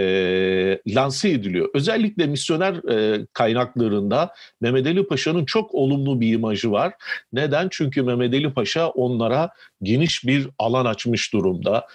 [0.87, 1.69] lanse ediliyor.
[1.75, 6.95] Özellikle misyoner e, kaynaklarında Mehmet Ali Paşa'nın çok olumlu bir imajı var.
[7.33, 7.69] Neden?
[7.71, 9.51] Çünkü Mehmet Ali Paşa onlara
[9.83, 11.87] geniş bir alan açmış durumda.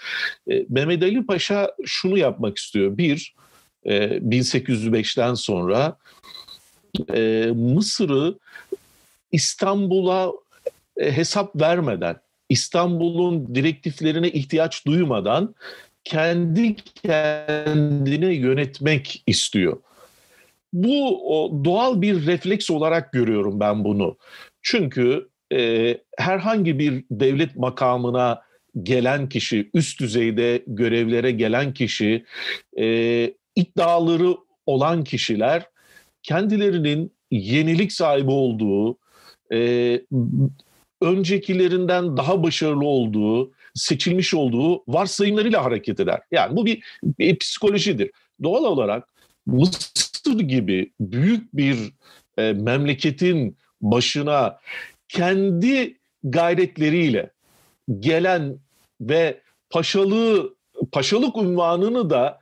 [0.52, 2.98] E, Mehmet Ali Paşa şunu yapmak istiyor.
[2.98, 3.36] Bir,
[3.86, 5.98] e, 1805'ten sonra
[7.14, 8.40] e, Mısır'ı
[9.32, 10.32] İstanbul'a
[10.98, 12.16] e, hesap vermeden,
[12.50, 15.56] İstanbul'un direktiflerine ihtiyaç duymadan
[16.06, 19.78] kendi kendine yönetmek istiyor.
[20.74, 24.18] bu doğal bir refleks olarak görüyorum ben bunu.
[24.62, 28.42] Çünkü e, herhangi bir devlet makamına
[28.84, 32.26] gelen kişi, üst düzeyde görevlere gelen kişi,
[32.78, 35.64] e, iddiaları olan kişiler
[36.24, 38.98] kendilerinin yenilik sahibi olduğu,
[39.54, 40.02] e,
[41.02, 46.20] öncekilerinden daha başarılı olduğu, seçilmiş olduğu varsayımlarıyla hareket eder.
[46.32, 48.12] Yani bu bir, bir psikolojidir.
[48.44, 49.08] Doğal olarak
[49.46, 51.78] Mısır gibi büyük bir
[52.38, 54.60] e, memleketin başına
[55.10, 57.30] kendi gayretleriyle
[58.00, 58.58] gelen
[59.02, 60.56] ve paşalığı
[60.92, 62.40] paşalık unvanını da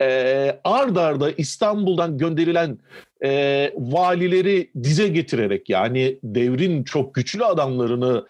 [0.00, 2.78] e, ard arda İstanbul'dan gönderilen
[3.24, 8.26] e, valileri dize getirerek yani devrin çok güçlü adamlarını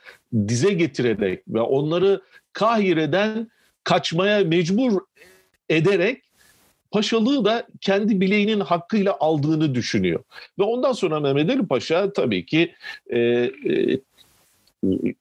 [0.49, 2.21] dize getirerek ve onları
[2.53, 3.51] Kahire'den
[3.85, 5.01] kaçmaya mecbur
[5.69, 6.23] ederek
[6.91, 10.23] paşalığı da kendi bileğinin hakkıyla aldığını düşünüyor.
[10.59, 12.75] Ve ondan sonra Mehmet Ali Paşa tabii ki
[13.11, 13.51] e, e,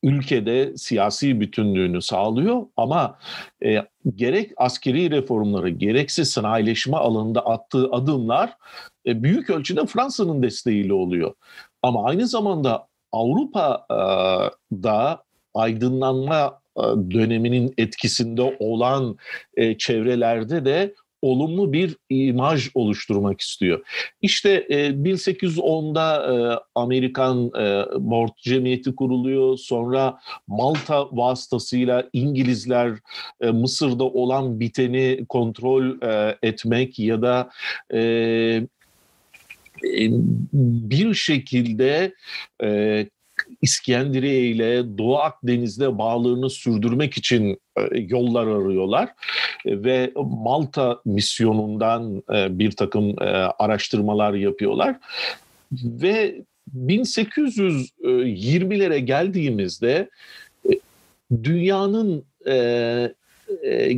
[0.04, 3.20] ülkede siyasi bütünlüğünü sağlıyor ama
[3.66, 3.78] e,
[4.16, 8.58] gerek askeri reformları gerekse sanayileşme alanında attığı adımlar
[9.06, 11.34] e, büyük ölçüde Fransa'nın desteğiyle oluyor.
[11.82, 14.54] Ama aynı zamanda Avrupa'da
[15.54, 16.60] aydınlanma
[17.12, 19.18] döneminin etkisinde olan
[19.58, 23.86] e, çevrelerde de olumlu bir imaj oluşturmak istiyor.
[24.22, 26.36] İşte e, 1810'da e,
[26.76, 29.58] Amerikan e, Board Cemiyeti kuruluyor.
[29.58, 32.92] Sonra Malta vasıtasıyla İngilizler
[33.42, 37.50] e, Mısır'da olan biteni kontrol e, etmek ya da
[37.94, 38.68] e, e
[40.54, 42.14] bir şekilde
[42.64, 43.06] e,
[43.62, 49.10] İskenderiye ile Doğu Akdeniz'de bağlarını sürdürmek için e, yollar arıyorlar
[49.66, 53.16] e, ve Malta misyonundan e, bir takım
[53.60, 54.96] araştırmalar yapıyorlar
[55.72, 56.42] ve
[56.76, 60.10] 1820'lere geldiğimizde
[61.44, 62.26] dünyanın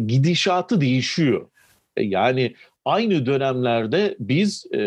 [0.07, 1.47] gidişatı değişiyor.
[1.99, 2.55] Yani
[2.85, 4.77] Aynı dönemlerde biz e,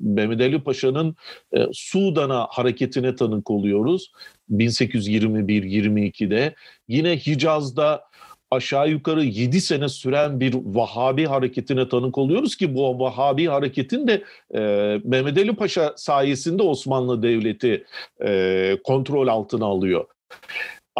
[0.00, 1.16] Mehmet Ali Paşa'nın
[1.52, 4.12] e, Sudan'a hareketine tanık oluyoruz.
[4.50, 6.54] 1821-22'de
[6.88, 8.10] yine Hicaz'da
[8.50, 14.24] aşağı yukarı 7 sene süren bir Vahabi hareketine tanık oluyoruz ki bu Vahabi hareketin de
[14.54, 14.60] e,
[15.04, 17.84] Mehmet Ali Paşa sayesinde Osmanlı Devleti
[18.24, 20.06] e, kontrol altına alıyor.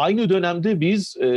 [0.00, 1.28] Aynı dönemde biz e,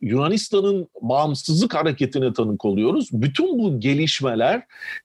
[0.00, 3.08] Yunanistan'ın bağımsızlık hareketine tanık oluyoruz.
[3.12, 4.62] Bütün bu gelişmeler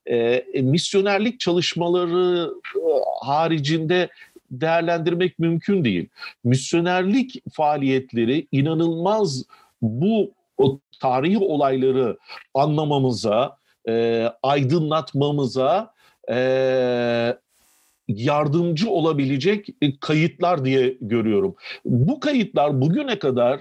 [0.10, 2.82] e, misyonerlik çalışmaları e,
[3.26, 4.10] haricinde
[4.52, 6.10] değerlendirmek mümkün değil.
[6.44, 9.44] Misyonerlik faaliyetleri inanılmaz
[9.82, 12.18] bu o tarihi olayları
[12.54, 13.58] anlamamıza,
[13.88, 15.94] e, aydınlatmamıza
[16.30, 16.38] e,
[18.08, 21.56] yardımcı olabilecek e, kayıtlar diye görüyorum.
[21.86, 23.60] Bu kayıtlar bugüne kadar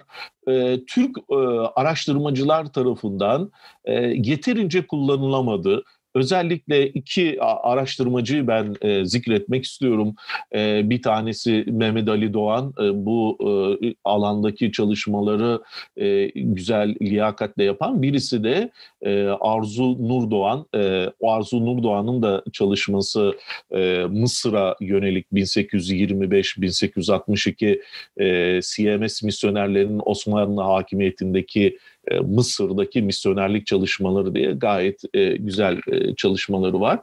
[0.48, 1.34] e, Türk e,
[1.76, 3.50] araştırmacılar tarafından
[3.84, 5.82] e, yeterince kullanılamadı.
[6.16, 10.14] Özellikle iki araştırmacıyı ben e, zikretmek istiyorum.
[10.54, 12.74] E, bir tanesi Mehmet Ali Doğan.
[12.80, 13.38] E, bu
[13.82, 15.62] e, alandaki çalışmaları
[15.96, 18.02] e, güzel, liyakatle yapan.
[18.02, 18.70] Birisi de
[19.02, 20.66] e, Arzu Nur Doğan.
[20.74, 23.34] E, Arzu Nur Doğan'ın da çalışması
[23.74, 27.80] e, Mısır'a yönelik 1825-1862
[28.20, 31.78] e, CMS misyonerlerinin Osmanlı hakimiyetindeki
[32.10, 37.00] e, Mısır'daki misyonerlik çalışmaları diye gayet e, güzel e, çalışmaları var.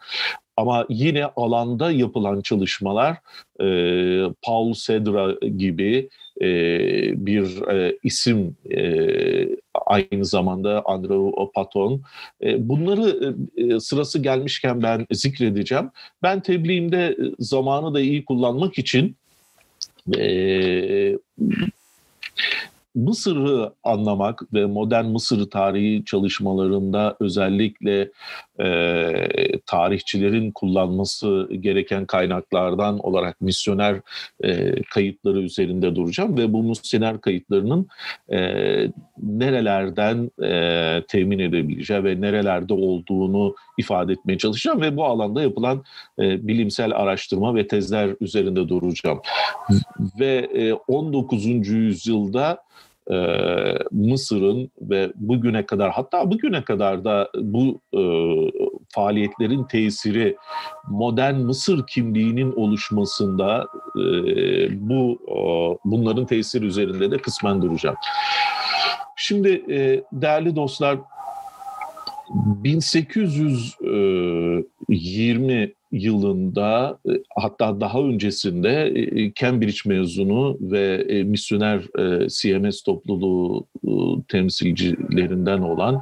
[0.57, 3.17] Ama yine alanda yapılan çalışmalar
[4.41, 6.09] Paul Sedra gibi
[7.25, 7.47] bir
[8.03, 8.55] isim
[9.85, 12.01] aynı zamanda Andrew Paton.
[12.57, 13.35] Bunları
[13.81, 15.89] sırası gelmişken ben zikredeceğim.
[16.23, 19.15] Ben tebliğimde zamanı da iyi kullanmak için
[22.95, 28.11] Mısır'ı anlamak ve modern Mısır tarihi çalışmalarında özellikle
[28.59, 34.01] e, tarihçilerin kullanması gereken kaynaklardan olarak misyoner
[34.43, 37.87] e, kayıtları üzerinde duracağım ve bu misyoner kayıtlarının
[38.31, 38.39] e,
[39.23, 45.83] nerelerden e, temin edebileceği ve nerelerde olduğunu ifade etmeye çalışacağım ve bu alanda yapılan
[46.19, 49.21] e, bilimsel araştırma ve tezler üzerinde duracağım.
[50.19, 51.45] Ve e, 19.
[51.67, 52.63] yüzyılda
[53.11, 53.17] e,
[53.91, 58.01] Mısır'ın ve bugüne kadar hatta bugüne kadar da bu e,
[58.89, 60.37] faaliyetlerin tesiri
[60.89, 64.03] modern Mısır kimliğinin oluşmasında e,
[64.89, 65.37] bu e,
[65.85, 67.95] bunların tesiri üzerinde de kısmen duracağım.
[69.15, 70.97] Şimdi e, değerli dostlar
[72.33, 73.87] 1800 e,
[74.89, 81.81] 20 yılında e, hatta daha öncesinde e, Cambridge mezunu ve e, misyoner
[82.27, 83.67] CMS topluluğu
[84.27, 86.01] temsilcilerinden olan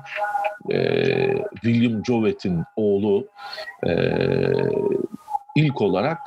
[1.63, 3.27] William Jovett'in oğlu
[5.55, 6.19] ilk olarak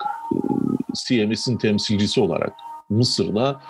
[1.07, 2.53] CMS'in temsilcisi olarak
[2.91, 3.61] Mısır'da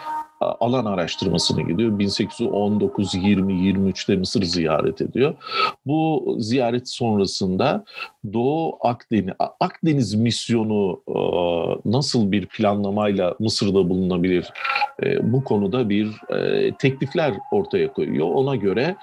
[0.40, 1.98] alan araştırmasına gidiyor.
[1.98, 5.34] 1819, 20, 23'te Mısır ziyaret ediyor.
[5.86, 7.84] Bu ziyaret sonrasında
[8.32, 11.18] Doğu Akdeniz, Akdeniz misyonu e,
[11.90, 14.52] nasıl bir planlamayla Mısır'da bulunabilir?
[15.02, 18.26] E, bu konuda bir e, teklifler ortaya koyuyor.
[18.26, 18.96] Ona göre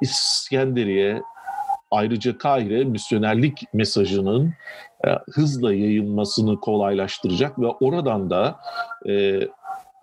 [0.00, 1.22] İskenderiye,
[1.90, 4.54] ayrıca Kahire misyonerlik mesajının
[5.32, 8.56] hızla yayılmasını kolaylaştıracak ve oradan da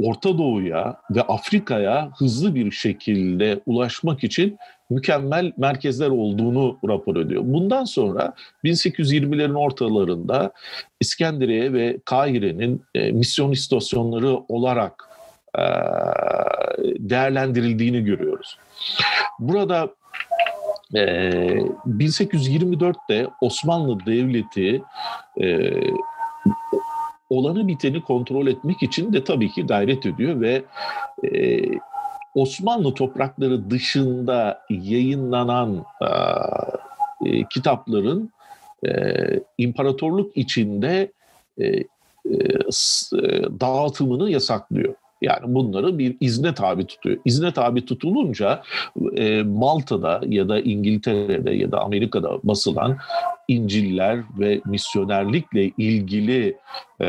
[0.04, 4.58] Orta Doğu'ya ve Afrika'ya hızlı bir şekilde ulaşmak için
[4.90, 7.42] mükemmel merkezler olduğunu rapor ediyor.
[7.46, 8.34] Bundan sonra
[8.64, 10.52] 1820'lerin ortalarında
[11.00, 15.10] İskenderiye ve Kahire'nin e, misyon istasyonları olarak
[15.58, 15.64] e,
[17.00, 18.58] değerlendirildiğini görüyoruz.
[19.40, 19.90] Burada
[20.96, 21.02] e,
[21.88, 24.82] 1824'te Osmanlı Devleti
[25.42, 25.72] e,
[27.32, 30.64] olanı biteni kontrol etmek için de tabii ki gayret ediyor ve
[31.24, 31.62] e,
[32.36, 35.86] Osmanlı toprakları dışında yayınlanan
[37.26, 38.30] e, kitapların
[38.88, 38.90] e,
[39.58, 41.12] imparatorluk içinde
[41.62, 41.86] e, e,
[43.60, 44.96] dağıtımını yasaklıyor.
[45.22, 47.18] Yani bunları bir izne tabi tutuyor.
[47.26, 48.64] İzne tabi tutulunca
[49.16, 52.98] e, Malta'da ya da İngiltere'de ya da Amerika'da basılan
[53.48, 56.58] İncil'ler ve misyonerlikle ilgili
[57.02, 57.08] e,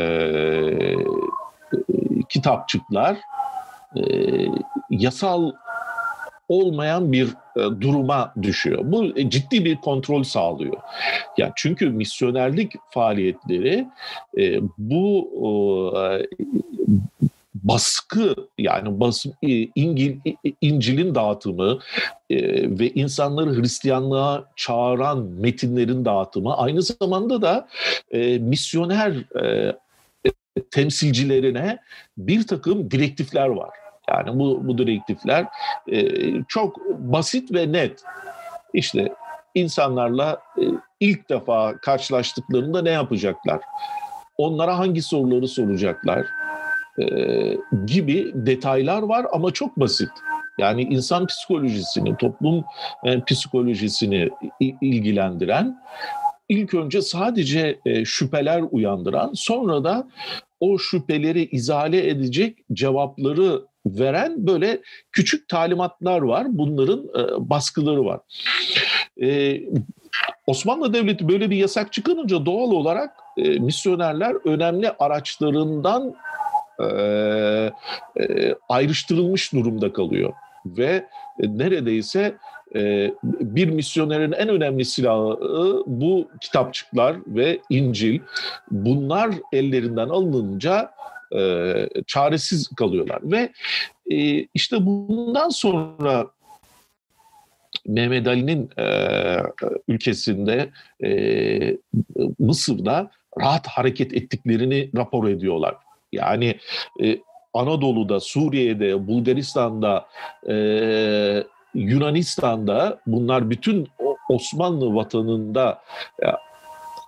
[2.29, 3.17] kitapçıklar
[3.97, 4.03] e,
[4.91, 5.53] yasal
[6.49, 8.81] olmayan bir e, duruma düşüyor.
[8.85, 10.77] Bu e, ciddi bir kontrol sağlıyor.
[11.39, 13.89] Yani çünkü misyonerlik faaliyetleri
[14.39, 15.31] e, bu
[15.97, 16.27] e,
[17.63, 20.17] baskı yani bas, e, İngil,
[20.61, 21.79] İncil'in dağıtımı
[22.31, 22.39] e,
[22.79, 27.69] ve insanları Hristiyanlığa çağıran metinlerin dağıtımı aynı zamanda da
[28.11, 29.13] e, misyoner
[29.43, 29.73] e,
[30.71, 31.79] temsilcilerine
[32.19, 33.71] bir takım direktifler var.
[34.09, 35.47] Yani bu, bu direktifler
[35.93, 36.09] e,
[36.49, 38.03] çok basit ve net.
[38.75, 39.15] İşte
[39.55, 40.63] insanlarla e,
[41.01, 43.61] ilk defa karşılaştıklarında ne yapacaklar?
[44.39, 46.27] Onlara hangi soruları soracaklar?
[46.98, 47.05] E,
[47.86, 50.10] gibi detaylar var ama çok basit.
[50.59, 52.64] Yani insan psikolojisini, toplum
[53.05, 54.28] e, psikolojisini
[54.81, 55.82] ilgilendiren,
[56.48, 60.09] ilk önce sadece e, şüpheler uyandıran, sonra da
[60.60, 64.81] o şüpheleri izale edecek cevapları veren böyle
[65.12, 66.47] küçük talimatlar var.
[66.48, 67.09] Bunların
[67.51, 68.20] baskıları var.
[70.47, 76.14] Osmanlı Devleti böyle bir yasak çıkarınca doğal olarak misyonerler önemli araçlarından
[76.83, 77.73] e,
[78.23, 80.33] e, ayrıştırılmış durumda kalıyor.
[80.67, 81.07] Ve
[81.41, 82.35] e, neredeyse
[82.75, 85.39] e, bir misyonerin en önemli silahı
[85.87, 88.21] bu kitapçıklar ve İncil.
[88.71, 90.93] Bunlar ellerinden alınınca
[92.07, 93.19] çaresiz kalıyorlar.
[93.23, 93.53] Ve
[94.55, 96.27] işte bundan sonra
[97.87, 98.87] Mehmet Ali'nin e,
[99.89, 100.71] ülkesinde
[101.05, 101.77] e,
[102.39, 103.11] Mısır'da
[103.41, 105.77] rahat hareket ettiklerini rapor ediyorlar.
[106.13, 106.59] Yani
[107.03, 107.19] e,
[107.55, 110.07] Anadolu'da, Suriye'de, Bulgaristan'da,
[110.49, 110.55] e,
[111.75, 113.89] Yunanistan'da bunlar bütün
[114.29, 115.83] Osmanlı vatanında
[116.23, 116.27] e,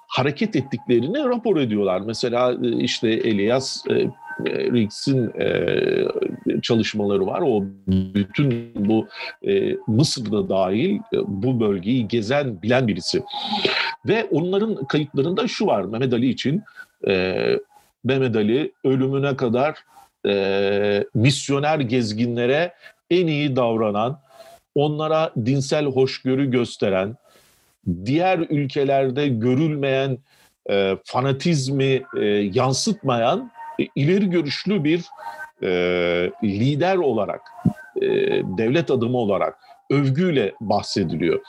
[0.09, 2.01] hareket ettiklerini rapor ediyorlar.
[2.01, 4.09] Mesela e, işte Elias e,
[4.47, 7.41] Riggs'in e, çalışmaları var.
[7.47, 9.09] O bütün bu
[9.49, 13.23] e, Mısır'da dahil e, bu bölgeyi gezen, bilen birisi.
[14.07, 16.63] Ve onların kayıtlarında şu var Mehmet Ali için.
[17.09, 17.35] E,
[18.05, 19.79] Mehmet Ali ölümüne kadar
[20.27, 22.75] e, misyoner gezginlere
[23.11, 24.21] en iyi davranan,
[24.75, 27.17] onlara dinsel hoşgörü gösteren,
[28.05, 30.19] diğer ülkelerde görülmeyen
[30.71, 32.25] e, fanatizmi e,
[32.55, 33.51] yansıtmayan
[33.81, 35.05] e, ileri görüşlü bir
[35.63, 35.71] e,
[36.45, 37.41] lider olarak,
[37.97, 38.09] e,
[38.59, 39.59] devlet adımı olarak
[39.91, 41.41] övgüyle bahsediliyor.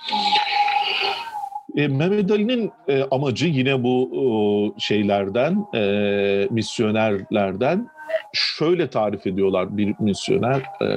[1.75, 7.89] E, Mehmet Ali'nin e, amacı yine bu e, şeylerden, e, misyonerlerden
[8.33, 10.63] şöyle tarif ediyorlar bir misyoner.
[10.81, 10.87] E,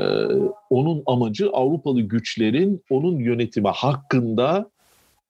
[0.71, 4.71] onun amacı Avrupalı güçlerin onun yönetimi hakkında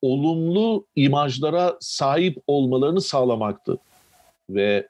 [0.02, 3.78] olumlu imajlara sahip olmalarını sağlamaktı.
[4.50, 4.86] Ve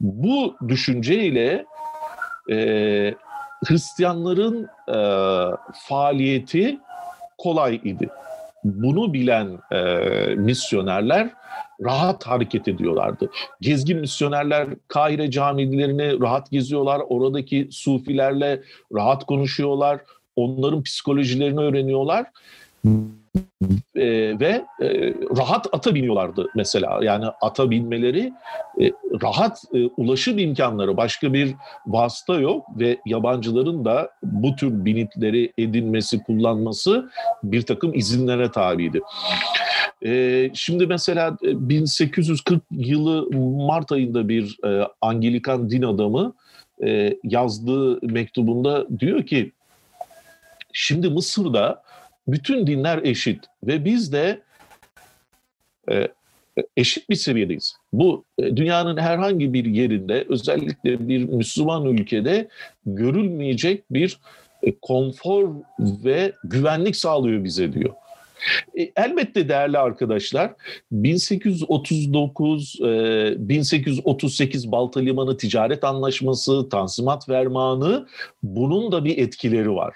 [0.00, 1.64] bu düşünceyle
[2.50, 2.56] e,
[3.64, 4.98] Hristiyanların e,
[5.74, 6.78] faaliyeti
[7.38, 8.08] kolay idi.
[8.64, 9.78] Bunu bilen e,
[10.34, 11.30] misyonerler
[11.84, 13.30] rahat hareket ediyorlardı.
[13.60, 17.02] Gezgin misyonerler Kahire camilerini rahat geziyorlar.
[17.08, 18.62] Oradaki sufilerle
[18.94, 20.00] rahat konuşuyorlar.
[20.36, 22.26] Onların psikolojilerini öğreniyorlar
[23.96, 26.98] e, ve e, rahat ata biniyorlardı mesela.
[27.02, 28.32] Yani ata binmeleri
[28.80, 28.92] e,
[29.22, 31.54] rahat e, ulaşım imkanları başka bir
[31.86, 37.10] vasıta yok ve yabancıların da bu tür binitleri edinmesi, kullanması
[37.42, 39.00] bir takım izinlere tabiydi.
[40.04, 43.30] E, şimdi mesela 1840 e, yılı
[43.66, 46.34] Mart ayında bir e, Anglikan din adamı
[46.84, 49.52] e, yazdığı mektubunda diyor ki
[50.72, 51.83] şimdi Mısır'da
[52.28, 54.42] bütün dinler eşit ve biz de
[55.90, 56.08] e,
[56.76, 57.76] eşit bir seviyedeyiz.
[57.92, 62.48] Bu e, dünyanın herhangi bir yerinde özellikle bir Müslüman ülkede
[62.86, 64.18] görülmeyecek bir
[64.62, 67.94] e, konfor ve güvenlik sağlıyor bize diyor.
[68.78, 70.52] E, elbette değerli arkadaşlar
[70.92, 78.06] 1839 e, 1838 Balta Limanı Ticaret Anlaşması, Tanzimat Fermanı
[78.42, 79.94] bunun da bir etkileri var.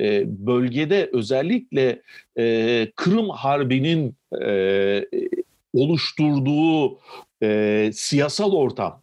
[0.00, 2.02] E, bölgede özellikle
[2.38, 5.04] e, Kırım Harbi'nin e,
[5.74, 6.98] oluşturduğu
[7.92, 9.02] siyasal ortam,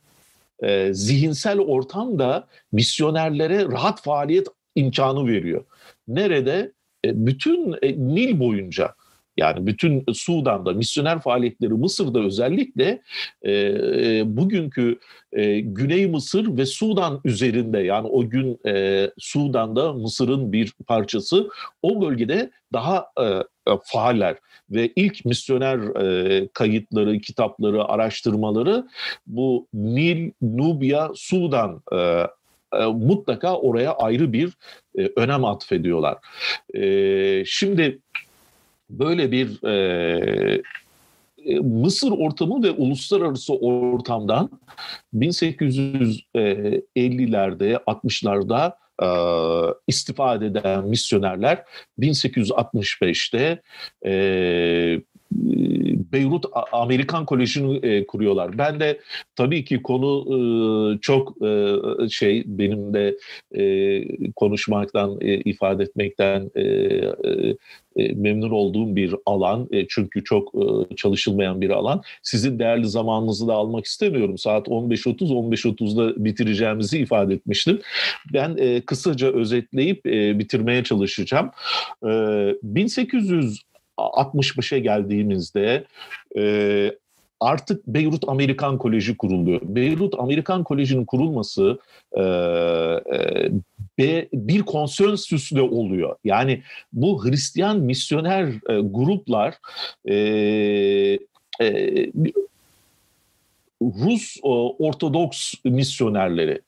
[0.92, 5.66] zihinsel ortam da misyonerlere rahat faaliyet imkanı veriyor.
[6.08, 6.72] Nerede?
[7.06, 7.72] Bütün
[8.16, 8.96] Nil boyunca
[9.38, 13.02] yani bütün Sudan'da misyoner faaliyetleri Mısır'da özellikle
[13.42, 15.00] e, e, bugünkü
[15.34, 21.50] e, Güney Mısır ve Sudan üzerinde yani o gün e, Sudan'da Mısır'ın bir parçası
[21.82, 23.24] o bölgede daha e,
[23.72, 24.38] e faaller
[24.70, 28.88] ve ilk misyoner e, kayıtları, kitapları, araştırmaları
[29.28, 32.28] bu Nil, Nubya, Sudan e,
[32.74, 34.54] e, mutlaka oraya ayrı bir
[34.98, 36.18] e, önem atfediyorlar.
[36.74, 38.00] E, şimdi
[38.90, 40.62] böyle bir e,
[41.62, 44.50] Mısır ortamı ve uluslararası ortamdan
[45.14, 48.74] 1850'lerde, 60'larda
[49.04, 49.08] e,
[49.88, 51.64] istifade eden misyonerler
[52.00, 53.62] 1865'te
[54.06, 55.02] e,
[56.14, 58.58] Beyrut Amerikan Koleji'ni e, kuruyorlar.
[58.58, 59.00] Ben de
[59.36, 61.76] tabii ki konu e, çok e,
[62.10, 63.18] şey benim de
[63.56, 66.64] e, konuşmaktan, e, ifade etmekten e,
[67.98, 69.68] e, memnun olduğum bir alan.
[69.72, 72.02] E, çünkü çok e, çalışılmayan bir alan.
[72.24, 74.38] Sizin değerli zamanınızı da almak istemiyorum.
[74.38, 77.80] Saat 15.30, 15.30'da bitireceğimizi ifade etmiştim.
[78.34, 81.52] Ben e, kısaca özetleyip e, bitirmeye çalışacağım.
[82.04, 82.10] E,
[82.64, 83.67] 1800
[83.98, 85.86] 65'e geldiğimizde
[86.38, 86.92] e,
[87.40, 89.62] artık Beyrut Amerikan Koleji kuruluyor.
[89.64, 91.80] Beyrut Amerikan Koleji'nin kurulması
[92.14, 92.22] e,
[94.00, 96.16] e, bir konsensüsle oluyor.
[96.24, 96.64] Yani
[96.94, 99.56] bu Hristiyan misyoner e, gruplar
[100.06, 100.16] e,
[101.62, 102.12] e,
[103.82, 106.62] Rus o, Ortodoks misyonerleri,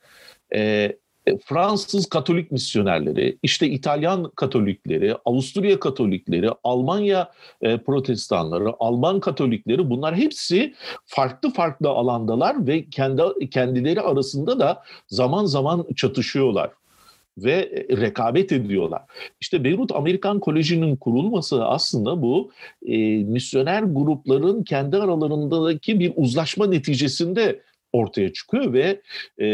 [0.56, 0.98] e, e,
[1.38, 7.32] Fransız Katolik misyonerleri, işte İtalyan Katolikleri, Avusturya Katolikleri, Almanya
[7.62, 10.74] e, Protestanları, Alman Katolikleri bunlar hepsi
[11.06, 16.70] farklı farklı alandalar ve kendi kendileri arasında da zaman zaman çatışıyorlar
[17.38, 19.02] ve e, rekabet ediyorlar.
[19.42, 22.52] İşte Beyrut Amerikan Koleji'nin kurulması aslında bu
[22.86, 27.62] e, misyoner grupların kendi aralarındaki bir uzlaşma neticesinde
[27.94, 29.02] ortaya çıkıyor ve
[29.42, 29.48] e,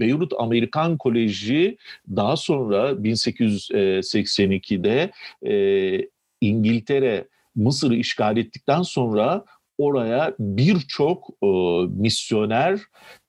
[0.00, 1.76] Beyrut Amerikan Koleji
[2.16, 5.10] daha sonra 1882'de
[5.46, 6.08] e,
[6.40, 9.44] İngiltere Mısır'ı işgal ettikten sonra
[9.78, 11.46] oraya birçok e,
[11.88, 12.80] misyoner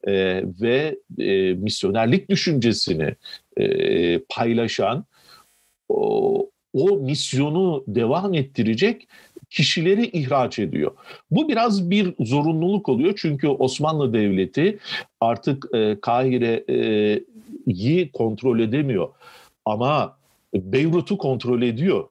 [0.08, 3.16] e, ve e, misyonerlik düşüncesini
[3.58, 5.06] e, paylaşan
[5.90, 9.08] o, o misyonu devam ettirecek
[9.50, 10.92] kişileri ihraç ediyor.
[11.32, 14.80] Bu biraz bir zorunluluk oluyor çünkü Osmanlı Devleti
[15.22, 17.32] artık e, Kahire'yi
[18.12, 19.10] kontrol edemiyor.
[19.66, 20.18] Ama
[20.54, 22.08] Beyrut'u kontrol ediyor.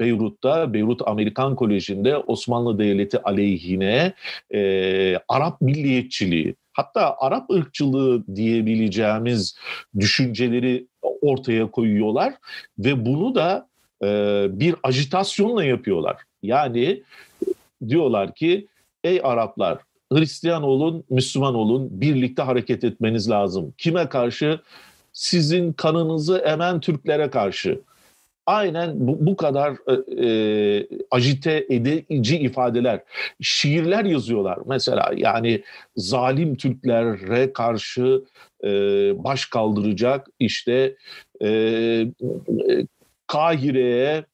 [0.00, 4.12] Beyrut'ta, Beyrut Amerikan Koleji'nde Osmanlı Devleti aleyhine
[4.54, 4.60] e,
[5.28, 9.56] Arap milliyetçiliği, hatta Arap ırkçılığı diyebileceğimiz
[9.98, 12.34] düşünceleri ortaya koyuyorlar
[12.78, 13.68] ve bunu da
[14.02, 14.06] e,
[14.50, 16.16] bir ajitasyonla yapıyorlar.
[16.42, 17.02] Yani
[17.88, 18.66] diyorlar ki
[19.04, 19.78] ey Araplar
[20.12, 23.74] Hristiyan olun, Müslüman olun, birlikte hareket etmeniz lazım.
[23.78, 24.60] Kime karşı?
[25.12, 27.80] Sizin kanınızı emen Türklere karşı.
[28.46, 33.00] Aynen bu, bu kadar e, e ajite edici ifadeler.
[33.40, 35.62] Şiirler yazıyorlar mesela yani
[35.96, 38.22] zalim Türklere karşı
[38.64, 38.68] e,
[39.24, 40.94] baş kaldıracak işte
[41.40, 42.06] e, e,
[43.26, 44.24] Kahire'ye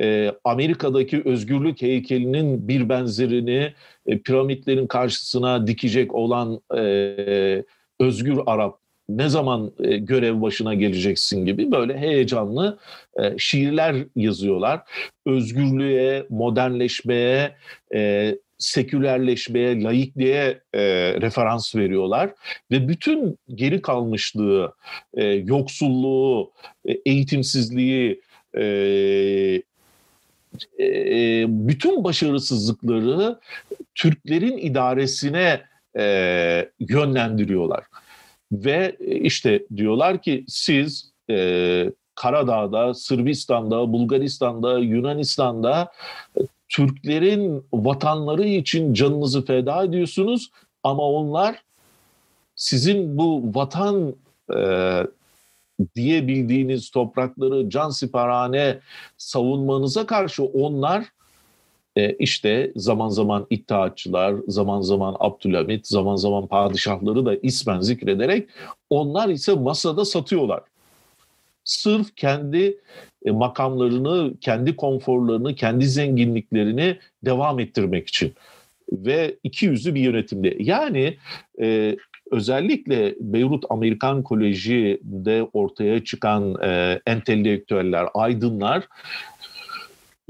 [0.00, 3.72] e, Amerika'daki özgürlük heykelinin bir benzerini
[4.06, 7.64] e, piramitlerin karşısına dikecek olan e,
[8.00, 12.78] özgür Arap ne zaman e, görev başına geleceksin gibi böyle heyecanlı
[13.22, 14.80] e, şiirler yazıyorlar.
[15.26, 17.52] Özgürlüğe, modernleşmeye,
[17.94, 20.80] e, sekülerleşmeye, laikliğe e,
[21.20, 22.30] referans veriyorlar
[22.70, 24.74] ve bütün geri kalmışlığı,
[25.14, 26.52] e, yoksulluğu,
[26.88, 28.20] e, eğitimsizliği,
[28.58, 28.62] e,
[30.78, 30.86] e,
[31.48, 33.38] bütün başarısızlıkları
[33.94, 35.62] Türklerin idaresine
[35.98, 37.84] e, yönlendiriyorlar.
[38.52, 45.92] Ve işte diyorlar ki siz e, Karadağ'da, Sırbistan'da, Bulgaristan'da, Yunanistan'da
[46.68, 50.50] Türklerin vatanları için canınızı feda ediyorsunuz
[50.82, 51.62] ama onlar
[52.56, 54.14] sizin bu vatan
[54.56, 54.60] e,
[55.94, 58.78] diyebildiğiniz toprakları can siparhane
[59.16, 61.04] savunmanıza karşı onlar
[61.96, 68.48] e, işte zaman zaman iddiaçılar, zaman zaman Abdülhamit, zaman zaman padişahları da ismen zikrederek
[68.90, 70.60] onlar ise masada satıyorlar.
[71.64, 72.80] Sırf kendi
[73.24, 78.34] e, makamlarını, kendi konforlarını, kendi zenginliklerini devam ettirmek için
[78.92, 80.56] ve iki yüzlü bir yönetimde.
[80.58, 81.16] Yani
[81.60, 81.96] e,
[82.30, 88.88] özellikle Beyrut Amerikan Koleji'de ortaya çıkan e, entelektüeller, aydınlar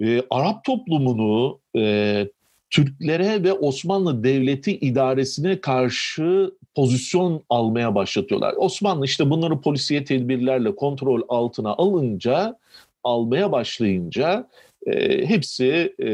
[0.03, 2.27] e, Arap toplumunu e,
[2.71, 8.55] Türklere ve Osmanlı Devleti idaresine karşı pozisyon almaya başlatıyorlar.
[8.57, 12.59] Osmanlı işte bunları polisiye tedbirlerle kontrol altına alınca,
[13.05, 14.49] almaya başlayınca
[14.87, 16.09] e, hepsi e,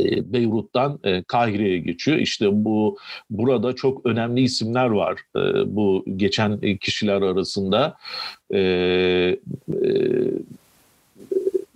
[0.00, 2.18] e Beyrut'tan e, Kahire'ye geçiyor.
[2.18, 2.98] İşte bu
[3.30, 5.40] burada çok önemli isimler var e,
[5.76, 7.96] bu geçen kişiler arasında.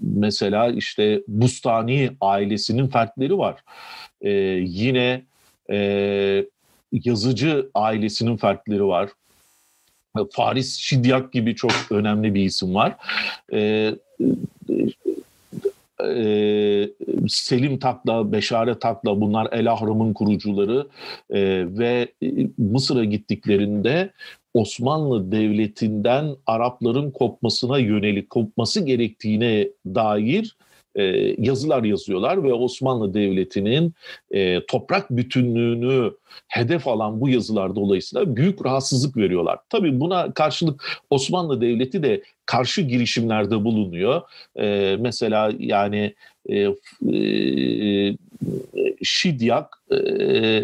[0.01, 3.65] Mesela işte Bustani ailesinin fertleri var.
[4.61, 5.23] Yine
[6.93, 9.11] yazıcı ailesinin fertleri var.
[10.33, 12.97] Faris Şidyak gibi çok önemli bir isim var.
[13.53, 13.95] Ee,
[16.09, 16.91] e,
[17.29, 20.87] Selim Takla, Beşare Takla bunlar El Ahram'ın kurucuları.
[21.31, 21.41] E,
[21.79, 22.09] ve
[22.59, 24.11] Mısır'a gittiklerinde
[24.55, 30.57] Osmanlı Devleti'nden Arapların kopmasına yönelik kopması gerektiğine dair
[30.97, 31.03] e,
[31.39, 33.95] yazılar yazıyorlar ve Osmanlı Devleti'nin
[34.31, 36.13] e, toprak bütünlüğünü
[36.49, 39.59] hedef alan bu yazılar dolayısıyla büyük rahatsızlık veriyorlar.
[39.69, 44.23] Tabii buna karşılık Osmanlı Devleti de karşı girişimlerde bulunuyor.
[44.57, 46.15] E, mesela yani
[46.49, 46.69] e,
[47.15, 48.17] e,
[49.03, 50.63] Şidyak e,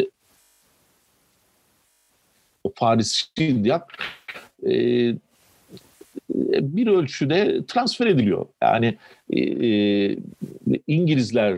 [2.75, 3.97] Faris Şidyak
[4.65, 5.13] e,
[6.75, 8.45] bir ölçüde transfer ediliyor.
[8.61, 8.97] Yani e, e
[10.87, 11.53] İngilizler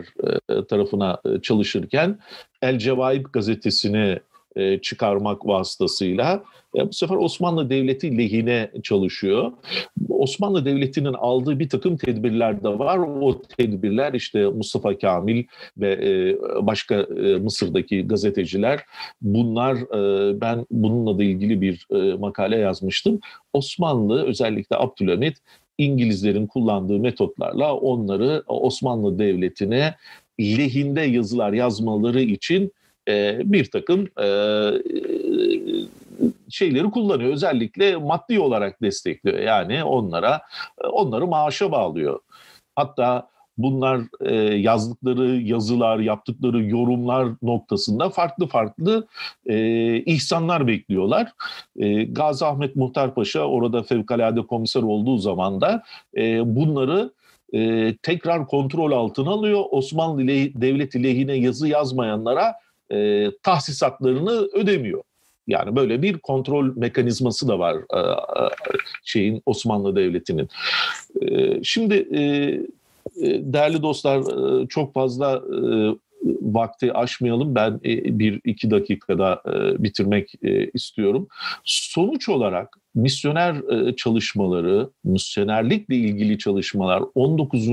[0.48, 2.18] e, tarafına e, çalışırken
[2.62, 4.18] El Cevaib gazetesini
[4.56, 6.42] e, çıkarmak vasıtasıyla
[6.76, 9.52] e, bu sefer Osmanlı Devleti lehine çalışıyor.
[10.08, 12.98] Osmanlı Devleti'nin aldığı bir takım tedbirler de var.
[12.98, 15.44] O tedbirler işte Mustafa Kamil
[15.78, 18.80] ve e, başka e, Mısır'daki gazeteciler
[19.22, 23.20] bunlar e, ben bununla da ilgili bir e, makale yazmıştım.
[23.52, 25.36] Osmanlı özellikle Abdülhamit
[25.78, 29.94] İngilizlerin kullandığı metotlarla onları Osmanlı Devleti'ne
[30.40, 32.72] lehinde yazılar yazmaları için
[33.08, 34.28] e, bir takım e,
[36.48, 37.32] şeyleri kullanıyor.
[37.32, 39.38] Özellikle maddi olarak destekliyor.
[39.38, 40.40] Yani onlara
[40.92, 42.20] onları maaşa bağlıyor.
[42.76, 43.28] Hatta
[43.62, 49.06] bunlar e, yazdıkları yazılar, yaptıkları yorumlar noktasında farklı farklı
[49.46, 51.32] e, ihsanlar bekliyorlar.
[51.76, 55.82] E, Gazi Ahmet Muhtar Paşa orada fevkalade komiser olduğu zaman da
[56.16, 57.12] e, bunları
[57.52, 59.64] e, tekrar kontrol altına alıyor.
[59.70, 62.54] Osmanlı Devleti lehine yazı yazmayanlara
[62.92, 65.02] e, tahsisatlarını ödemiyor.
[65.46, 68.48] Yani böyle bir kontrol mekanizması da var e, e,
[69.04, 70.48] şeyin Osmanlı Devleti'nin.
[71.22, 71.94] E, şimdi
[73.22, 74.22] değerli dostlar
[74.68, 75.42] çok fazla
[76.42, 77.54] vakti aşmayalım.
[77.54, 77.80] Ben
[78.18, 79.42] bir iki dakikada
[79.78, 80.32] bitirmek
[80.74, 81.28] istiyorum.
[81.64, 83.56] Sonuç olarak misyoner
[83.96, 87.68] çalışmaları, misyonerlikle ilgili çalışmalar 19.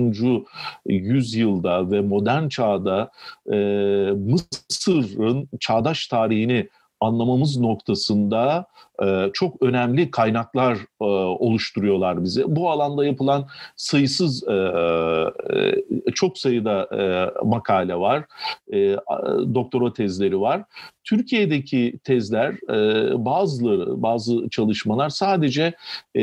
[0.85, 3.11] yüzyılda ve modern çağda
[4.15, 8.86] Mısır'ın çağdaş tarihini anlamamız noktasında e,
[9.34, 12.44] çok önemli kaynaklar e, oluşturuyorlar bize.
[12.48, 18.24] Bu alanda yapılan sayısız e, e, çok sayıda e, makale var,
[18.74, 18.95] e,
[19.53, 20.64] doktora tezleri var.
[21.03, 25.74] Türkiye'deki tezler e, bazıları, bazı çalışmalar sadece
[26.15, 26.22] e,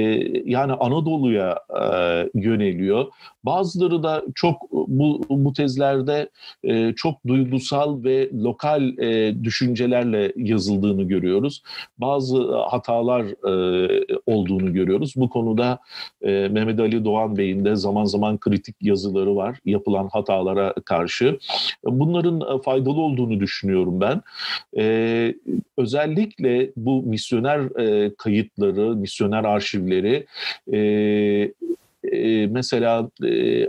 [0.51, 3.07] yani Anadolu'ya e, yöneliyor.
[3.45, 6.31] Bazıları da çok bu, bu tezlerde
[6.65, 11.63] e, çok duygusal ve lokal e, düşüncelerle yazıldığını görüyoruz.
[11.99, 13.27] Bazı hatalar
[14.27, 15.12] olduğunu görüyoruz.
[15.16, 15.78] Bu konuda
[16.23, 21.39] Mehmet Ali Doğan Bey'in de zaman zaman kritik yazıları var yapılan hatalara karşı.
[21.85, 24.23] Bunların faydalı olduğunu düşünüyorum ben.
[25.78, 27.69] Özellikle bu misyoner
[28.16, 30.27] kayıtları, misyoner arşivleri
[32.51, 33.69] mesela e,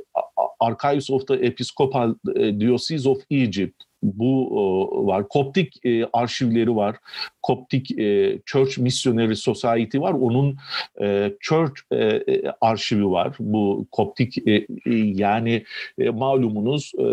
[0.59, 2.15] Archives of the Episcopal
[2.59, 3.83] Diocese of Egypt
[4.13, 5.27] bu var.
[5.27, 6.95] Koptik e, arşivleri var.
[7.41, 10.13] Koptik e, Church Missionary Society var.
[10.13, 10.57] Onun
[11.01, 13.35] e, Church e, e arşivi var.
[13.39, 14.65] Bu Koptik e, e,
[14.95, 15.63] yani
[15.99, 17.05] e, malumunuz e,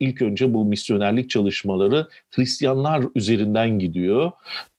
[0.00, 4.32] ilk önce bu misyonerlik çalışmaları Hristiyanlar üzerinden gidiyor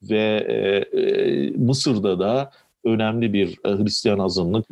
[0.04, 2.52] ve e, e, Mısır'da da
[2.84, 4.66] önemli bir e, Hristiyan azınlık,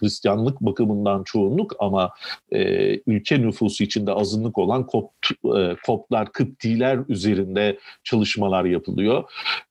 [0.00, 2.10] Hristiyanlık bakımından çoğunluk ama
[2.52, 9.24] e, ülke nüfusu içinde azınlık olan Kopt, e, Koptlar, Kıptiler üzerinde çalışmalar yapılıyor.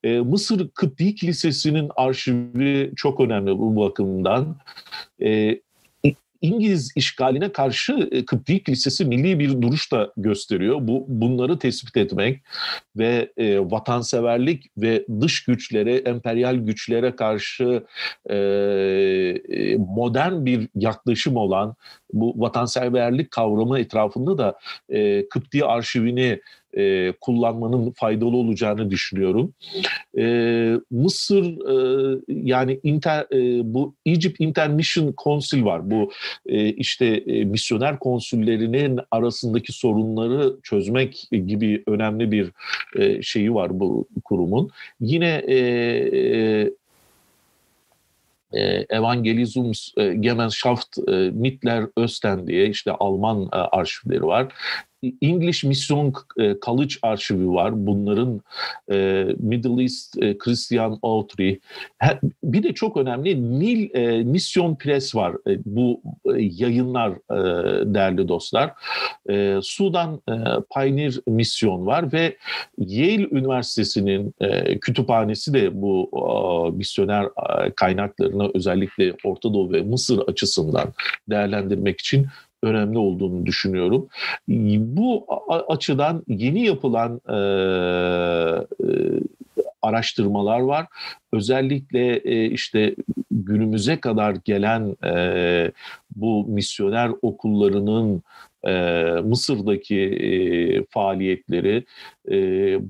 [0.03, 4.57] Mısır Kıpti Kilisesi'nin arşivi çok önemli bu bakımdan.
[6.41, 10.77] İngiliz işgaline karşı e, Kıptik Lisesi milli bir duruş da gösteriyor.
[10.81, 12.41] Bu bunları tespit etmek
[12.97, 17.83] ve e, vatanseverlik ve dış güçlere, emperyal güçlere karşı
[18.29, 21.75] e, e modern bir yaklaşım olan
[22.13, 24.59] bu vatanseverlik kavramı etrafında da
[24.89, 26.39] e, Kıpti arşivini
[26.77, 29.53] e, kullanmanın faydalı olacağını düşünüyorum.
[30.17, 30.23] E,
[30.91, 35.91] Mısır e, yani inter, e, bu Egypt Intermission Council var.
[35.91, 36.11] Bu
[36.45, 42.51] e, işte e, misyoner konsüllerinin arasındaki sorunları çözmek gibi önemli bir
[42.95, 44.69] e, şeyi var bu kurumun.
[45.01, 46.69] Yine e, e,
[48.53, 54.53] e, Evangelismus e, Gemeinschaft e, Mittler Östen diye işte Alman e, arşivleri var.
[55.21, 57.87] English Mission e, College arşivi var.
[57.87, 58.41] Bunların
[58.91, 61.59] e, Middle East e, Christian Autry.
[62.43, 65.35] Bir de çok önemli Nil e, Mission Press var.
[65.47, 68.71] E, bu e, yayınlar e, değerli dostlar.
[69.29, 70.33] E, Sudan e,
[70.73, 72.37] Pioneer Mission var ve
[72.77, 77.27] Yale Üniversitesi'nin e, kütüphanesi de bu e, misyoner
[77.75, 80.93] kaynaklarını özellikle Orta Doğu ve Mısır açısından
[81.29, 82.27] değerlendirmek için
[82.63, 84.07] önemli olduğunu düşünüyorum.
[84.97, 85.25] Bu
[85.67, 87.35] açıdan yeni yapılan e,
[88.83, 89.19] e,
[89.81, 90.87] araştırmalar var.
[91.33, 92.95] Özellikle e, işte
[93.31, 95.71] günümüze kadar gelen e,
[96.15, 98.23] bu misyoner okullarının
[98.67, 98.71] e,
[99.23, 100.29] Mısır'daki e,
[100.89, 101.85] faaliyetleri
[102.31, 102.37] e,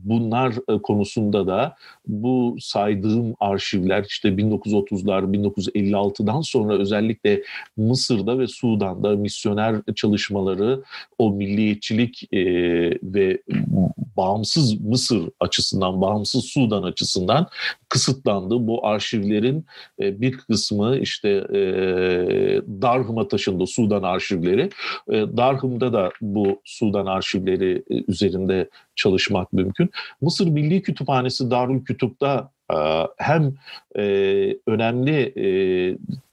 [0.09, 1.75] bunlar konusunda da
[2.07, 7.43] bu saydığım arşivler işte 1930'lar 1956'dan sonra özellikle
[7.77, 10.83] Mısır'da ve Sudan'da misyoner çalışmaları
[11.17, 12.41] o milliyetçilik e,
[13.03, 13.41] ve
[14.17, 17.47] bağımsız Mısır açısından bağımsız Sudan açısından
[17.89, 18.67] kısıtlandı.
[18.67, 19.65] Bu arşivlerin
[19.99, 21.59] e, bir kısmı işte e,
[23.19, 24.69] Darhım'a taşındı Sudan arşivleri.
[25.09, 29.89] E, Darhım'da da bu Sudan arşivleri e, üzerinde çalışmak mümkün.
[30.21, 32.43] Mısır Milli Kütüphanesi Darül Kütüp'te
[32.73, 32.77] e,
[33.17, 33.53] hem
[33.95, 34.03] e,
[34.67, 35.33] önemli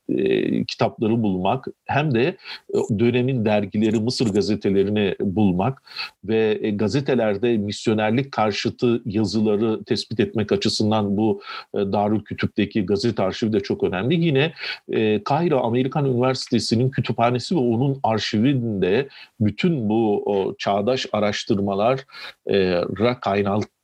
[0.09, 2.37] e, kitapları bulmak hem de
[2.75, 5.83] e, dönemin dergileri Mısır gazetelerini bulmak
[6.25, 11.41] ve e, gazetelerde misyonerlik karşıtı yazıları tespit etmek açısından bu
[11.75, 14.25] e, Darül Kütüp'teki gazete arşivi de çok önemli.
[14.25, 14.53] Yine
[15.25, 19.09] Kahire Amerikan Üniversitesi'nin kütüphanesi ve onun arşivinde
[19.41, 20.25] bütün bu
[20.59, 22.01] çağdaş araştırmalar
[22.47, 22.81] e,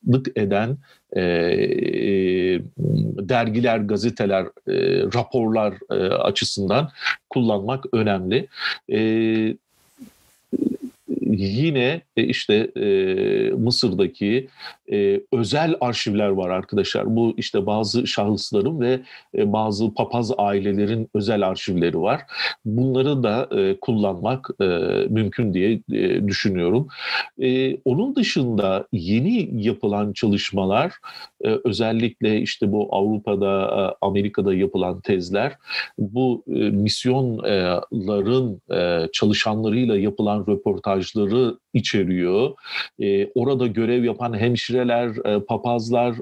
[0.02, 0.78] kaynaklık eden
[1.12, 2.60] e, e,
[3.28, 6.90] dergiler, gazeteler, e, raporlar e, açısından
[7.30, 8.48] kullanmak önemli.
[8.92, 8.98] E,
[11.32, 12.84] yine e, işte e,
[13.50, 14.48] Mısır'daki
[14.92, 17.16] e, özel arşivler var arkadaşlar.
[17.16, 19.00] Bu işte bazı şahısların ve
[19.36, 22.20] e, bazı papaz ailelerin özel arşivleri var.
[22.64, 24.64] Bunları da e, kullanmak e,
[25.08, 26.88] mümkün diye e, düşünüyorum.
[27.38, 30.92] E, onun dışında yeni yapılan çalışmalar
[31.64, 35.52] özellikle işte bu Avrupa'da, e, Amerika'da yapılan tezler
[35.98, 42.50] bu e, misyonların e, çalışanlarıyla yapılan röportajları içeriyor.
[43.34, 45.12] Orada görev yapan hemşireler,
[45.48, 46.16] papazlar,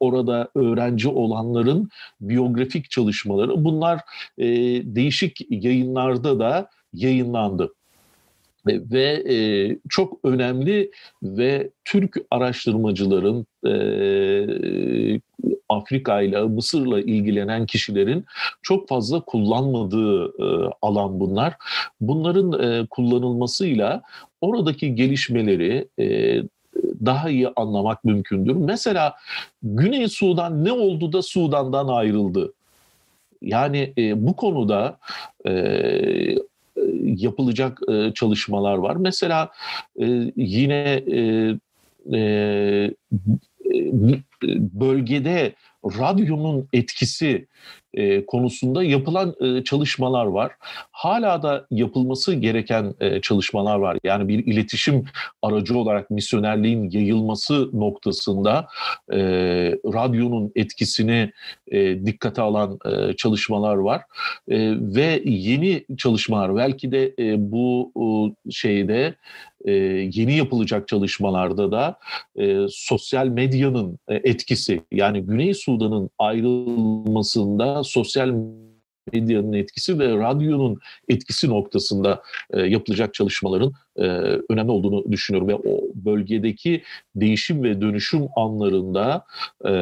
[0.00, 1.88] orada öğrenci olanların
[2.20, 4.00] biyografik çalışmaları bunlar
[4.84, 7.72] değişik yayınlarda da yayınlandı.
[8.66, 9.36] Ve e,
[9.88, 10.90] çok önemli
[11.22, 13.72] ve Türk araştırmacıların e,
[15.68, 18.24] Afrika ile Mısır'la ilgilenen kişilerin
[18.62, 21.54] çok fazla kullanmadığı e, alan bunlar.
[22.00, 24.02] Bunların e, kullanılmasıyla
[24.40, 26.36] oradaki gelişmeleri e,
[27.06, 28.56] daha iyi anlamak mümkündür.
[28.56, 29.14] Mesela
[29.62, 32.52] Güney Sudan ne oldu da Sudan'dan ayrıldı?
[33.42, 34.98] Yani e, bu konuda
[35.46, 35.52] e,
[37.04, 38.96] yapılacak e, çalışmalar var.
[38.96, 39.50] Mesela
[40.00, 41.18] e, yine e,
[42.16, 42.90] e,
[44.54, 45.54] bölgede
[45.84, 47.46] radyonun etkisi
[47.94, 50.52] e, konusunda yapılan e, çalışmalar var.
[50.90, 53.98] Hala da yapılması gereken e, çalışmalar var.
[54.04, 55.04] Yani bir iletişim
[55.42, 58.68] aracı olarak misyonerliğin yayılması noktasında
[59.12, 59.18] e,
[59.84, 61.32] radyonun etkisini
[61.68, 64.02] e, dikkate alan e, çalışmalar var.
[64.48, 68.06] E, ve yeni çalışmalar belki de e, bu e,
[68.50, 69.14] şeyde
[69.64, 69.72] e,
[70.12, 71.98] yeni yapılacak çalışmalarda da
[72.36, 78.34] e, sosyal medyanın e, etkisi yani Güney Sudan'ın ayrılmasında sosyal
[79.12, 80.78] medyanın etkisi ve radyonun
[81.08, 84.02] etkisi noktasında e, yapılacak çalışmaların e,
[84.50, 86.82] önemli olduğunu düşünüyorum ve o bölgedeki
[87.16, 89.24] değişim ve dönüşüm anlarında
[89.66, 89.72] e,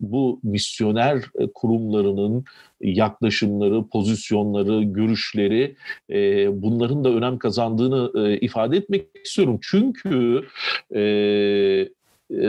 [0.00, 1.22] bu misyoner
[1.54, 2.44] kurumlarının
[2.80, 5.76] yaklaşımları, pozisyonları, görüşleri
[6.10, 9.58] e, bunların da önem kazandığını e, ifade etmek istiyorum.
[9.62, 10.42] Çünkü
[10.94, 11.88] e, e,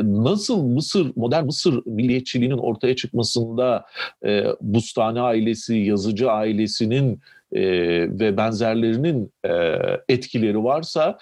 [0.03, 3.85] nasıl Mısır, modern Mısır milliyetçiliğinin ortaya çıkmasında
[4.25, 7.19] e, Bustani ailesi, yazıcı ailesinin
[7.51, 7.61] e,
[8.19, 9.51] ve benzerlerinin e,
[10.09, 11.17] etkileri varsa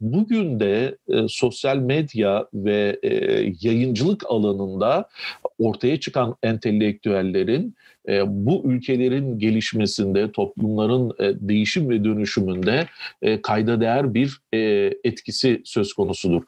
[0.00, 3.08] bugün de e, sosyal medya ve e,
[3.60, 5.08] yayıncılık alanında
[5.58, 7.74] ortaya çıkan entelektüellerin
[8.26, 12.86] bu ülkelerin gelişmesinde, toplumların e, değişim ve dönüşümünde
[13.22, 14.58] e, kayda değer bir e,
[15.04, 16.42] etkisi söz konusudur.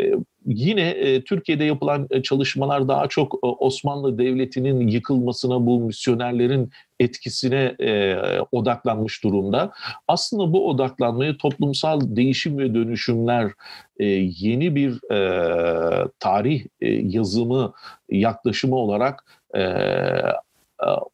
[0.00, 0.12] E,
[0.46, 6.70] yine e, Türkiye'de yapılan e, çalışmalar daha çok e, Osmanlı Devleti'nin yıkılmasına, bu misyonerlerin
[7.00, 8.16] etkisine e,
[8.52, 9.72] odaklanmış durumda.
[10.08, 13.50] Aslında bu odaklanmayı toplumsal değişim ve dönüşümler
[13.98, 14.04] e,
[14.38, 17.72] yeni bir e, tarih e, yazımı
[18.10, 19.24] yaklaşımı olarak
[19.54, 20.22] e, e,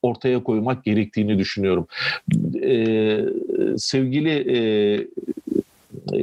[0.03, 1.87] ortaya koymak gerektiğini düşünüyorum.
[2.63, 3.25] Ee,
[3.77, 4.59] sevgili e,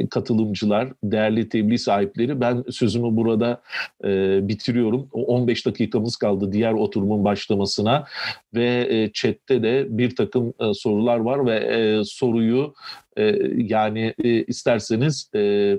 [0.10, 3.62] katılımcılar, değerli tebliğ sahipleri ben sözümü burada
[4.04, 5.08] e, bitiriyorum.
[5.12, 8.06] 15 dakikamız kaldı diğer oturumun başlamasına
[8.54, 12.74] ve e, chatte de bir takım e, sorular var ve e, soruyu
[13.18, 13.24] e,
[13.58, 15.78] yani e, isterseniz e,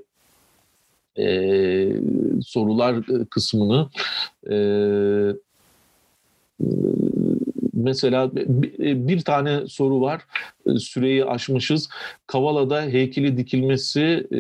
[1.19, 1.89] e,
[2.43, 2.97] sorular
[3.31, 3.89] kısmını
[4.51, 4.57] e,
[7.77, 10.23] mesela bir tane soru var.
[10.79, 11.89] Süreyi aşmışız.
[12.27, 14.37] Kavala'da heykeli dikilmesi e,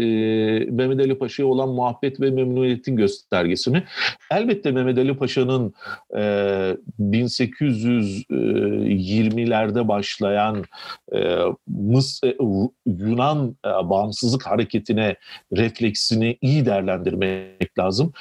[0.70, 3.84] Mehmet Ali Paşa'ya olan muhabbet ve memnuniyetin göstergesi mi?
[4.30, 5.74] Elbette Mehmet Ali Paşa'nın
[6.16, 6.20] e,
[7.00, 10.64] 1820'lerde başlayan
[11.14, 12.36] e, Mıs e,
[12.86, 15.16] Yunan e, bağımsızlık hareketine
[15.56, 18.12] refleksini iyi değerlendirmek lazım.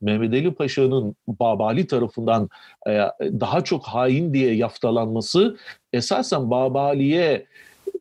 [0.00, 2.48] Mehmet Ali Paşa'nın Babali tarafından
[2.88, 5.56] e, daha çok hain diye yaftalanması
[5.92, 7.46] esasen Babali'ye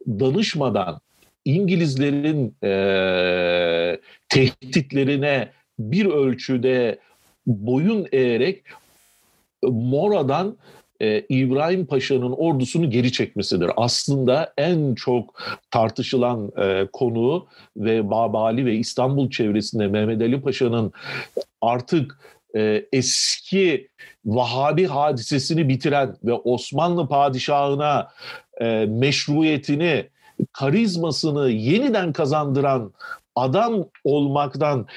[0.07, 0.99] danışmadan
[1.45, 3.99] İngilizlerin e,
[4.30, 5.49] tehditlerine
[5.80, 6.99] bir ölçüde
[7.48, 8.64] boyun eğerek
[9.64, 10.57] Mora'dan
[11.02, 13.72] e, İbrahim Paşa'nın ordusunu geri çekmesidir.
[13.78, 15.41] Aslında en çok
[15.72, 17.48] tartışılan e, konu
[17.78, 20.91] ve Babali ve İstanbul çevresinde Mehmet Ali Paşa'nın
[21.61, 22.20] artık
[22.56, 23.88] e, eski
[24.30, 28.10] Vahabi hadisesini bitiren ve Osmanlı padişahına
[28.62, 30.08] e, meşruiyetini,
[30.52, 32.94] karizmasını yeniden kazandıran
[33.36, 34.88] adam olmaktan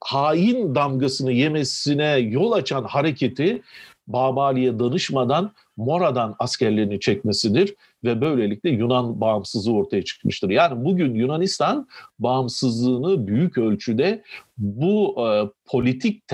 [0.00, 3.62] hain damgasını yemesine yol açan hareketi
[4.06, 7.74] Babali'ye danışmadan Mora'dan askerlerini çekmesidir
[8.04, 10.50] ve böylelikle Yunan bağımsızlığı ortaya çıkmıştır.
[10.50, 11.88] Yani bugün Yunanistan
[12.18, 14.22] bağımsızlığını büyük ölçüde
[14.58, 16.28] bu e, politik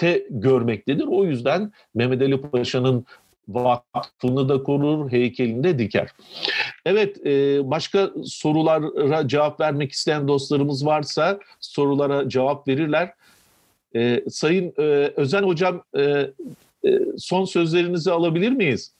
[0.00, 1.06] tercihte görmektedir.
[1.06, 3.06] O yüzden Mehmet Ali Paşa'nın
[3.48, 6.08] vakfını da korur, heykelini de diker.
[6.86, 13.12] Evet, e, başka sorulara cevap vermek isteyen dostlarımız varsa sorulara cevap verirler.
[13.96, 14.82] E, Sayın e,
[15.16, 15.82] Özen Hocam,
[17.18, 18.92] son sözlerinizi alabilir miyiz?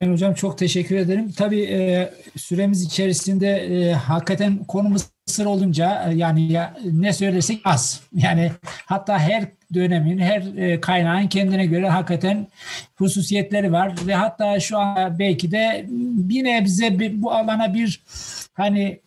[0.00, 1.32] Ben hocam çok teşekkür ederim.
[1.38, 8.00] Tabii süremiz içerisinde hakikaten konumuz Mısır olunca e, yani ya, ne söylersek az.
[8.14, 8.52] Yani
[8.86, 9.44] hatta her
[9.74, 12.46] dönemin, her e, kaynağın kendine göre hakikaten
[12.96, 18.00] hususiyetleri var ve hatta şu an belki de bir nebze bu alana bir
[18.54, 19.00] hani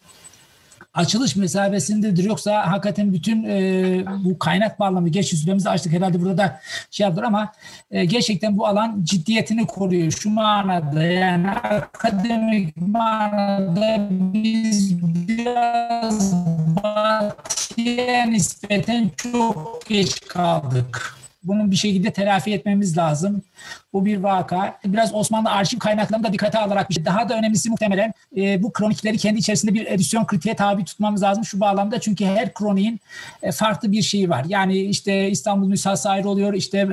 [0.94, 2.24] açılış mesabesindedir.
[2.24, 5.94] Yoksa hakikaten bütün e, bu kaynak bağlamı geç süremizi açtık.
[5.94, 6.60] Herhalde burada da
[6.92, 7.52] şey yaptır ama
[7.92, 10.12] e, gerçekten bu alan ciddiyetini koruyor.
[10.12, 16.34] Şu manada yani akademik manada biz biraz
[16.84, 21.16] batıya nispeten çok geç kaldık.
[21.44, 23.42] Bunun bir şekilde telafi etmemiz lazım.
[23.94, 24.80] Bu bir vaka.
[24.86, 27.06] Biraz Osmanlı arşiv kaynaklarını da dikkate alarak bir şey.
[27.06, 31.46] Daha da önemlisi muhtemelen e, bu kronikleri kendi içerisinde bir edisyon kritiğe tabi tutmamız lazım
[31.46, 32.00] şu bağlamda.
[32.00, 33.00] Çünkü her kroniğin
[33.42, 34.46] e, farklı bir şeyi var.
[34.48, 36.88] Yani işte İstanbul nüshası ayrı oluyor, işte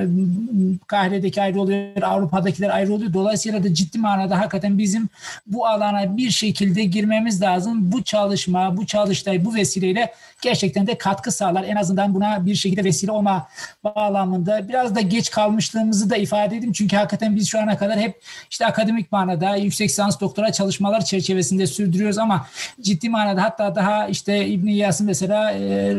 [0.87, 3.13] Kahire'deki ayrı oluyor, Avrupa'dakiler ayrı oluyor.
[3.13, 5.09] Dolayısıyla da ciddi manada hakikaten bizim
[5.47, 7.91] bu alana bir şekilde girmemiz lazım.
[7.91, 11.63] Bu çalışma, bu çalıştay, bu vesileyle gerçekten de katkı sağlar.
[11.63, 13.47] En azından buna bir şekilde vesile olma
[13.83, 16.73] bağlamında biraz da geç kalmışlığımızı da ifade edeyim.
[16.73, 21.67] Çünkü hakikaten biz şu ana kadar hep işte akademik manada yüksek lisans doktora çalışmalar çerçevesinde
[21.67, 22.47] sürdürüyoruz ama
[22.81, 25.97] ciddi manada hatta daha işte İbn İyas'ın mesela e,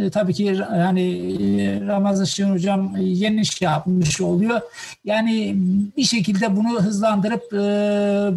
[0.00, 4.60] e, tabii ki hani e, Ramazan Şen hocam yeni şey yapmış oluyor.
[5.04, 5.54] Yani
[5.96, 7.56] bir şekilde bunu hızlandırıp e,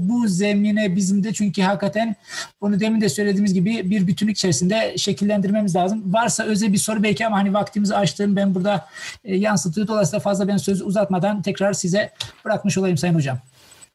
[0.10, 2.16] bu zemine bizim de çünkü hakikaten
[2.62, 6.14] bunu demin de söylediğimiz gibi bir bütünlük içerisinde şekillendirmemiz lazım.
[6.14, 8.86] Varsa özel bir soru belki ama hani vaktimizi açtığım ben burada
[9.24, 9.88] e, yansıtıyor.
[9.88, 12.12] Dolayısıyla fazla ben sözü uzatmadan tekrar size
[12.46, 13.38] bırakmış olayım Sayın Hocam.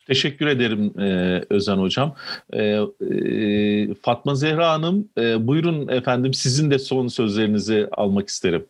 [0.07, 2.15] Teşekkür ederim e, Özen Hocam.
[2.53, 8.65] E, e, Fatma Zehra Hanım, e, buyurun efendim sizin de son sözlerinizi almak isterim.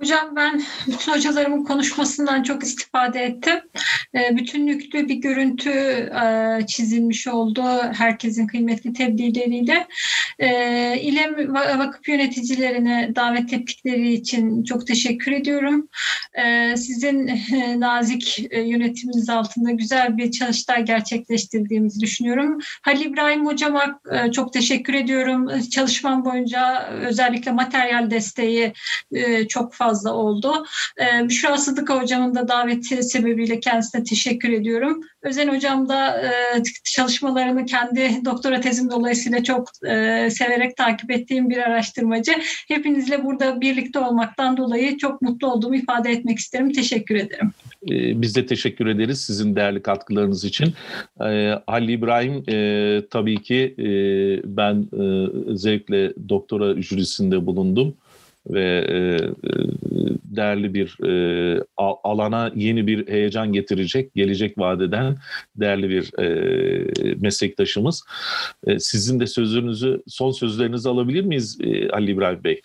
[0.00, 3.60] Hocam ben bütün hocalarımın konuşmasından çok istifade ettim.
[4.14, 7.62] Ee, bütünlüklü bir görüntü e, çizilmiş oldu
[7.92, 9.86] herkesin kıymetli tebliğleriyle.
[10.38, 15.88] Ee, İLEM vakıf yöneticilerine davet ettikleri için çok teşekkür ediyorum.
[16.34, 22.58] Ee, sizin e, nazik e, yönetiminiz altında güzel bir çalıştay gerçekleştirdiğimizi düşünüyorum.
[22.82, 24.00] Halil İbrahim Hocama
[24.32, 25.60] çok teşekkür ediyorum.
[25.70, 28.72] Çalışmam boyunca özellikle materyal desteği
[29.48, 30.52] çok fazla fazla oldu.
[31.00, 35.00] E, Büşra Sıdıka hocamın da daveti sebebiyle kendisine teşekkür ediyorum.
[35.22, 36.30] Özen hocam da e,
[36.84, 42.32] çalışmalarını kendi doktora tezim dolayısıyla çok e, severek takip ettiğim bir araştırmacı.
[42.68, 46.72] Hepinizle burada birlikte olmaktan dolayı çok mutlu olduğumu ifade etmek isterim.
[46.72, 47.52] Teşekkür ederim.
[47.90, 50.74] Ee, biz de teşekkür ederiz sizin değerli katkılarınız için.
[51.20, 52.56] Ee, Halil İbrahim e,
[53.10, 53.74] tabii ki
[54.44, 54.88] ben
[55.54, 57.94] zevkle doktora jürisinde bulundum
[58.50, 59.50] ve e, e,
[60.24, 61.60] değerli bir e,
[62.04, 65.16] alana yeni bir heyecan getirecek, gelecek vadeden
[65.56, 68.04] değerli bir e, meslektaşımız.
[68.66, 72.60] E, sizin de sözünüzü, son sözlerinizi alabilir miyiz e, Ali İbrahim Bey?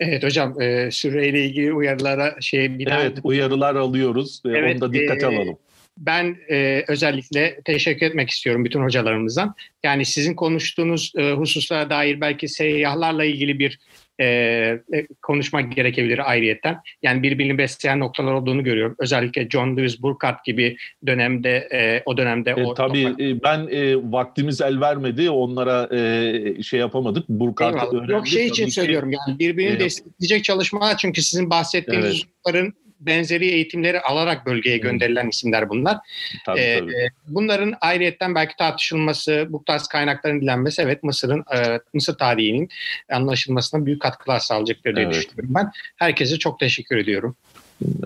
[0.00, 4.42] Evet hocam, e, süreyle ilgili uyarılara şey bir Evet, uyarılar alıyoruz.
[4.46, 5.58] Evet, Onu da dikkate e, alalım
[6.00, 9.54] ben e, özellikle teşekkür etmek istiyorum bütün hocalarımızdan.
[9.84, 13.78] Yani sizin konuştuğunuz e, hususlara dair belki seyyahlarla ilgili bir
[14.20, 16.80] e, e, konuşmak gerekebilir ayrıyetten.
[17.02, 18.96] Yani birbirini besleyen noktalar olduğunu görüyorum.
[18.98, 20.76] Özellikle John Lewis Burkhardt gibi
[21.06, 25.30] dönemde e, o dönemde e, o tabii e, ben e, vaktimiz el vermedi.
[25.30, 27.28] Onlara e, şey yapamadık.
[27.28, 28.10] Burkhardt'ı öğrendik.
[28.10, 34.00] Yok şey için söylüyorum yani birbirini e, destekleyecek çalışmalar çünkü sizin bahsettiğiniz evet benzeri eğitimleri
[34.00, 35.98] alarak bölgeye gönderilen isimler bunlar.
[36.46, 37.10] Tabii, ee, tabii.
[37.26, 42.68] Bunların ayrıyetten belki tartışılması, bu tarz kaynakların dilenmesi evet Mısır'ın e, Mısır tarihinin
[43.12, 45.14] anlaşılmasına büyük katkılar sağlayacaktır diye evet.
[45.14, 45.70] düşünüyorum ben.
[45.96, 47.36] Herkese çok teşekkür ediyorum.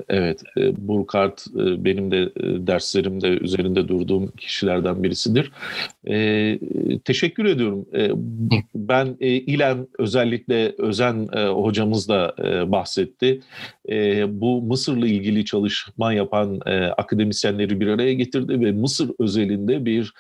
[0.09, 5.53] Evet, e, Burkhardt e, benim de e, derslerimde üzerinde durduğum kişilerden birisidir.
[7.05, 7.87] Teşekkür ediyorum.
[8.75, 12.35] Ben e, İLEM özellikle Özen hocamız da
[12.73, 13.41] bahsetti.
[14.29, 16.61] Bu Mısır'la ilgili çalışma yapan
[16.97, 20.13] akademisyenleri bir araya getirdi ve Mısır özelinde bir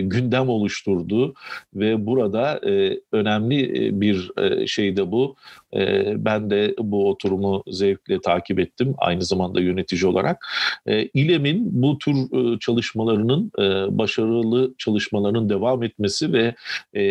[0.00, 1.34] gündem oluşturdu
[1.74, 2.60] ve burada
[3.12, 4.30] önemli bir
[4.66, 5.36] şey de bu.
[6.16, 10.46] Ben de bu oturumu zevkle takip ettim aynı zamanda yönetici olarak.
[10.86, 16.54] E, İLEM'in bu tür e, çalışmalarının e, başarılı çalışmalarının devam etmesi ve
[16.94, 17.02] e,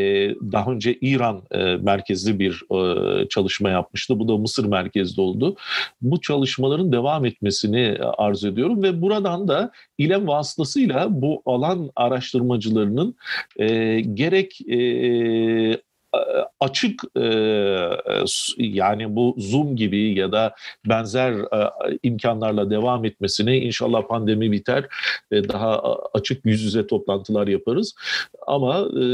[0.52, 4.20] daha önce İran e, merkezli bir e, çalışma yapmıştı.
[4.20, 5.56] Bu da Mısır merkezli oldu.
[6.02, 13.16] Bu çalışmaların devam etmesini arzu ediyorum ve buradan da İLEM vasıtasıyla bu alan araştırmacılarının
[13.60, 14.78] e, gerek e,
[16.60, 17.24] açık e,
[18.58, 21.72] yani bu Zoom gibi ya da benzer e,
[22.04, 24.86] imkanlarla devam etmesini inşallah pandemi biter
[25.32, 25.82] daha
[26.14, 27.96] açık yüz yüze toplantılar yaparız.
[28.48, 29.06] Ama e,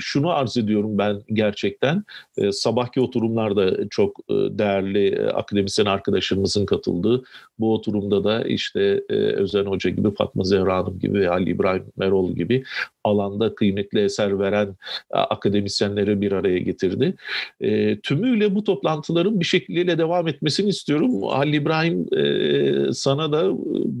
[0.00, 2.04] şunu arz ediyorum ben gerçekten
[2.36, 7.22] e, sabahki oturumlarda çok e, değerli e, akademisyen arkadaşlarımızın katıldığı
[7.58, 12.32] bu oturumda da işte e, Özen Hoca gibi Fatma Zehra Hanım gibi Ali İbrahim Merol
[12.32, 12.64] gibi
[13.06, 14.68] alanda kıymetli eser veren
[15.14, 17.14] e, akademisyenleri bir araya getirdi.
[17.60, 21.24] E, tümüyle bu toplantıların bir şekilde devam etmesini istiyorum.
[21.24, 23.50] Ali İbrahim e, sana da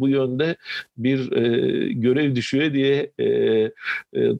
[0.00, 0.56] bu yönde
[0.98, 3.26] bir e, görev düşüyor diye e,
[4.16, 4.32] e,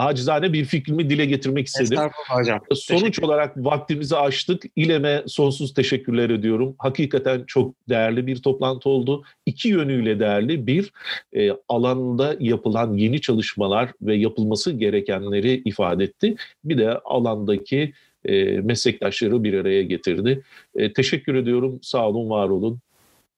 [0.00, 1.98] acizane bir fikrimi dile getirmek istedim.
[2.28, 2.60] hocam.
[2.74, 4.62] Sonuç olarak vaktimizi aştık.
[4.76, 6.74] İLEM'e sonsuz teşekkürler ediyorum.
[6.78, 9.24] Hakikaten çok değerli bir toplantı oldu.
[9.46, 10.66] İki yönüyle değerli.
[10.66, 10.92] Bir,
[11.32, 16.36] e, alanda yapılan yeni çalışmalar ve yapılması gerekenleri ifade etti.
[16.64, 17.92] Bir de alandaki
[18.24, 20.42] e, meslektaşları bir araya getirdi.
[20.74, 21.78] E, teşekkür ediyorum.
[21.82, 22.78] Sağ olun, var olun.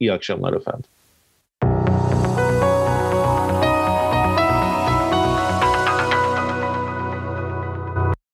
[0.01, 0.85] İyi akşamlar efendim.